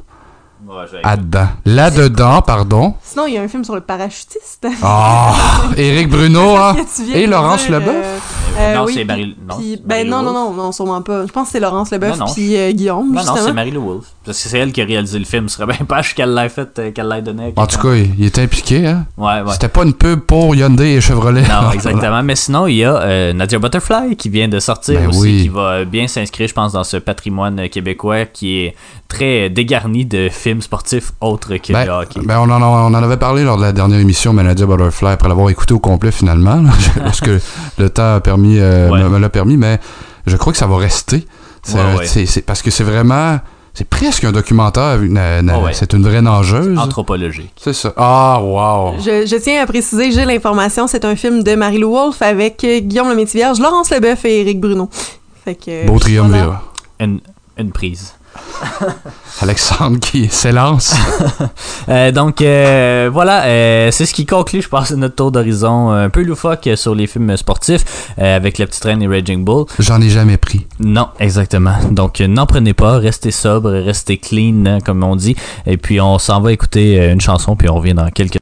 [0.90, 1.48] J'ai- là-dedans.
[1.64, 2.94] Là-dedans, pardon.
[3.02, 4.66] Sinon, il y a un film sur le parachutiste.
[4.82, 5.34] Ah,
[5.76, 6.76] Éric Bruno, hein?
[7.14, 7.94] Et Laurence dire, Leboeuf?
[7.94, 8.18] euh,
[8.58, 9.36] euh, non, oui, c'est Marie.
[9.48, 11.26] Non, puis- ben non, non, non, non, sûrement pas.
[11.26, 14.06] Je pense que c'est Laurence Leboeuf puis euh, Guillaume, Non, non, c'est Marie-Lou Wolfe.
[14.24, 15.48] Parce que c'est elle qui a réalisé le film.
[15.48, 17.52] Ce serait bien pas qu'elle l'ait fait, euh, qu'elle l'ait donné.
[17.56, 19.06] En tout cas, il, était impliqué, hein?
[19.16, 19.52] Ouais, ouais.
[19.52, 21.42] C'était pas une pub pour Hyundai et Chevrolet.
[21.42, 22.22] Non, exactement.
[22.22, 25.42] Mais sinon, il y a euh, Nadia Butterfly qui vient de sortir Ben aussi, oui.
[25.42, 28.74] qui va bien s'inscrire, je pense, dans ce patrimoine québécois qui est
[29.08, 32.20] très dégarni de films sportifs autres que Ben, le hockey.
[32.24, 35.28] ben, on, en, on en avait parlé lors de la dernière émission, Nadia Butterfly, après
[35.28, 36.62] l'avoir écouté au complet finalement,
[37.02, 37.38] parce que
[37.78, 39.02] le temps a permis, euh, Ouais.
[39.02, 39.78] me, me l'a permis, mais
[40.26, 41.26] je crois que ça va rester.
[41.62, 42.06] C'est, Ouais, ouais.
[42.06, 43.38] c'est- c'est- parce que c'est vraiment,
[43.74, 45.18] c'est presque un documentaire, une-
[45.54, 45.72] Oh, ouais.
[45.74, 46.76] c'est une vraie nageuse.
[46.78, 47.52] Anthropologique.
[47.56, 47.92] C'est ça.
[47.96, 48.94] Ah, wow.
[48.98, 52.80] Je, je tiens à préciser, j'ai l'information, c'est un film de Marie-Lou Wolfe avec euh,
[52.80, 54.88] Guillaume le Métivierge, Laurence Leboeuf et Éric Bruno.
[55.44, 56.44] Fait que, Beau triumvirat.
[56.44, 56.62] voilà.
[57.00, 57.20] Une,
[57.58, 58.14] une prise.
[59.42, 60.94] Alexandre qui s'élance.
[61.88, 66.10] Euh, donc euh, voilà, euh, c'est ce qui conclut, je pense, notre tour d'horizon un
[66.10, 69.66] peu loufoque sur les films sportifs avec La Petite Reine et Raging Bull.
[69.80, 70.66] J'en ai jamais pris.
[70.78, 71.74] Non, exactement.
[71.90, 75.34] Donc n'en prenez pas, restez sobre, restez clean, hein, comme on dit.
[75.66, 78.38] Et puis on s'en va écouter une chanson, puis on revient dans quelques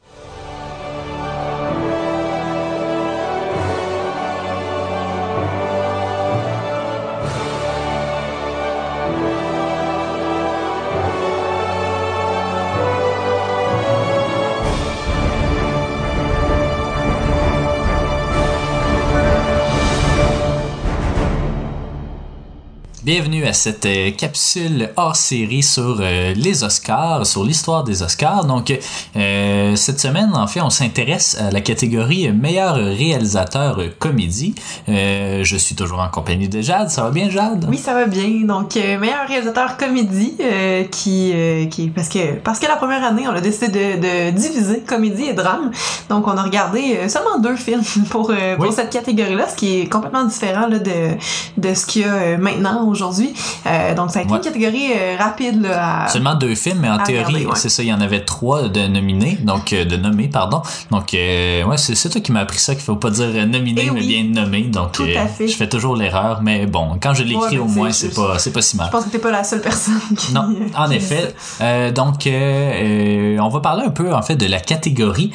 [23.13, 28.45] Bienvenue à cette euh, capsule hors série sur euh, les Oscars, sur l'histoire des Oscars.
[28.45, 28.71] Donc,
[29.17, 34.55] euh, cette semaine, en fait, on s'intéresse à la catégorie meilleur réalisateur comédie.
[34.87, 36.89] Je suis toujours en compagnie de Jade.
[36.89, 37.65] Ça va bien, Jade?
[37.67, 38.45] Oui, ça va bien.
[38.45, 40.37] Donc, meilleur réalisateur comédie
[40.89, 41.33] qui,
[41.69, 45.25] qui parce que parce que la première année, on a décidé de, de diviser comédie
[45.25, 45.71] et drame.
[46.07, 48.69] Donc, on a regardé seulement deux films pour pour Oui.
[48.73, 51.17] cette catégorie-là, ce qui est complètement différent là, de
[51.57, 53.00] de ce qu'il y a maintenant aujourd'hui.
[53.65, 54.37] Euh, donc, ça a été Ouais.
[54.37, 56.03] une catégorie euh, rapide là.
[56.03, 57.51] à- Seulement deux films, mais en théorie, regarder, ouais.
[57.55, 60.61] c'est ça, il y en avait trois de nominés, donc euh, de nommés, pardon.
[60.91, 63.91] Donc, ouais, c'est c'est toi qui m'as appris ça, qu'il faut pas dire nominé, Eh
[63.91, 64.07] mais oui.
[64.07, 64.61] bien nommé.
[64.63, 65.47] Donc, Tout à fait.
[65.47, 68.37] je fais toujours l'erreur, mais bon, quand je l'écris au mais moins, c'est- c'est pas,
[68.39, 68.87] c'est pas si mal.
[68.87, 70.33] Je pense que t'es pas la seule personne qui.
[70.33, 71.33] Non, en qui- effet.
[71.93, 75.31] Donc, on va parler un peu en fait de la catégorie,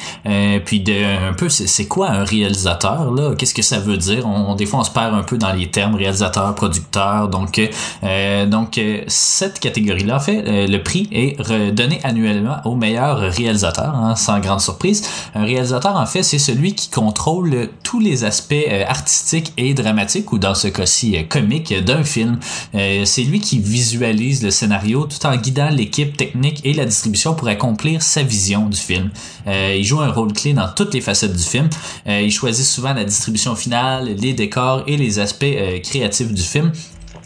[0.65, 3.35] puis de un peu c'est c'est quoi un réalisateur là?
[3.37, 4.25] Qu'est-ce que ça veut dire?
[4.27, 7.27] On, Des fois, on se perd un peu dans les termes réalisateur, producteur.
[7.27, 7.56] Donc,
[8.03, 13.19] euh, donc euh, cette catégorie-là, en fait, euh, le prix est redonné annuellement au meilleur
[13.19, 15.03] réalisateur, hein, sans grande surprise.
[15.35, 18.53] Un réalisateur, en fait, c'est celui qui contrôle tous les aspects
[18.87, 22.39] artistiques et dramatiques, ou dans ce cas-ci comiques, d'un film.
[22.73, 27.47] C'est lui qui visualise le scénario tout en guidant l'équipe technique et la distribution pour
[27.47, 29.09] accomplir sa vision du film.
[29.45, 31.69] Il joue un rôle clé dans toutes les facettes du film.
[32.07, 35.45] Il choisit souvent la distribution finale, les décors et les aspects
[35.83, 36.71] créatifs du film.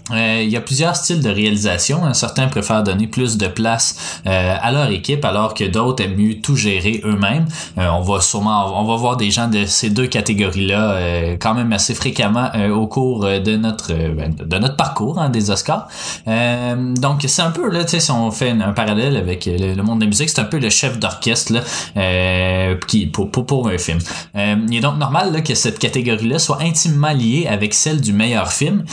[0.10, 2.03] Euh, il y a plusieurs styles de réalisation.
[2.03, 2.14] hein.
[2.14, 6.41] Certains préfèrent donner plus de place euh, à leur équipe, alors que d'autres aiment mieux
[6.41, 7.45] tout gérer eux-mêmes.
[7.78, 11.53] Euh, on va sûrement, on va voir des gens de ces deux catégories-là euh, quand
[11.53, 15.88] même assez fréquemment euh, au cours de notre ben, de notre parcours hein, des Oscars.
[16.26, 20.10] Donc c'est un peu là, si on fait un, parallèle avec le, monde de la
[20.10, 23.99] musique, c'est un peu le chef d'orchestre là, qui pour, pour pour un film.
[24.36, 28.52] Il est donc normal là, que cette catégorie-là soit intimement liée avec celle du meilleur
[28.52, 28.84] film,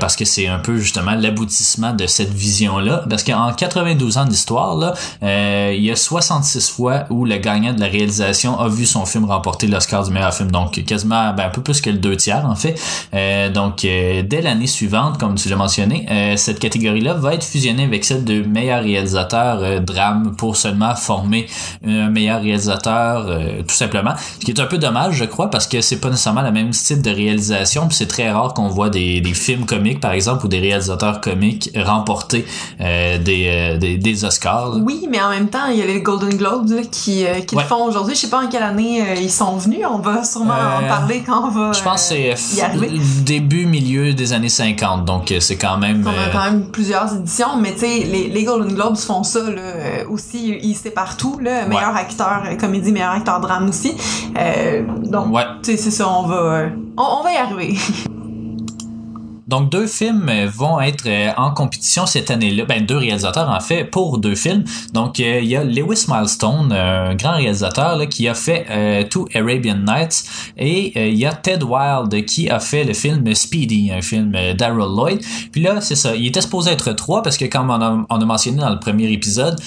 [0.00, 3.04] parce que c'est un peu justement l'aboutissement de cette vision-là.
[3.08, 7.80] Parce qu'en 92 ans d'histoire, euh, il y a 66 fois où le gagnant de
[7.80, 10.50] la réalisation a vu son film remporter l'Oscar du meilleur film.
[10.50, 12.80] Donc quasiment ben, un peu plus que le deux tiers en fait.
[13.14, 16.06] Euh, donc euh, dès l'année suivante, comme tu l'as mentionné,
[16.36, 21.46] cette catégorie-là va être fusionnée avec celle de meilleur réalisateur drame pour seulement former
[21.86, 23.26] un meilleur réalisateur
[23.66, 24.14] tout simplement.
[24.40, 26.72] Ce qui est un peu dommage, je crois, parce que c'est pas nécessairement le même
[26.72, 27.88] style de réalisation.
[27.88, 31.20] Puis c'est très rare qu'on voit des, des films comiques, par exemple, ou des réalisateurs
[31.20, 32.46] comiques remporter
[32.80, 34.70] euh, des, euh, des, des Oscars.
[34.70, 34.82] là.
[34.82, 37.54] Oui, mais en même temps, il y a les Golden Globes là, qui, euh, qui
[37.54, 37.62] Ouais.
[37.62, 38.14] le font aujourd'hui.
[38.14, 39.80] Je sais pas en quelle année euh, ils sont venus.
[39.90, 42.64] On va sûrement en parler quand on va Je pense que c'est
[43.24, 46.06] début, milieu des années 50, donc c'est quand même...
[46.06, 49.40] On a quand même plusieurs éditions, mais tu sais, les, les Golden Globes font ça
[49.50, 50.56] là, aussi.
[50.62, 53.94] Ils séparent tout, là, meilleur acteur comédie, meilleur acteur drame aussi.
[55.04, 55.42] Donc, Ouais.
[55.62, 56.66] tu sais, c'est ça, on va,
[56.96, 57.76] on, on va y arriver.
[59.48, 63.84] Donc deux films vont être euh, en compétition cette année-là, ben deux réalisateurs en fait
[63.84, 64.64] pour deux films.
[64.92, 69.04] Donc euh, il y a Lewis Milestone, un grand réalisateur là, qui a fait euh,
[69.04, 70.24] Two Arabian Nights.
[70.58, 74.94] Et il y a Ted Wilde qui a fait le film Speedy, un film d'Harold
[74.94, 75.20] Lloyd.
[75.50, 78.20] Puis là c'est ça, il était supposé être trois parce que comme on a, on
[78.20, 79.58] a mentionné dans le premier épisode,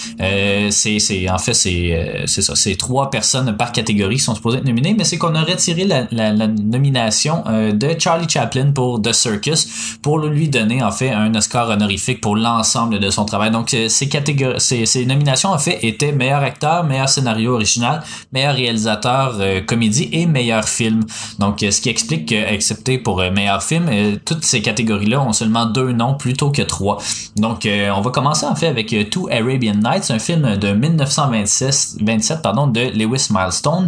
[0.69, 4.93] c'est en fait c'est ça, c'est trois personnes par catégorie qui sont supposées être nominées,
[4.95, 7.43] mais c'est qu'on a retiré la, nomination
[7.73, 9.70] de Charlie Chaplin pour The Circus
[10.01, 13.51] pour lui donner en fait un Oscar honorifique pour l'ensemble de son travail.
[13.51, 18.55] Donc euh, ces catégories, ces, nominations en fait étaient meilleur acteur, meilleur scénario original, meilleur
[18.55, 21.01] réalisateur euh, comédie et meilleur film.
[21.39, 23.89] Donc euh, ce qui explique que excepté pour meilleur film,
[24.25, 26.97] toutes ces catégories-là ont seulement deux noms plutôt que trois.
[27.35, 32.41] Donc on va commencer en fait avec Two Arabian Nights, un film de 1926 27
[32.41, 33.87] pardon de Lewis Milestone.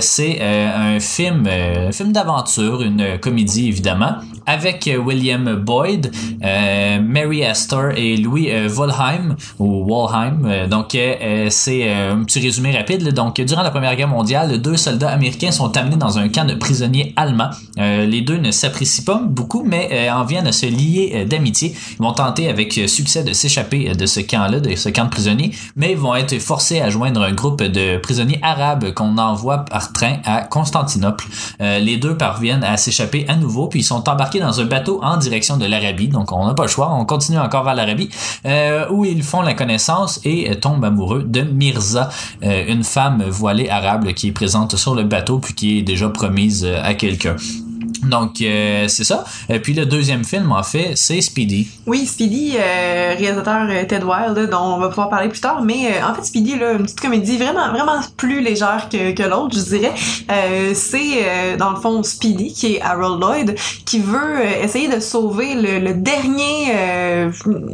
[0.00, 1.48] C'est un film
[1.92, 4.16] film d'aventure, une comédie évidemment
[4.46, 6.10] avec William Boyd,
[6.44, 8.68] euh, Mary Astor et Louis euh.
[10.44, 13.12] Euh, donc euh, c'est un petit résumé rapide.
[13.12, 16.54] Donc durant la Première Guerre mondiale, deux soldats américains sont amenés dans un camp de
[16.54, 17.50] prisonniers allemands.
[17.76, 21.74] Les deux ne s'apprécient pas beaucoup, mais en viennent à se lier d'amitié.
[21.98, 25.52] Ils vont tenter avec succès de s'échapper de ce camp-là, de ce camp de prisonniers,
[25.76, 29.92] mais ils vont être forcés à joindre un groupe de prisonniers arabes qu'on envoie par
[29.92, 31.26] train à Constantinople.
[31.60, 35.16] Les deux parviennent à s'échapper à nouveau, puis ils sont embarqués dans un bateau en
[35.16, 36.08] direction de l'Arabie.
[36.08, 38.10] Donc on n'a pas le choix, on continue encore vers l'Arabie,
[38.46, 42.08] euh, où ils font la connaissance et tombent amoureux de Mirza,
[42.42, 46.08] euh, une femme voilée arabe qui est présente sur le bateau puis qui est déjà
[46.08, 47.36] promise euh, à quelqu'un.
[48.04, 49.24] Donc euh, c'est ça.
[49.48, 51.68] Et puis le deuxième film en fait c'est Speedy.
[51.86, 55.62] Oui, Speedy, euh, réalisateur euh, Ted Wilde, là, dont on va pouvoir parler plus tard,
[55.62, 59.22] mais euh, en fait Speedy, là, une petite comédie vraiment vraiment plus légère que, que
[59.22, 59.92] l'autre, je dirais.
[60.30, 63.54] Euh, c'est euh, dans le fond Speedy, qui est Harold Lloyd,
[63.84, 66.72] qui veut euh, essayer de sauver le, le dernier...
[66.74, 67.30] euh,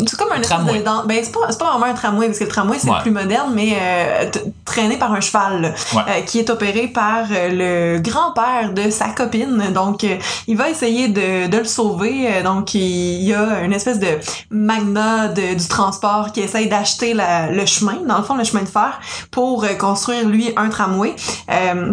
[0.07, 0.78] c'est comme un Tramway.
[0.81, 2.90] de- dans- ben, c'est pas, c'est pas vraiment un tramway, parce que le tramway c'est
[2.90, 3.01] Ouais.
[3.03, 4.31] plus moderne, mais euh,
[4.65, 6.03] traîné par un cheval, là, Ouais.
[6.09, 9.62] euh, qui est opéré par euh, le grand-père de sa copine.
[9.74, 10.12] Donc, euh,
[10.49, 12.27] il va essayer de, le sauver.
[12.29, 14.19] Euh, Donc, il y a une espèce de
[14.51, 18.69] magnat de- du transport qui essaye d'acheter le chemin, dans le fond, le chemin de
[18.69, 21.15] fer, pour euh, construire, lui, un tramway.
[21.51, 21.93] Euh,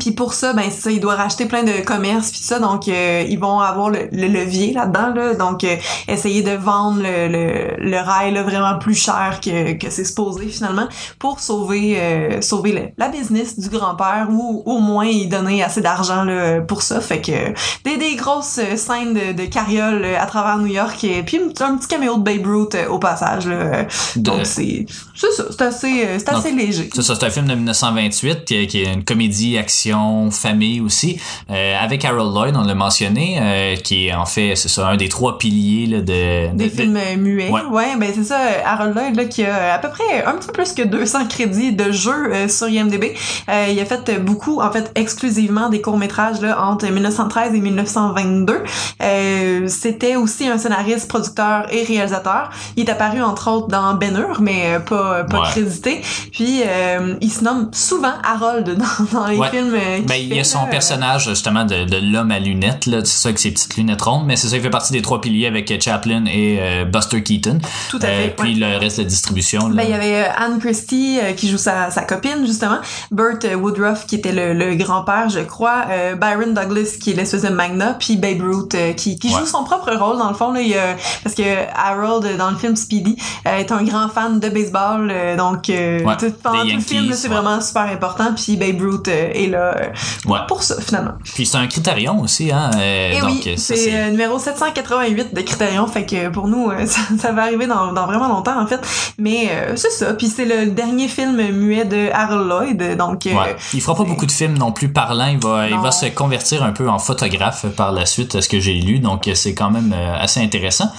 [0.00, 2.88] puis pour ça, ben c'est ça, il doit racheter plein de commerces puis ça, donc
[2.88, 5.76] euh, ils vont avoir le, le levier là-dedans là, donc euh,
[6.08, 10.46] essayer de vendre le, le, le rail là, vraiment plus cher que, que c'est supposé
[10.48, 10.86] finalement
[11.18, 15.80] pour sauver euh, sauver le- la business du grand-père ou au moins y donner assez
[15.80, 20.20] d'argent là, pour ça, fait que des, des grosses euh, scènes de, de carriole euh,
[20.20, 23.46] à travers New York et puis un, petit caméo de Babe Ruth euh, au passage
[23.46, 23.84] là.
[24.16, 24.84] De- donc c'est
[25.20, 26.90] c'est ça, c'est assez euh, c'est assez Donc, léger.
[26.94, 30.80] C'est ça, c'est un film de 1928 qui, est- qui est une comédie action famille
[30.80, 31.18] aussi
[31.50, 34.96] euh, avec Harold Lloyd, on l'a mentionné, euh, qui est en fait c'est ça un
[34.96, 37.50] des trois piliers là, de, Des de- films euh, muets.
[37.50, 37.62] Ouais.
[37.70, 38.38] Ouais, ben c'est ça.
[38.64, 41.72] Harold Lloyd, là, qui a à peu près un petit peu plus que 200 crédits
[41.72, 43.14] de jeu euh, sur IMDb.
[43.48, 48.62] Euh, il a fait beaucoup, en fait, exclusivement des courts-métrages là, entre 1913 et 1922.
[49.02, 52.50] Euh, C'était aussi un scénariste, producteur et réalisateur.
[52.76, 54.78] Il est apparu, entre autres, dans Ben Hur, mais euh,
[55.08, 55.48] pas, pas Ouais.
[55.50, 56.02] crédité.
[56.32, 59.50] Puis, euh, il se nomme souvent Harold dans, dans les Ouais.
[59.50, 62.98] films euh, Ben, il y a son personnage justement de, de l'homme à lunettes, là,
[63.04, 65.20] c'est ça avec ses petites lunettes rondes, mais c'est ça, il fait partie des trois
[65.20, 67.58] piliers avec euh, Chaplin et euh, Buster Keaton.
[67.90, 69.68] Tout à fait, Puis le reste de la distribution.
[69.68, 69.74] Là.
[69.76, 72.78] Ben, il y avait euh, Anne Christie euh, qui joue sa, sa copine, justement.
[73.10, 75.84] Burt euh, Woodruff qui était le, le grand-père, je crois.
[75.90, 77.94] Euh, Byron Douglas qui est l'espèce de magna.
[77.98, 80.52] Puis Babe Ruth euh, qui, qui joue son propre rôle, dans le fond.
[80.52, 80.74] Là, il
[81.22, 81.42] parce que
[81.74, 83.16] Harold, euh, dans le film Speedy,
[83.46, 84.97] euh, est un grand fan de baseball.
[85.10, 87.34] Euh, donc, euh, Ouais, tout- pendant tout le film, c'est ouais.
[87.34, 88.32] vraiment super important.
[88.34, 89.86] Puis Babe Ruth euh, est là euh,
[90.26, 90.38] Ouais.
[90.48, 91.12] pour ça, finalement.
[91.24, 92.70] Puis c'est un critérium aussi, hein.
[92.80, 97.32] Et donc, oui, ça, c'est numéro 788 de Criterion, fait que pour nous, ça, ça
[97.32, 98.80] va arriver dans, dans vraiment longtemps en fait.
[99.18, 103.26] Mais c'est ça, puis c'est le dernier film muet de Harold Lloyd, donc.
[103.74, 105.26] Il fera pas beaucoup de films non plus parlants.
[105.26, 108.48] Il va, il va se convertir un peu en photographe par la suite, à ce
[108.48, 108.98] que j'ai lu.
[108.98, 110.90] Donc, c'est quand même assez intéressant.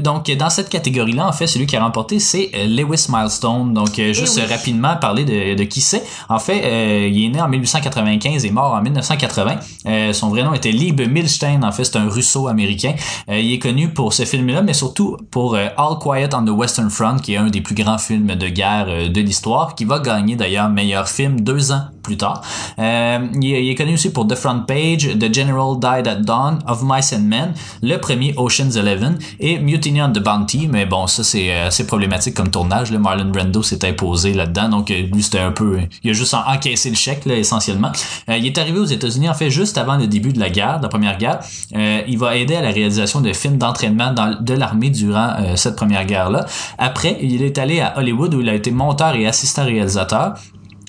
[0.00, 2.64] Donc, dans cette catégorie-là, en fait, celui qui a remporté, c'est euh,
[2.94, 3.74] Lewis Milestone.
[3.74, 4.46] Donc, euh, juste Eh oui.
[4.50, 6.02] euh, rapidement parler de, de qui c'est.
[6.28, 9.56] En fait, euh, il est né en 1895 et mort en 1980.
[9.86, 12.94] Euh, son vrai nom était Lieb Milstein, en fait c'est un russo-américain.
[13.28, 17.16] Il est connu pour ce film-là, mais surtout pour All Quiet on the Western Front,
[17.16, 20.68] qui est un des plus grands films de guerre de l'histoire, qui va gagner d'ailleurs
[20.68, 22.42] meilleur film deux ans plus tard.
[22.78, 26.16] Euh, il, est, il est connu aussi pour The Front Page, The General Died at
[26.16, 30.68] Dawn, Of Mice and Men, le premier Ocean's Eleven et Mutiny on the Bounty.
[30.68, 32.83] Mais bon, ça c'est euh, assez problématique comme tournage.
[32.90, 32.98] Là.
[32.98, 36.46] Marlon Brando s'est imposé là-dedans, donc euh, lui c'était un peu, il a juste en-
[36.48, 37.92] encaissé le chèque là, essentiellement.
[38.28, 40.78] Euh, il est arrivé aux États-Unis en fait juste avant le début de la guerre,
[40.78, 41.40] de la première guerre.
[41.76, 46.04] Euh, il va aider à la réalisation de films d'entraînement de l'armée durant cette première
[46.06, 46.46] guerre-là.
[46.78, 50.34] Après, il est allé à Hollywood où il a été monteur et assistant réalisateur.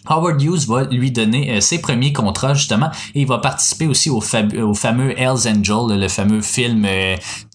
[0.07, 4.17] Howard Hughes va lui donner ses premiers contrats justement et il va participer aussi au,
[4.19, 6.85] au fameux Hell's Angel, le fameux film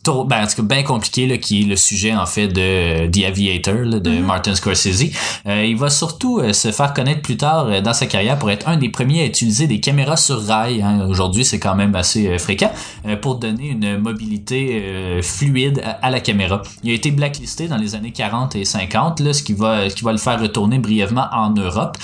[0.06, 3.09] ben, en tout cas, bien compliqué là, qui est le sujet en fait de euh,
[3.10, 5.05] The Aviator là, de Martin Scorsese.
[5.47, 8.51] Euh, il va surtout euh, se faire connaître plus tard euh, dans sa carrière pour
[8.51, 10.82] être un des premiers à utiliser des caméras sur rail.
[10.82, 11.06] hein.
[11.09, 12.72] Aujourd'hui, c'est quand même assez fréquent
[13.20, 16.62] pour donner une mobilité fluide à, à la caméra.
[16.82, 19.94] Il a été blacklisté dans les années 40 et 50, là, ce qui va, ce
[19.94, 21.97] qui va le faire retourner brièvement en Europe.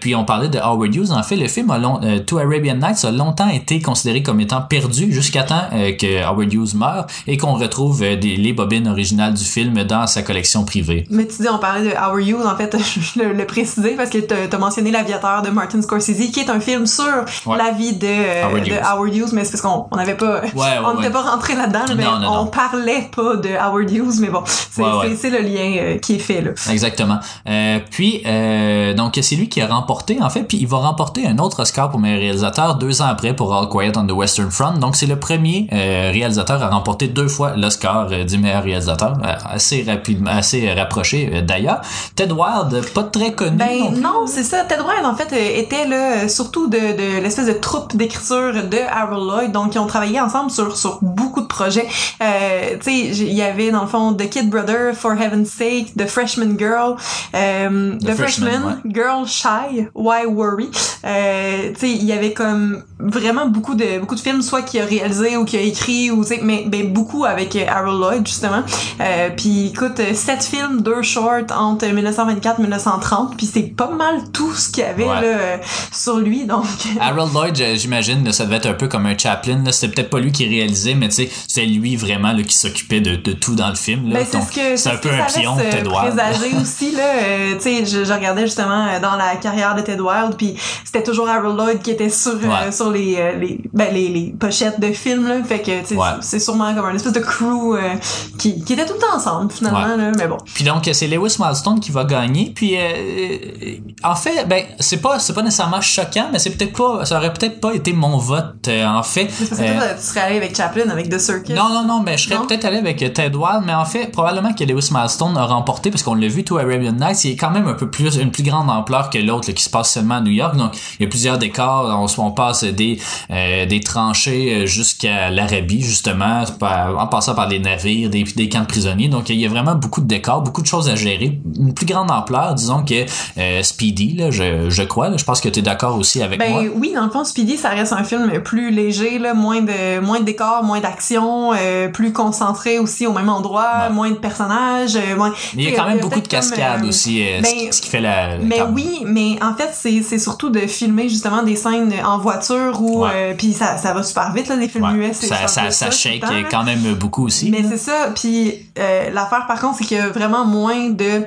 [0.00, 1.10] Puis on parlait de Howard Hughes.
[1.10, 4.62] En fait, le film a long, To Arabian Nights a longtemps été considéré comme étant
[4.62, 9.34] perdu jusqu'à temps que Howard Hughes meure et qu'on retrouve euh, des, les bobines originales
[9.34, 11.06] du film dans sa collection privée.
[11.10, 12.76] Mais tu dis, on parlait de Howard Hughes, en fait,
[13.16, 16.50] je le, le précisais parce que t'as as mentionné L'Aviateur de Martin Scorsese, qui est
[16.50, 17.04] un film sur
[17.46, 17.58] Ouais.
[17.58, 18.80] la vie de, Howard de Hughes.
[18.82, 20.50] Howard Hughes, mais c'est parce qu'on on n'avait pas, ouais,
[20.84, 22.46] on n'était pas rentré là-dedans, là, mais Non, non, on non.
[22.46, 26.50] parlait pas de Howard Hughes, mais bon, c'est le lien euh, qui est fait, là.
[26.70, 27.18] Exactement.
[27.48, 31.26] Euh, puis euh, donc c'est lui qui a remporté en fait, puis il va remporter
[31.26, 34.50] un autre Oscar pour meilleur réalisateur deux ans après pour All Quiet on the Western
[34.50, 34.78] Front.
[34.78, 39.18] Donc c'est le premier euh, réalisateur à remporter deux fois l'Oscar euh, du meilleur réalisateur,
[39.24, 41.80] euh, assez rapidement, assez euh, rapproché d'ailleurs.
[42.16, 43.56] Ted Wilde, pas très connu.
[43.56, 44.64] Ben non c'est ça.
[44.64, 49.26] Ted Wilde, en fait, était là, surtout de, de l'espèce de troupe d'écriture de Harold
[49.26, 49.52] Lloyd.
[49.52, 51.86] Donc, ils ont travaillé ensemble sur, sur beaucoup de projets.
[52.22, 55.94] Euh, tu sais, il y avait, dans le fond, The Kid Brother, For Heaven's Sake,
[55.96, 56.96] The Freshman Girl,
[57.34, 60.70] euh, The, The Freshman, Freshman, Girl Shy, Why Worry.
[61.04, 64.80] Euh, tu sais, il y avait comme vraiment beaucoup de, beaucoup de films, soit qu'il
[64.80, 68.00] a réalisé ou qu'il a écrit, ou tu sais, mais ben, beaucoup avec euh, Harold
[68.00, 68.62] Lloyd, justement.
[69.00, 73.90] Euh, puis écoute, euh, sept films, deux shorts entre 1924 et 1930, puis c'est pas
[73.90, 75.20] mal tout ce qu'il y avait Ouais.
[75.20, 75.56] là, euh,
[75.92, 76.64] sur lui, donc...
[77.00, 79.62] Harold Lloyd, j'imagine, ça devait être un peu comme un Chaplin.
[79.70, 83.00] C'était peut-être pas lui qui réalisait, mais tu sais, c'est lui vraiment là, qui s'occupait
[83.00, 84.08] de, de tout dans le film.
[84.10, 84.20] Là.
[84.20, 86.14] Ben, c'est ce un peu un pion Ted Wilde.
[86.16, 90.00] présager aussi là euh, tu sais je, je regardais justement dans la carrière de Ted
[90.00, 90.54] Wilde puis
[90.84, 92.72] c'était toujours Harold Lloyd qui était sur Ouais.
[92.72, 96.06] sur les, les ben les, les pochettes de films là fait que Ouais.
[96.20, 97.94] c'est sûrement comme un espèce de crew euh,
[98.38, 99.96] qui qui était tout le temps ensemble finalement Ouais.
[99.96, 102.52] là mais bon Puis donc c'est Lewis Milestone qui va gagner.
[102.54, 106.72] Puis euh, euh, en fait, ben c'est pas c'est pas nécessairement choquant, mais c'est peut-être
[106.76, 109.26] pas ça aurait peut-être pas été mon vote euh, en fait.
[109.26, 112.16] parce que toi, tu serais allé avec Chaplin avec The Circus non, non, non, mais
[112.18, 115.44] je serais peut-être allé avec Ted Wilde, mais en fait, probablement que Lewis Milestone a
[115.46, 118.16] remporté, parce qu'on l'a vu, To Arabian Nights, il est quand même un peu plus,
[118.16, 120.56] une plus grande ampleur que l'autre, qui se passe seulement à New York.
[120.56, 121.86] Donc, il y a plusieurs décors,
[122.18, 122.98] on, on passe des,
[123.30, 128.66] des tranchées jusqu'à l'Arabie, justement, par- en passant par des navires, des, des camps de
[128.66, 129.08] prisonniers.
[129.08, 131.40] Donc, il y a vraiment beaucoup de décors, beaucoup de choses à gérer.
[131.58, 133.04] Une plus grande ampleur, disons que
[133.38, 136.38] euh, Speedy, là, je, je crois, là, je pense que tu es d'accord aussi avec
[136.38, 136.62] Ben moi.
[136.76, 140.20] oui, dans le fond, Speedy, ça reste un film plus léger, là, moins de moins
[140.20, 143.92] de décors, moins d'action, euh, plus concentré aussi au même endroit, Ouais.
[143.94, 145.32] moins de personnages, euh, moins.
[145.56, 147.88] Mais il y a quand même beaucoup de cascades aussi, ce, ben, qui, ce qui
[147.88, 148.38] fait la...
[148.38, 153.04] Mais oui, mais en fait, c'est surtout de filmer justement des scènes en voiture ou
[153.04, 153.34] Ouais.
[153.36, 155.10] puis ça ça va super vite là, les films Ouais.
[155.12, 157.50] c'est ça, shake temps, quand même beaucoup aussi.
[157.50, 158.12] Mais c'est ça.
[158.14, 161.24] Puis euh, l'affaire, par contre, c'est qu'il y a vraiment moins de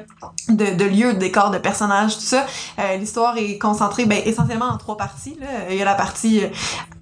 [0.50, 2.46] de, de lieux, de décors, de personnages, tout ça.
[2.80, 5.38] Euh, L'histoire est concentrée ben, essentiellement en trois parties.
[5.40, 5.48] Là.
[5.70, 6.48] Il y a la partie euh,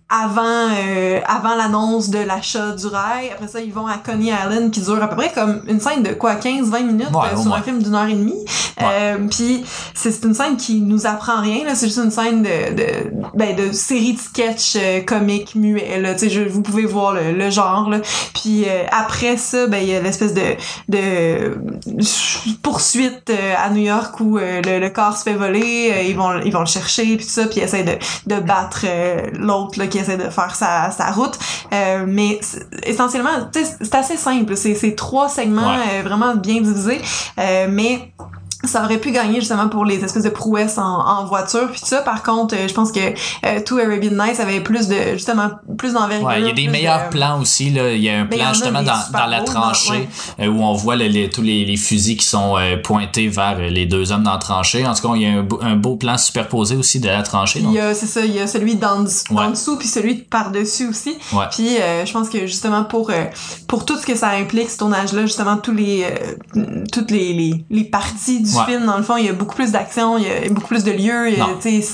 [0.08, 3.30] avant euh, avant l'annonce de l'achat du rail.
[3.34, 6.04] Après ça, ils vont à Coney Island qui dure à peu près comme une scène
[6.04, 8.46] de quoi 15-20 minutes Ouais, euh, sur un film d'une heure et demie.
[8.82, 9.64] Euh, Puis
[9.94, 11.64] c'est une scène qui nous apprend rien.
[11.66, 11.74] là.
[11.76, 12.86] C'est juste une scène de, de,
[13.34, 16.00] ben, de série de sketch euh, comiques muets.
[16.00, 16.14] Là.
[16.14, 17.90] Tu sais, je- Vous pouvez voir le, le genre.
[17.90, 18.00] Là.
[18.34, 20.56] Puis euh, après ça, ben il y a l'espèce de,
[20.90, 21.58] de
[22.62, 25.92] poursuite à New York où le, le corps se fait voler.
[25.96, 27.46] euh, ils vont ils vont le chercher puis tout ça.
[27.48, 27.96] Puis ils essaient de,
[28.28, 28.86] de battre
[29.40, 31.38] l'autre là, qui essaie de faire sa, sa route.
[31.74, 32.40] Euh, mais
[32.84, 34.56] essentiellement, c'est assez simple.
[34.56, 36.00] C'est c'est trois segments Ouais.
[36.00, 37.02] euh, vraiment bien divisés.
[37.40, 38.12] Euh, mais
[38.68, 42.02] ça aurait pu gagner justement pour les espèces de prouesses en, en voiture puis ça
[42.02, 45.94] par contre euh, je pense que euh, Two Arabian Nights avait plus de justement plus
[45.94, 47.70] d'envergure Ouais, il y a des meilleurs de- plans aussi.
[47.70, 47.92] Là.
[47.92, 50.08] Il y a un Mais plan justement dans, la tranchée
[50.40, 53.60] euh, où on voit le- les- tous les, les fusils qui sont euh, pointés vers
[53.60, 54.86] les deux hommes dans la tranchée.
[54.86, 57.24] En tout cas, il y a un, beau- un beau plan superposé aussi de la
[57.24, 57.60] tranchée.
[57.60, 59.50] il y a c'est ça il y a celui d'en dessous- Ouais.
[59.50, 61.16] dessous puis celui par dessus aussi
[61.52, 61.68] puis
[62.06, 63.12] je pense que justement pour
[63.68, 66.06] pour tout ce que ça implique ce tournage là justement tous les
[66.92, 68.66] toutes les, les les parties du Ouais.
[68.66, 70.84] film dans le fond il y a beaucoup plus d'action il y a beaucoup plus
[70.84, 71.34] de lieux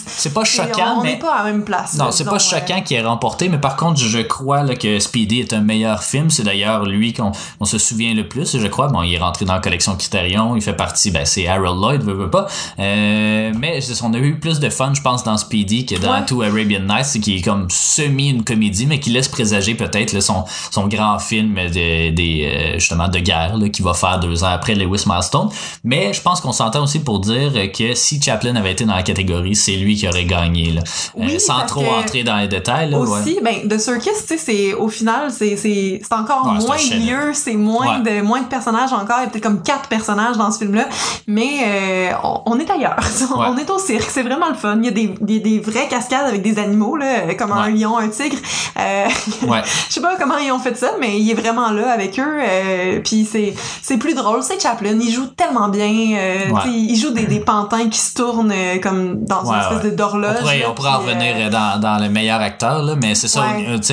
[0.08, 2.36] C'est pas choquant, on on mais n'est pas à la même place Non, c'est pas
[2.36, 5.62] euh, choquant qui ait remporté, mais par contre, je crois là, que Speedy est un
[5.62, 6.30] meilleur film.
[6.30, 8.88] C'est d'ailleurs lui qu'on on se souvient le plus, je crois.
[8.88, 12.04] Bon, il est rentré dans la collection Criterion, il fait partie, ben, c'est Harold Lloyd,
[12.04, 12.48] veut, veut pas.
[12.80, 16.26] Euh, mais on a eu plus de fun, je pense, dans Speedy que dans Ouais.
[16.26, 20.44] Two Arabian Nights, qui est comme semi une comédie, mais qui laisse présager peut-être son,
[20.72, 24.48] son grand film de, des, euh, justement de guerre là, qui va faire deux ans
[24.52, 25.50] après Lewis Milestone.
[25.84, 29.04] Mais je pense qu'on s'entend aussi pour dire que si Chaplin avait été dans la
[29.04, 30.72] catégorie, c'est lui qui aurait gagné.
[30.72, 30.82] Là.
[31.20, 32.90] Euh, sans trop entrer dans les détails.
[32.90, 33.08] Là, ouais.
[33.20, 37.54] aussi ben The Circus c'est au final c'est c'est c'est encore Ouais, moins lieux c'est
[37.56, 38.18] moins Ouais.
[38.18, 40.76] de moins de personnages encore il y a peut-être comme quatre personnages dans ce film
[40.76, 40.88] là
[41.28, 42.98] mais euh, on, on est ailleurs
[43.36, 45.88] on est au cirque c'est vraiment le fun il y a des, des, des vraies
[45.90, 48.38] cascades avec des animaux là comme un lion un tigre
[48.78, 49.06] euh,
[49.90, 52.40] je sais pas comment ils ont fait ça mais il est vraiment là avec eux
[52.42, 56.62] euh, puis c'est c'est plus drôle c'est Chaplin il joue tellement bien euh, Ouais.
[56.68, 59.92] il joue des, des pantins qui se tournent euh, comme dans Ouais, une espèce ouais.
[59.92, 62.82] de d'horloge On pourrait, on pourrait en revenir euh, euh, dans, dans le meilleur acteur,
[62.84, 63.46] là, mais c'est ça,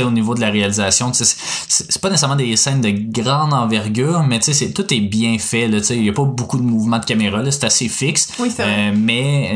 [0.02, 4.38] au- au niveau de la réalisation, c'est pas nécessairement des scènes de grande envergure, mais
[4.40, 7.64] c'est- tout est bien fait, il y a pas beaucoup de mouvements de caméra, c'est
[7.64, 8.28] assez fixe.
[8.38, 8.50] Oui.
[8.60, 9.50] Euh, mais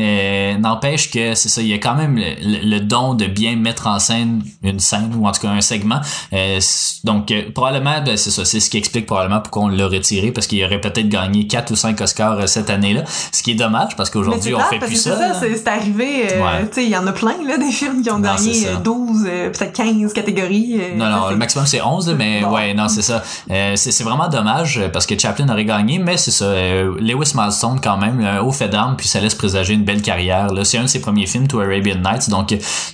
[0.55, 3.55] euh, n'empêche que c'est ça, il y a quand même le, le- don de bien
[3.55, 6.01] mettre en scène une scène ou en tout cas un segment.
[6.33, 6.59] Euh,
[7.03, 10.47] donc probablement, ben, c'est ça, c'est ce qui explique probablement pourquoi on l'a retiré parce
[10.47, 14.09] qu'il aurait peut-être gagné 4 ou 5 Oscars cette année-là, ce qui est dommage parce
[14.09, 15.17] qu'aujourd'hui on fait parce plus ça.
[15.39, 16.61] c'est ça, arrivé, euh, Ouais.
[16.67, 18.69] tu sais, il y en a plein, là, des films qui ont Non, gagné ça.
[18.69, 20.79] euh, 12, euh, peut-être 15 catégories.
[20.81, 22.51] euh, Non, non, le maximum c'est 11, là, mais Bon.
[22.51, 23.23] ouais, non, c'est ça.
[23.75, 26.45] C'est vraiment dommage parce que Chaplin aurait gagné, mais c'est ça.
[26.53, 30.47] Lewis Milestone, quand même, haut fait d'armes, puis ça laisse présager une belle carrière.
[30.63, 32.47] C'est un de ses premiers films, To Arabian Nights, donc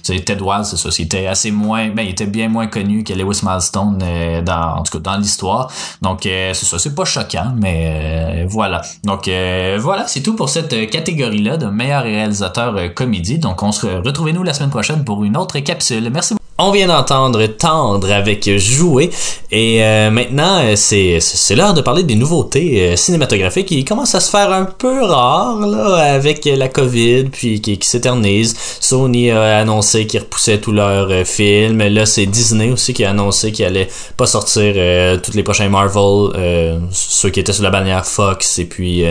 [0.04, 0.92] Ted Wild, c'est ça.
[0.92, 3.98] C'était assez moins, ben, il était bien moins connu que Lewis Milestone
[4.46, 5.72] dans, en tout cas, dans l'histoire.
[6.02, 6.80] Donc, c'est ça.
[6.80, 8.82] C'est pas choquant, mais voilà.
[9.04, 13.38] Donc, euh, voilà, c'est tout pour cette euh, catégorie-là de meilleur réalisateur euh, comédie.
[13.40, 16.10] Donc, on se re- retrouvez-nous la semaine prochaine pour une autre capsule.
[16.12, 16.39] Merci beaucoup.
[16.62, 19.10] On vient d'entendre Tendre avec Jouer
[19.52, 24.14] et euh, maintenant euh, c'est c'est l'heure de parler des nouveautés euh, cinématographiques qui commencent
[24.14, 28.56] à se faire un peu rares là avec la Covid puis qui, qui s'éternise.
[28.82, 31.82] Sony a annoncé qu'ils repoussaient tous leurs films.
[31.82, 33.88] Là c'est Disney aussi qui a annoncé qu'il allait
[34.18, 34.74] pas sortir
[35.22, 39.06] tous les prochains Marvel, ceux qui étaient sur la bannière Fox et puis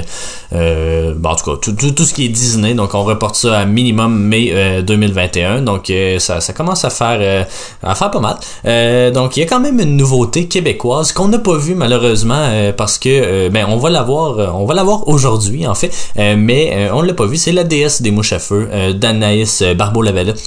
[0.53, 2.75] bon, en tout cas tout, tout, tout ce qui est Disney.
[2.75, 5.63] Donc on reporte ça à minimum mai euh, 2021.
[5.63, 7.45] Donc ça commence à faire euh,
[7.83, 8.37] à faire pas mal.
[8.67, 12.35] Euh, donc il y a quand même une nouveauté québécoise qu'on n'a pas vue malheureusement
[12.39, 15.91] euh, parce que euh, ben on va l'avoir euh, on va l'avoir aujourd'hui en fait,
[16.19, 17.37] Euh, mais euh, on l'a pas vu.
[17.37, 20.41] C'est la déesse des mouches à feu euh, d'Anaïs Barbeau-Lavallette.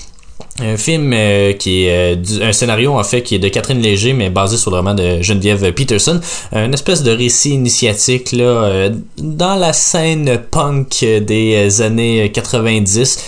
[0.59, 4.13] Un film euh, qui est euh, un scénario en fait qui est de Catherine Léger
[4.13, 6.19] mais basé sur le roman de Geneviève Peterson,
[6.51, 13.19] une espèce de récit initiatique là euh, dans la scène punk des années 90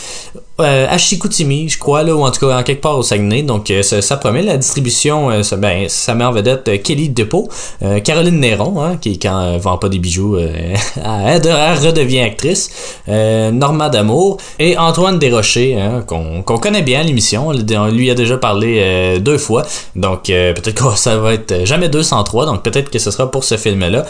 [0.59, 3.41] euh, à Chicoutimi, je crois, là, ou en tout cas en quelque part au Saguenay.
[3.41, 5.31] Donc, euh, ça, promet la distribution.
[5.31, 7.49] euh, ça, ben, ça met en vedette euh, Kelly Depot,
[7.81, 10.37] euh, Caroline Néron, hein, qui quand vend pas des bijoux,
[10.95, 12.69] elle, redevient actrice,
[13.07, 17.47] Norma D'Amour et Antoine Desrochers, hein, qu'on connaît bien l'émission.
[17.47, 19.63] On lui a déjà parlé deux fois.
[19.95, 22.45] Donc, peut-être que ça va être jamais 203.
[22.45, 24.05] Donc, peut-être que ce sera pour ce film-là.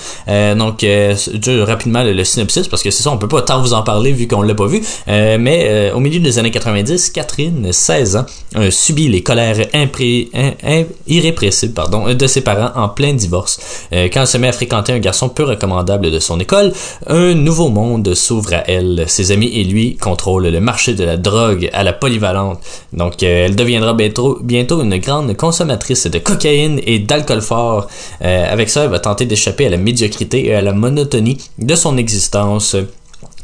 [0.56, 0.86] Donc,
[1.66, 4.12] rapidement le, le synopsis, parce que c'est ça, on peut pas tant vous en parler
[4.12, 4.82] vu qu'on l'a pas vu.
[5.08, 9.58] Mais au milieu années 90, Catherine, 16 ans, euh, subit les colères
[11.08, 13.60] irrépressibles pardon, de ses parents en plein divorce.
[13.94, 16.74] Euh, quand elle se met à fréquenter un garçon peu recommandable de son école,
[17.08, 19.06] un nouveau monde s'ouvre à elle.
[19.08, 22.60] Ses amis et lui contrôlent le marché de la drogue à la polyvalente.
[22.94, 27.88] Donc, euh, elle deviendra bientôt, bientôt une grande consommatrice de cocaïne et d'alcool fort.
[28.24, 31.76] Euh, avec ça, elle va tenter d'échapper à la médiocrité et à la monotonie de
[31.76, 32.76] son existence.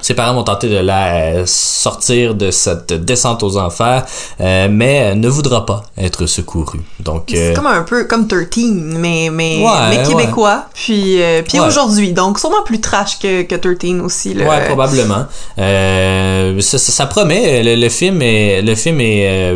[0.01, 4.05] Ses parents vont tenter de la sortir de cette descente aux enfers,
[4.41, 6.81] euh, mais ne voudra pas être secourue.
[6.99, 10.65] Donc, C'est euh, comme un peu comme 13, mais, mais, Ouais, mais québécois.
[10.73, 11.67] Puis, euh, puis Ouais.
[11.67, 14.33] aujourd'hui, donc sûrement plus trash que, que 13 aussi.
[14.33, 14.45] Là.
[14.47, 15.25] Ouais, probablement.
[15.57, 17.63] Ça, ça- ça promet.
[17.63, 19.53] Le, le film est, le film est,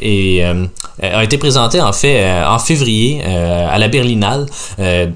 [0.00, 0.44] est,
[1.02, 4.46] a été présenté en fait en février à la Berlinale.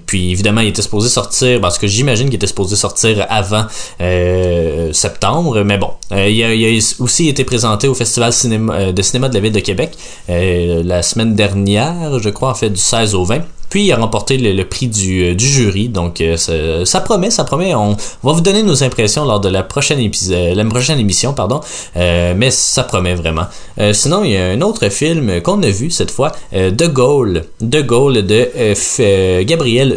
[0.07, 3.65] Puis évidemment, il était supposé sortir parce que j'imagine qu'il était supposé sortir avant
[4.01, 4.60] euh,
[4.93, 5.63] septembre.
[5.63, 9.41] Mais bon, Euh, il, a, aussi été présenté au Festival euh, de cinéma de la
[9.41, 9.97] ville de Québec
[10.29, 13.43] euh, la semaine dernière, je crois en fait du 16 au 20.
[13.71, 16.37] Puis il a remporté le, prix du, euh, du jury, donc euh,
[16.85, 17.75] ça, promet, ça promet.
[17.75, 21.61] On va vous donner nos impressions lors de la prochaine épisode, la prochaine émission, pardon.
[21.97, 23.47] Euh, mais ça promet vraiment.
[23.79, 26.87] Euh, sinon, il y a un autre film qu'on a vu cette fois, euh, De
[26.87, 29.97] Gaulle, De de euh, euh, Gabriel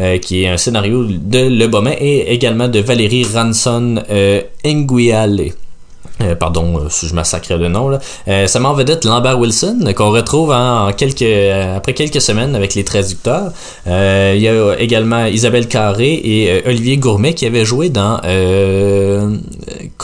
[0.00, 5.52] euh, qui est un scénario de Lebaumin et également de Valérie Ranson euh, Nguyen.
[6.20, 8.00] Euh, pardon euh, si je massacrais le nom là.
[8.26, 12.84] Euh, ça m'en vedette Lambert Wilson qu'on retrouve en, quelques après quelques semaines avec les
[12.84, 13.52] traducteurs.
[13.86, 18.20] Il y a également Isabelle Carré et Olivier Gourmet qui avaient joué dans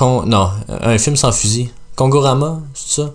[0.00, 1.70] non un film sans fusil.
[1.96, 3.10] Kongorama, c'est ça?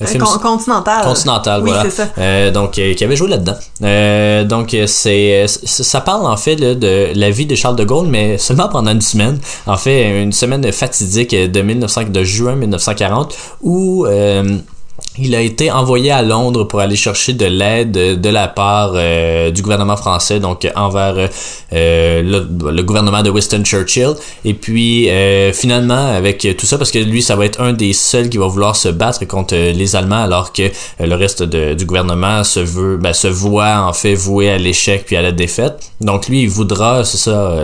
[0.00, 1.04] Euh, film con- continental.
[1.04, 1.90] Continental, Oui, voilà.
[1.90, 2.08] ça.
[2.18, 3.56] Euh, donc, euh, qui avait joué là-dedans.
[3.82, 8.06] Euh, donc, c'est, ça parle en fait là, de la vie de Charles de Gaulle,
[8.06, 9.38] mais seulement pendant une semaine.
[9.66, 14.06] En fait, une semaine fatidique de 1900, de juin 1940, où
[15.20, 19.50] il a été envoyé à Londres pour aller chercher de l'aide de la part euh,
[19.50, 21.28] du gouvernement français, donc envers
[21.72, 24.14] euh, le, gouvernement de Winston Churchill.
[24.44, 27.92] Et puis euh, finalement, avec tout ça, parce que lui, ça va être un des
[27.92, 30.70] seuls qui va vouloir se battre contre les Allemands, alors que
[31.00, 35.16] le reste du gouvernement se veut, ben, se voit en fait voué à l'échec puis
[35.16, 35.90] à la défaite.
[36.00, 37.56] Donc lui, il voudra, c'est ça,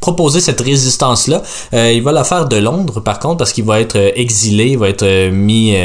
[0.00, 1.42] proposer cette résistance-là.
[1.72, 4.88] Il va la faire de Londres, par contre, parce qu'il va être exilé, il va
[4.88, 5.76] être mis...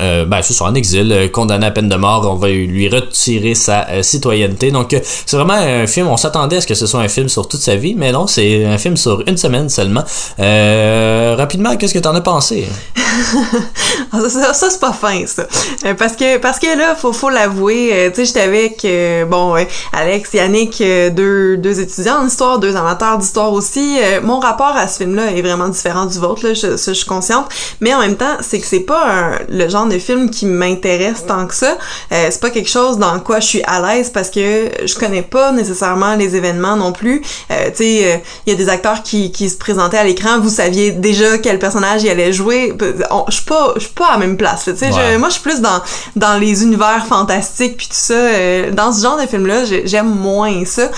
[0.00, 2.88] euh, ben, c'est ça, en exil, euh, condamné à peine de mort, on va lui
[2.88, 4.70] retirer sa euh, citoyenneté.
[4.70, 4.96] Donc,
[5.26, 7.60] c'est vraiment un film, on s'attendait à ce que ce soit un film sur toute
[7.60, 10.04] sa vie, mais non, c'est un film sur une semaine seulement.
[10.38, 12.68] Rapidement, qu'est-ce que t'en as pensé?
[14.12, 15.44] Ça, c'est pas fin, ça.
[15.98, 18.86] Parce que parce que là, faut, faut l'avouer, tu sais, j'étais avec,
[19.28, 19.54] bon,
[19.92, 20.82] Alex, Yannick,
[21.14, 23.98] deux, deux étudiants en histoire, deux amateurs d'histoire aussi.
[24.22, 27.46] Mon rapport à ce film-là est vraiment différent du vôtre, là, je, suis consciente.
[27.80, 31.24] Mais en même temps, c'est que c'est pas un- le genre de film qui m'intéresse
[31.26, 31.76] tant que ça.
[32.12, 35.22] Euh, c'est pas quelque chose dans quoi je suis à l'aise parce que je connais
[35.22, 37.22] pas nécessairement les événements non plus.
[37.50, 40.38] Euh, tu sais, euh, il y a des acteurs qui, qui se présentaient à l'écran,
[40.40, 42.72] vous saviez déjà quel personnage il allait jouer.
[43.28, 44.64] Je suis pas, pas à la même place.
[44.64, 45.18] Tu sais, Ouais.
[45.18, 45.80] moi, je suis plus dans
[46.16, 48.14] dans les univers fantastiques puis tout ça.
[48.14, 50.90] euh, dans ce genre de film-là, j'ai- j'aime moins ça.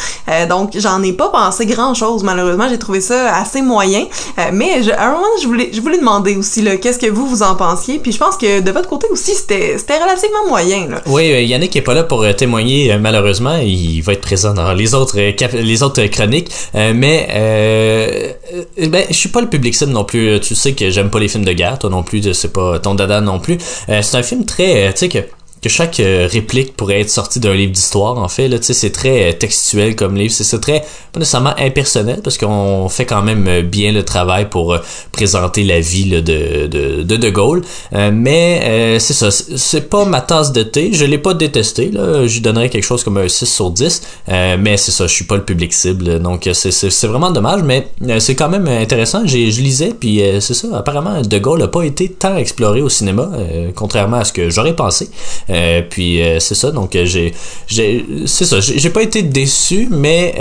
[0.49, 2.23] Donc, j'en ai pas pensé grand-chose.
[2.23, 4.05] Malheureusement, j'ai trouvé ça assez moyen.
[4.53, 7.27] Mais je, à un moment, je voulais, je voulais demander aussi là, qu'est-ce que vous
[7.27, 7.99] vous en pensiez?
[7.99, 10.89] Puis je pense que de votre côté aussi, c'était relativement moyen.
[10.89, 11.03] Là.
[11.07, 13.57] Oui, euh, Yannick est pas là pour euh, témoigner euh, malheureusement.
[13.57, 18.37] Il va être présent dans les autres les autres chroniques, mais
[18.77, 20.41] ben je suis pas le public cible non plus.
[20.41, 22.35] Tu sais que j'aime pas les films de guerre, toi non plus.
[22.35, 23.59] C'est pas ton dada non plus.
[23.89, 25.19] C'est un film très, tu sais que
[25.65, 29.31] que chaque euh, réplique pourrait être sortie d'un livre d'histoire en fait là c'est très
[29.31, 30.33] euh, textuel comme livre.
[30.33, 34.77] C'est très pas nécessairement impersonnel parce qu'on fait quand même euh, bien le travail pour
[35.13, 37.63] présenter la vie là, de, de de de Gaulle.
[37.95, 39.31] Euh, mais euh, c'est ça.
[39.31, 40.91] C'est pas ma tasse de thé.
[40.93, 42.27] Je l'ai pas détesté là.
[42.27, 45.07] Je lui donnerais quelque chose comme un 6 sur 10 Euh, mais c'est ça.
[45.07, 47.89] Je suis pas le public cible donc c'est vraiment dommage mais
[48.21, 49.23] c'est quand même intéressant.
[49.25, 50.69] J'ai je lisais puis c'est ça.
[50.75, 53.31] Apparemment de Gaulle a pas été tant exploré au cinéma
[53.75, 55.09] contrairement à ce que j'aurais pensé
[55.55, 57.33] euh, puis euh, c'est ça, donc euh, j'ai,
[57.67, 60.35] j'ai, c'est ça, j'ai, j'ai pas été déçu, mais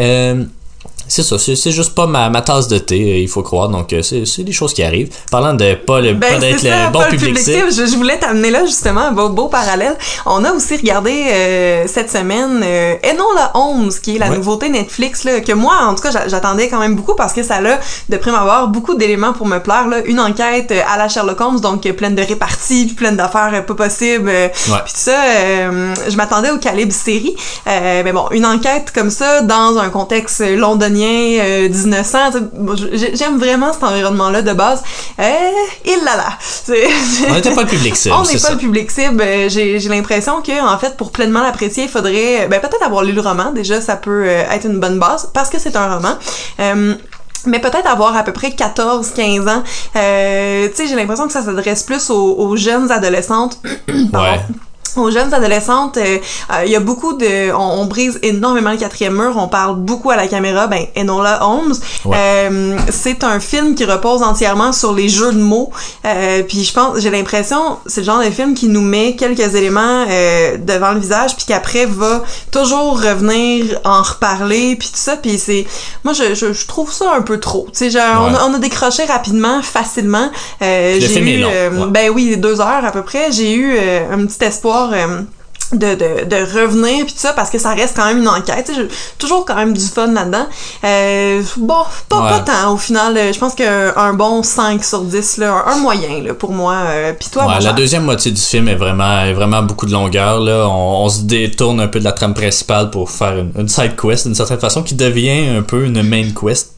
[1.08, 3.94] c'est ça, c'est, juste pas ma, ma tasse de thé, euh, il faut croire, donc
[3.94, 5.10] euh, c'est, des choses qui arrivent.
[5.32, 7.72] Parlant de pas, le, pas Ben, d'être c'est ça, le bon pas public cible.
[7.72, 9.96] Je, je voulais t'amener là, justement, beau, beau parallèle.
[10.26, 14.38] On a aussi regardé euh, cette semaine euh, Enola Holmes, qui est la Ouais.
[14.38, 17.44] nouveauté Netflix, là, que moi, en tout cas, j'a- j'attendais quand même beaucoup parce que
[17.44, 17.62] ça a,
[18.10, 19.88] de prime abord, beaucoup d'éléments pour me plaire.
[19.88, 19.98] Là.
[20.06, 24.30] Une enquête à la Sherlock Holmes, donc pleine de réparties, pleine d'affaires pas possibles.
[24.30, 24.78] euh, Ouais.
[24.86, 25.22] Puis ça,
[26.10, 27.36] je m'attendais au calibre série.
[27.66, 32.76] Mais bon, une enquête comme ça, dans un contexte londonien, euh, 1900, tu sais, bon,
[32.76, 34.84] j'ai- j'aime vraiment cet environnement-là de base.
[35.20, 35.24] Euh,
[35.86, 36.38] il là là.
[37.30, 38.52] On n'était pas le public cible, On n'est pas ça.
[38.52, 39.22] le public cible.
[39.22, 43.12] Euh, J'ai l'impression que, en fait, pour pleinement l'apprécier, il faudrait ben, peut-être avoir lu
[43.14, 43.52] le roman.
[43.52, 46.16] Déjà, ça peut euh, être une bonne base parce que c'est un roman.
[46.60, 46.96] Euh,
[47.46, 49.64] mais peut-être avoir à peu près 14-15 ans.
[49.98, 53.60] Euh, tu sais, j'ai l'impression que ça s'adresse plus aux, aux jeunes adolescentes.
[54.12, 54.32] Pardon.
[54.32, 54.40] Ouais.
[55.02, 56.18] Aux jeunes adolescentes, euh,
[56.52, 59.76] euh, il y a beaucoup de, on, on brise énormément le quatrième mur, on parle
[59.78, 60.68] beaucoup à la caméra.
[60.68, 61.74] Ben, Enola Holmes,
[62.06, 62.18] Ouais.
[62.18, 65.72] euh, c'est un film qui repose entièrement sur les jeux de mots.
[66.06, 69.56] Euh, puis je pense, j'ai l'impression, c'est le genre de film qui nous met quelques
[69.56, 75.16] éléments euh, devant le visage, puis qu'après va toujours revenir en reparler, puis tout ça.
[75.18, 75.66] Puis c'est,
[76.04, 77.68] moi je, je, je trouve ça un peu trop.
[77.72, 78.38] Tu sais, genre, on, Ouais.
[78.40, 80.30] a, on a décroché rapidement, facilement.
[80.62, 81.88] Euh, j'ai eu, long, euh, ouais.
[81.90, 83.32] ben oui, deux heures à peu près.
[83.32, 84.83] J'ai eu euh, un petit espoir.
[84.92, 85.22] Euh,
[85.76, 88.72] de, de, de revenir puis tout ça parce que ça reste quand même une enquête
[88.76, 88.88] j'ai
[89.18, 90.46] toujours quand même du fun là-dedans
[90.84, 95.66] euh, bon pas, tant au final euh, je pense qu'un bon 5 sur 10 là,
[95.68, 98.76] un, moyen là, pour moi euh, puis toi Ouais, la deuxième moitié du film est
[98.76, 100.40] vraiment, est vraiment beaucoup de longueur.
[100.40, 100.68] Là.
[100.68, 103.96] On, on se détourne un peu de la trame principale pour faire une, une side
[104.02, 106.73] quest d'une certaine façon qui devient un peu une main quest.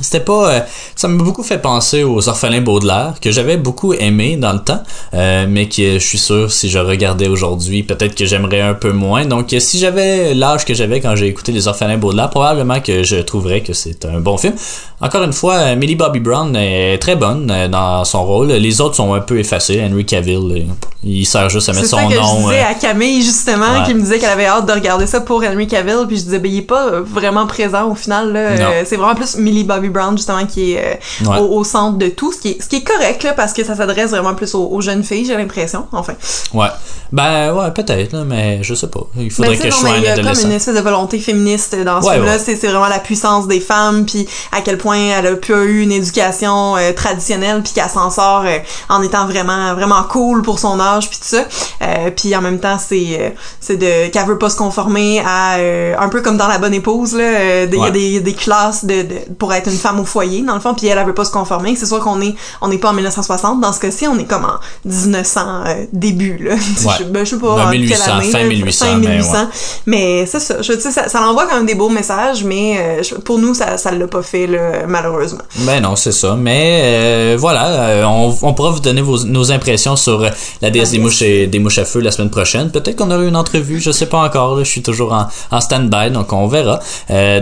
[0.00, 0.50] C'était pas.
[0.52, 0.60] euh,
[0.96, 4.82] ça m'a beaucoup fait penser aux Orphelins Baudelaire, que j'avais beaucoup aimé dans le temps,
[5.14, 8.92] euh, mais que je suis sûr, si je regardais aujourd'hui, peut-être que j'aimerais un peu
[8.92, 9.24] moins.
[9.26, 13.02] Donc, euh, si j'avais l'âge que j'avais quand j'ai écouté Les Orphelins Baudelaire, probablement que
[13.02, 14.54] je trouverais que c'est un bon film.
[15.00, 18.48] Encore une fois, Millie Bobby Brown est très bonne dans son rôle.
[18.48, 19.82] Les autres sont un peu effacés.
[19.82, 20.66] Henry Cavill,
[21.04, 22.48] il sert juste à mettre c'est ça son que je nom.
[22.48, 23.86] disais à Camille justement Ouais.
[23.86, 26.38] qui me disait qu'elle avait hâte de regarder ça pour Henry Cavill puis je disais
[26.38, 28.36] ben il est pas vraiment présent au final
[28.84, 30.78] c'est vraiment plus Millie Bobby Brown justement qui est
[31.24, 31.38] euh, Ouais.
[31.38, 33.64] au, au centre de tout ce qui est, ce qui est correct là parce que
[33.64, 36.14] ça s'adresse vraiment plus aux, aux jeunes filles j'ai l'impression enfin
[36.54, 36.68] Ouais.
[37.12, 39.00] Ben, ouais, peut-être, là, mais je sais pas.
[39.18, 40.46] Il faudrait Ben, que tu je sois non, mais un il y a comme adolescent.
[40.46, 42.36] une espèce de volonté féministe dans ce Ouais, film-là.
[42.36, 42.38] ouais.
[42.38, 45.90] C'est, vraiment la puissance des femmes, puis à quel point elle a pu eu une
[45.90, 48.58] éducation euh, traditionnelle, puis qu'elle s'en sort euh,
[48.88, 51.44] en étant vraiment vraiment cool pour son âge, puis tout ça.
[51.82, 53.30] Euh, puis en même temps, c'est euh,
[53.60, 56.74] c'est de qu'elle veut pas se conformer à euh, un peu comme dans la bonne
[56.74, 57.24] épouse là.
[57.24, 60.04] euh, des- Il y a des, des classes de, de pour être une femme au
[60.04, 61.74] foyer dans le fond, puis elle, elle veut pas se conformer.
[61.76, 64.44] C'est sûr qu'on est on n'est pas en 1960 dans ce cas-ci, on est comme
[64.44, 66.54] en 1900 euh, début là.
[66.84, 66.94] Ouais.
[67.00, 69.06] je, ben, je sais pas Ben, en 1800, quelle année, fin là, 1800, fin mais
[69.08, 69.32] 1800.
[69.32, 69.38] ouais.
[69.86, 70.62] Mais c'est ça.
[70.62, 73.76] Je, ça, ça envoie quand même des beaux messages, mais euh, je- pour nous, ça
[73.76, 75.40] ça l'a pas fait, là, malheureusement.
[75.66, 76.36] Ben non, c'est ça.
[76.36, 80.24] Mais euh, voilà, on, on pourra vous donner vos, nos impressions sur
[80.62, 82.70] la déesse des mouches et des mouches à feu la semaine prochaine.
[82.70, 84.56] Peut-être qu'on aura une entrevue, je sais pas encore.
[84.56, 84.64] là.
[84.64, 86.80] je suis toujours en, en stand-by, donc on verra.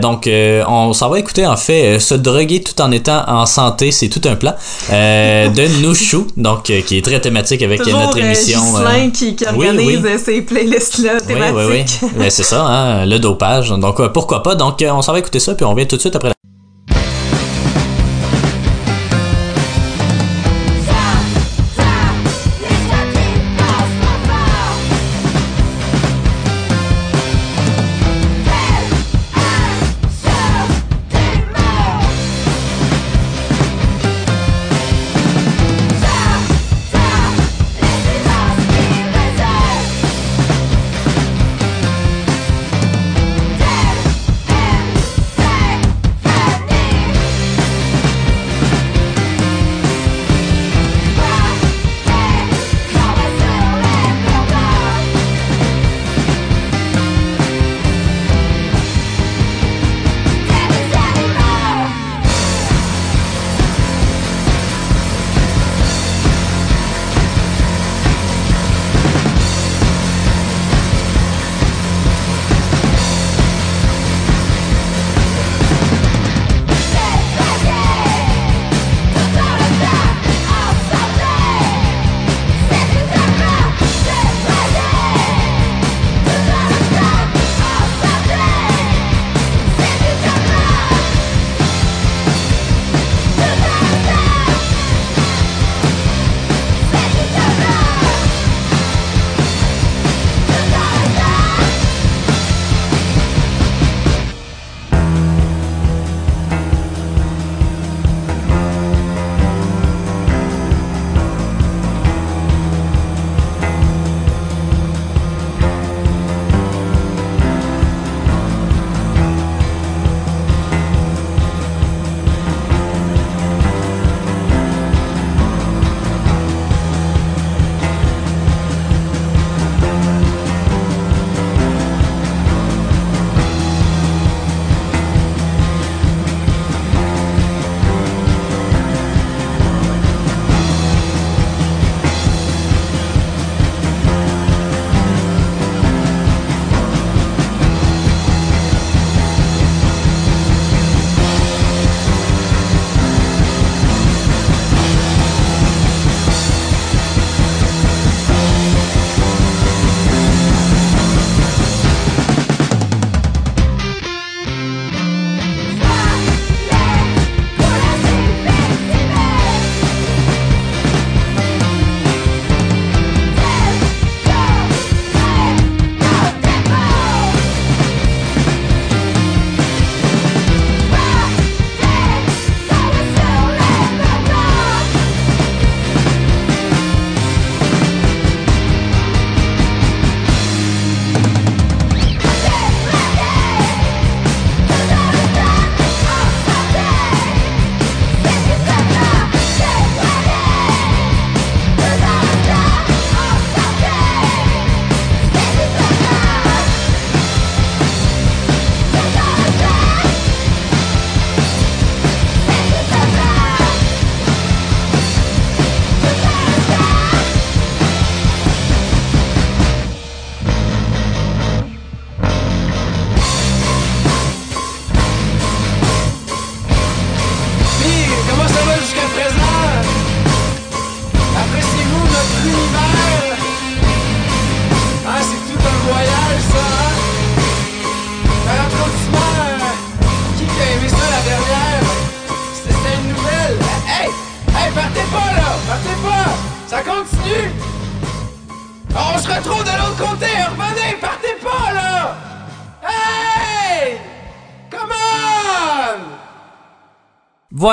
[0.01, 4.09] Donc on s'en va écouter en fait se droguer tout en étant en santé, c'est
[4.09, 4.55] tout un plan
[4.93, 8.61] euh, de Nouchou, donc euh, qui est très thématique avec Toujours notre euh, émission.
[8.61, 10.11] Ghislain qui, qui oui, organise oui.
[10.11, 11.57] euh, ces playlists-là Oui, thématiques.
[11.57, 12.09] oui, oui.
[12.19, 13.71] Ben, c'est ça, hein, le dopage.
[13.71, 14.55] Donc, euh, pourquoi pas?
[14.55, 16.35] Donc, euh, on s'en va écouter ça, puis on revient tout de suite après la...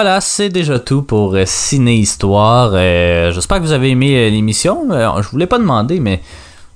[0.05, 2.73] Voilà, c'est déjà tout pour euh, Ciné Histoire.
[2.75, 4.87] Euh, J'espère que vous avez aimé euh, l'émission.
[4.91, 6.21] Je voulais pas demander, mais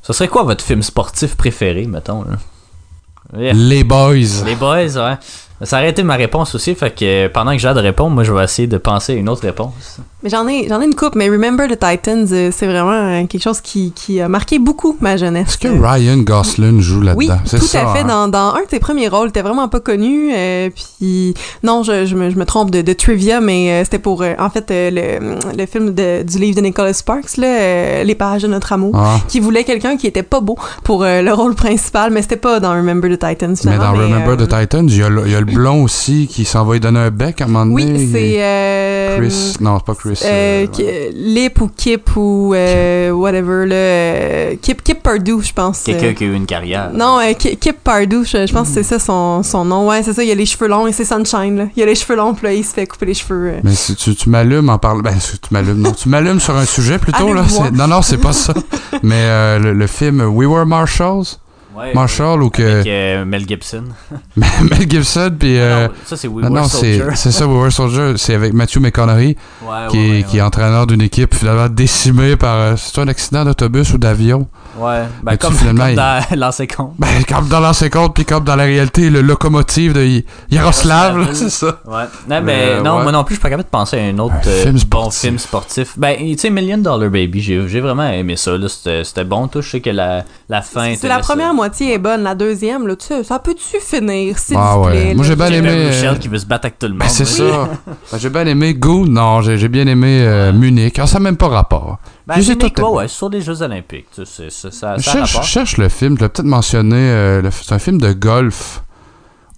[0.01, 3.39] ce serait quoi votre film sportif préféré, mettons là?
[3.39, 3.53] Yeah.
[3.53, 4.43] Les Boys.
[4.47, 5.18] Les boys, ouais.
[5.61, 8.23] Ça aurait été ma réponse aussi, fait que pendant que j'ai hâte de répondre, moi
[8.23, 9.99] je vais essayer de penser à une autre réponse.
[10.22, 13.26] Mais j'en ai, j'en ai une coupe, mais Remember the Titans, euh, c'est vraiment euh,
[13.26, 15.48] quelque chose qui, qui a marqué beaucoup ma jeunesse.
[15.52, 17.36] Est-ce que Ryan Gosling joue là-dedans?
[17.36, 18.02] Oui, c'est tout ça, à fait.
[18.02, 18.06] hein?
[18.06, 20.32] Dans, dans un de tes premiers rôles, t'es vraiment pas connu.
[20.36, 21.34] euh, puis
[21.64, 24.66] non, je, je, me, je me trompe de, de trivia, mais c'était pour en fait
[24.70, 28.91] le, le film de- du livre de Nicholas Sparks, là, Les pages de notre amour,
[28.98, 29.22] Ah.
[29.30, 32.72] qui voulait quelqu'un qui était pas beau pour le rôle principal, mais c'était pas dans
[32.74, 33.52] Remember the Titans.
[33.52, 35.82] Mais Finalement, dans Remember the Titans, il y, a le, il y a le blond
[35.82, 37.94] aussi qui s'en va lui donner un bec à un moment donné.
[37.94, 39.54] Oui, c'est Chris.
[39.62, 40.09] Non, c'est pas Chris.
[40.23, 41.11] Euh, euh, ouais.
[41.14, 45.84] Lip ou Kip ou euh, whatever là, Kip Kip Pardue, je pense.
[45.84, 46.91] Quelqu'un euh, qui a eu une carrière.
[46.94, 49.88] Non, euh, Ki- Kip Pardue, je, je pense que c'est ça son, son nom.
[49.90, 51.65] Ouais, c'est ça, il a les cheveux longs et c'est Sunshine, là.
[51.76, 53.49] Il a les cheveux longs, puis là, il se fait couper les cheveux.
[53.56, 53.60] euh.
[53.64, 55.02] Mais si tu, tu m'allumes en parlant.
[55.02, 55.80] Ben, si tu m'allumes.
[55.81, 57.44] Non, tu m'allumes sur un sujet plutôt, là.
[57.73, 58.53] Non, non, c'est pas ça.
[59.03, 61.38] Mais euh, le, le film We Were Marshalls,
[61.76, 62.62] Ouais, Marshall, ou que.
[62.64, 63.84] Avec euh, Mel Gibson.
[64.36, 65.60] Mel Gibson, puis.
[65.60, 67.16] euh, non, ça c'est We non, Were non, c'est Soldier.
[67.16, 68.14] c'est ça, We Were Soldier.
[68.18, 72.36] C'est avec Matthew McConaughey, Ouais, qui, ouais, est, qui est entraîneur d'une équipe finalement décimée
[72.36, 72.56] par.
[72.56, 74.48] euh, C'est un accident d'autobus ou d'avion?
[74.80, 76.93] Ouais, ben comme, finalement, comme il- dans l'ancien compte.
[76.99, 81.49] Ben, comme dans l'ancien compte, puis comme dans la réalité, le locomotive de Yaroslav, c'est
[81.49, 81.80] ça.
[81.85, 82.03] Ouais.
[82.27, 83.03] Non, mais Mais, non, ouais.
[83.03, 84.73] moi non plus, je suis pas capable de penser à un autre Un euh, film
[84.73, 85.19] bon sportif.
[85.22, 85.93] film sportif.
[85.97, 88.57] Ben, tu sais, Million Dollar Baby, j'ai vraiment aimé ça.
[88.57, 88.68] là.
[88.69, 89.47] C'était c'était bon.
[89.47, 90.93] Tout, je sais que la, la fin.
[90.95, 94.56] C'est la première moitié est bonne, la deuxième, là, tu sais, ça peut-tu finir, s'il
[94.57, 94.91] Ah vous ouais.
[94.91, 95.15] plaît?
[95.15, 96.99] Moi, j'ai bien aimé, euh, Michel qui veut se battre avec tout le monde.
[97.01, 97.49] Ben, c'est Oui.
[97.51, 97.69] ça.
[98.11, 99.06] Ben, j'ai bien aimé Go.
[99.06, 100.97] Non, j'ai bien aimé euh, Munich.
[100.99, 101.97] Ah, ça n'a même pas rapport.
[102.30, 104.07] Ben, Je tous ouais, sur les Jeux Olympiques.
[104.15, 105.45] tu sais, ça, Je cherche, rapporte.
[105.45, 106.15] je cherche le film.
[106.18, 106.95] Je l'ai peut-être mentionné.
[106.97, 108.84] euh, c'est un film de golf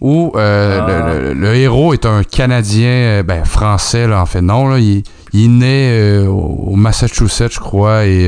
[0.02, 1.14] où euh, Ah.
[1.14, 4.42] le, le- le héros est un Canadien, euh, ben, français, là, en fait.
[4.42, 5.04] Non, là, il,
[5.34, 8.26] il est né euh, au Massachusetts, je crois, et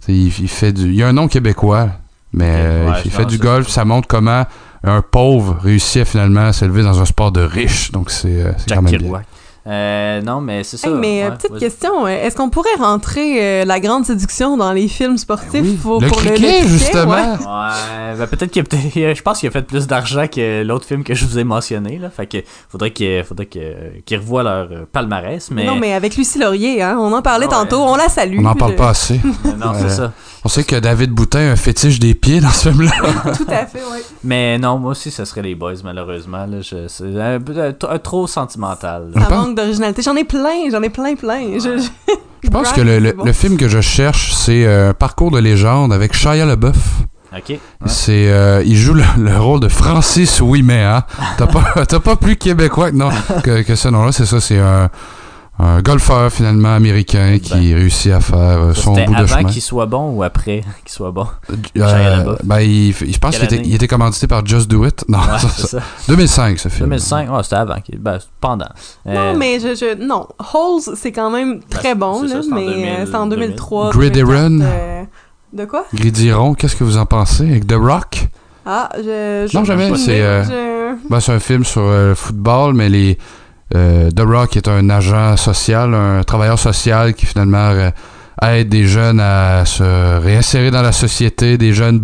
[0.00, 0.86] tu sais, il, il fait du...
[0.88, 1.88] Il y a un nom québécois,
[2.32, 2.52] mais
[2.86, 3.68] ouais, il fait du golf.
[3.68, 4.44] Ça montre comment
[4.84, 7.90] un pauvre réussit à finalement s'élever dans un sport de riche.
[7.92, 9.22] Donc, c'est quand même bien.
[9.68, 10.88] Euh, non, mais c'est ça.
[10.88, 14.56] Hey, mais euh, ouais, petite question, euh, est-ce qu'on pourrait rentrer euh, la grande séduction
[14.56, 15.78] dans les films sportifs Ben Oui.
[15.82, 17.12] pour, le pour cricket, justement.
[17.12, 17.20] ouais?
[17.20, 20.86] Ouais, ben peut-être qu'il a peut-être- je pense qu'il a fait plus d'argent que l'autre
[20.86, 22.38] film que je vous ai mentionné là, fait que
[22.70, 27.12] faudrait qu'il faudrait qu'ils revoient leur palmarès mais Non, mais avec Lucie Laurier, hein, on
[27.12, 27.68] en parlait Ah ouais.
[27.68, 28.38] tantôt, on la salue.
[28.38, 29.20] On n'en parle pas assez.
[29.44, 29.88] non, c'est Ouais.
[29.90, 30.12] ça.
[30.44, 32.92] On sait que David Boutin a un fétiche des pieds dans ce film-là.
[33.36, 33.98] Tout à fait, oui.
[34.24, 37.04] Mais non, moi aussi ce serait les boys malheureusement là, je- c'est
[37.88, 39.10] un trop sentimental.
[39.14, 39.22] là.
[39.28, 40.02] Ça manque d'originalité.
[40.02, 41.42] J'en ai plein, j'en ai plein, plein.
[41.54, 41.88] Je, je...
[42.44, 45.38] Je pense que le, le- le film que je cherche, c'est euh, un parcours de
[45.40, 46.76] légende avec Shia LaBeouf.
[47.36, 47.48] OK.
[47.50, 47.60] Ouais.
[47.86, 51.02] C'est, euh, il joue le, le rôle de Francis Ouimet, hein.
[51.36, 53.10] T'as pas, t'as pas plus québécois que, non,
[53.42, 54.12] que, que ce nom-là.
[54.12, 54.88] C'est ça, c'est un,
[55.60, 59.48] un golfeur finalement américain qui réussit à faire euh, son C'était bout de avant chemin.
[59.50, 61.26] qu'il soit bon ou après qu'il soit bon?
[61.50, 62.38] Euh, LaBeouf.
[62.44, 65.04] ben, il, je pense qu'il était, il était commandité par Just Do It.
[65.08, 65.80] Non, Ouais, ça, c'est ça.
[65.80, 65.82] ça.
[66.08, 66.88] 2005 ce film.
[66.90, 68.68] 2005, ouais, c'était avant, ben, pendant.
[69.06, 70.28] Euh, Non, mais je, je, non.
[70.54, 73.26] Holes, c'est quand même très Ben, bon, c'est ça, là, mais 2000, euh, c'est en
[73.26, 73.90] 2003.
[73.90, 74.60] Gritty 2004, Run.
[74.62, 75.02] euh,
[75.54, 75.84] de quoi?
[75.94, 78.28] Gridiron, qu'est-ce que vous en pensez avec The Rock?
[78.64, 79.48] Ah, je.
[79.50, 82.88] je Non, jamais, c'est, euh, je- Ben, c'est un film sur euh, le football, mais
[82.90, 83.14] les euh,
[84.10, 87.90] The Rock est un agent social, un travailleur social qui finalement euh,
[88.42, 92.00] aide des jeunes à se réinsérer dans la société, des jeunes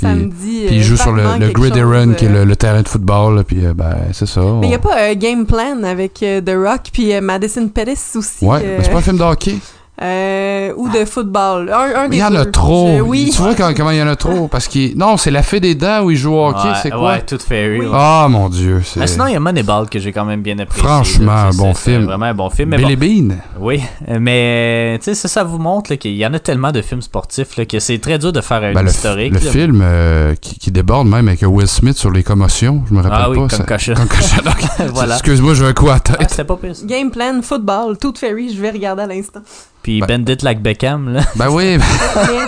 [0.00, 0.64] ça puis- me dit.
[0.66, 1.50] Puis il euh, joue sur le, le
[1.80, 3.36] chose, Run, qui est euh, le, le terrain de football.
[3.36, 4.40] là, Puis euh, ben, c'est ça.
[4.60, 7.66] Mais il n'y a pas un game plan avec euh, The Rock puis euh, Madison
[7.68, 8.44] Pettis aussi.
[8.44, 9.56] Ouais, euh, mais c'est pas un film de hockey.
[10.00, 11.70] Euh, ou de football.
[11.72, 12.50] Un, un Mais des il y en a deux.
[12.52, 12.96] trop.
[12.98, 13.30] Je- oui.
[13.34, 14.46] Tu vois comment il y en a trop?
[14.50, 14.96] Parce qu'il.
[14.96, 17.12] Non, c'est La Fée des Dents où il joue au hockey, ouais, c'est quoi?
[17.12, 17.80] Ouais, tout fairy.
[17.92, 18.80] Ah, mon Dieu.
[18.84, 20.82] c'est Mais sinon, il y a Moneyball que j'ai quand même bien apprécié.
[20.86, 21.46] Franchement, là.
[21.46, 22.04] un bon c'est film.
[22.04, 22.68] vraiment un bon film.
[22.70, 23.36] Mais Billy bon, Bean.
[23.60, 23.82] oui,
[24.20, 27.02] mais tu sais, ça, ça vous montre là, qu'il y en a tellement de films
[27.02, 29.32] sportifs là, que c'est très dur de faire un Ben, le, historique.
[29.34, 29.50] le là.
[29.50, 33.18] film euh, qui, qui déborde même avec Will Smith sur les commotions, je me rappelle
[33.20, 33.56] Ah oui, pas.
[33.56, 33.94] comme cochon.
[34.92, 35.14] Voilà.
[35.14, 36.30] Excuse-moi, j'ai un coup à Ah, tête.
[36.30, 36.58] c'était pas.
[36.84, 39.40] Game plan, football, Tooth Fairy, je vais regarder à l'instant.
[39.88, 41.22] Puis Ben- Bandit like Beckham, là.
[41.36, 41.84] Ben oui, mais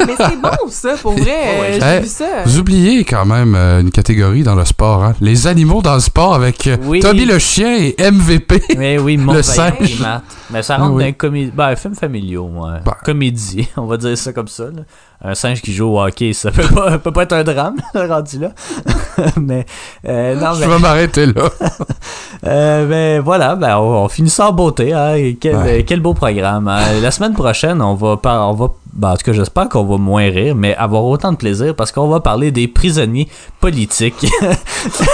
[0.06, 1.24] mais c'est bon, ça, pour vrai.
[1.58, 2.42] Ouais, j'ai- vu ça.
[2.44, 5.02] vous oubliez quand même euh, une catégorie dans le sport.
[5.02, 5.14] Hein?
[5.22, 7.00] Les animaux dans le sport avec euh, Oui.
[7.00, 8.62] Toby le chien et MVP.
[8.76, 10.04] Mais oui, mon Le singe.
[10.50, 11.04] Mais ça Ah rentre oui.
[11.04, 11.52] dans un comédie.
[11.54, 12.80] Ben, un film familial, moi.
[12.84, 12.92] Ben.
[13.02, 14.64] Comédie, on va dire ça comme ça.
[14.64, 14.82] là.
[15.22, 18.38] Un singe qui joue au hockey, ça peut pas, peut pas être un drame, rendu
[18.38, 18.50] là.
[19.36, 19.66] mais,
[20.08, 21.50] euh, non, Je mais, vais m'arrêter là.
[22.46, 24.92] euh, ben, voilà, ben, on, on finit ça en beauté.
[24.92, 25.84] Hein, quel, Ouais.
[25.86, 26.68] quel beau programme.
[26.68, 26.80] hein.
[27.02, 29.96] La semaine prochaine, on va, par, on va ben, en tout cas, j'espère qu'on va
[29.98, 33.28] moins rire, mais avoir autant de plaisir parce qu'on va parler des prisonniers
[33.60, 34.26] politiques.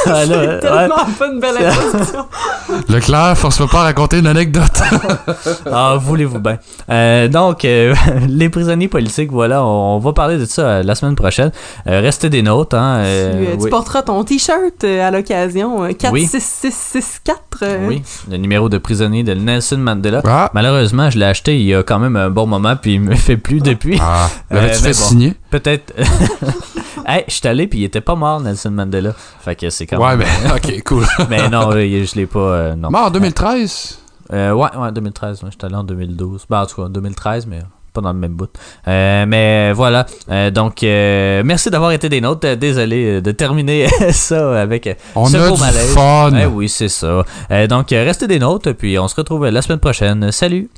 [0.09, 0.61] Ah, C'est ouais.
[0.61, 2.27] tellement pas une belle introduction.
[2.89, 4.81] Leclerc, force-moi pas à raconter une anecdote.
[5.73, 6.59] Ah, voulez-vous bien.
[6.89, 7.93] Euh, donc, euh,
[8.29, 11.51] les prisonniers politiques, voilà, on, on va parler de ça euh, la semaine prochaine.
[11.89, 12.75] Euh, restez des notes.
[12.75, 13.71] Hein, euh, tu, euh, tu oui.
[13.71, 15.83] porteras ton t-shirt euh, à l'occasion.
[15.83, 15.97] euh, Oui.
[15.97, 17.41] 46664.
[17.63, 20.23] euh, Oui, le numéro de prisonnier de Nelson Mandela.
[20.25, 23.01] Ah, Malheureusement, je l'ai acheté il y a quand même un bon moment, puis il
[23.01, 23.99] me fait plus depuis.
[24.01, 24.29] ah.
[24.51, 25.09] l'avais-tu Euh, fait bon.
[25.09, 25.35] signer?
[25.51, 25.93] Peut-être.
[27.07, 29.13] hey, je suis allé, puis il était pas mort, Nelson Mandela.
[29.41, 30.27] Fait que c'est quand Ouais, même.
[30.45, 31.07] mais ok, cool.
[31.31, 32.39] Mais non, euh, je l'ai pas.
[32.39, 32.91] euh, non.
[32.91, 33.99] Mort en 2013?
[34.33, 35.43] Euh, ouais, ouais, 2013.
[35.45, 36.47] ouais, J'étais allé en 2012.
[36.51, 37.61] Ben, en tout cas, 2013, mais
[37.93, 38.51] pas dans le même bout.
[38.89, 40.05] Euh, mais voilà.
[40.31, 42.47] Euh, donc, euh, merci d'avoir été des nôtres.
[42.47, 45.95] Euh, Désolé euh, de terminer ça avec euh, On ce a beau du malaise.
[45.95, 46.33] fun.
[46.39, 47.25] Eh oui, c'est ça.
[47.51, 50.31] Euh, donc, euh, restez des nôtres, puis on se retrouve la semaine prochaine.
[50.33, 50.69] Salut!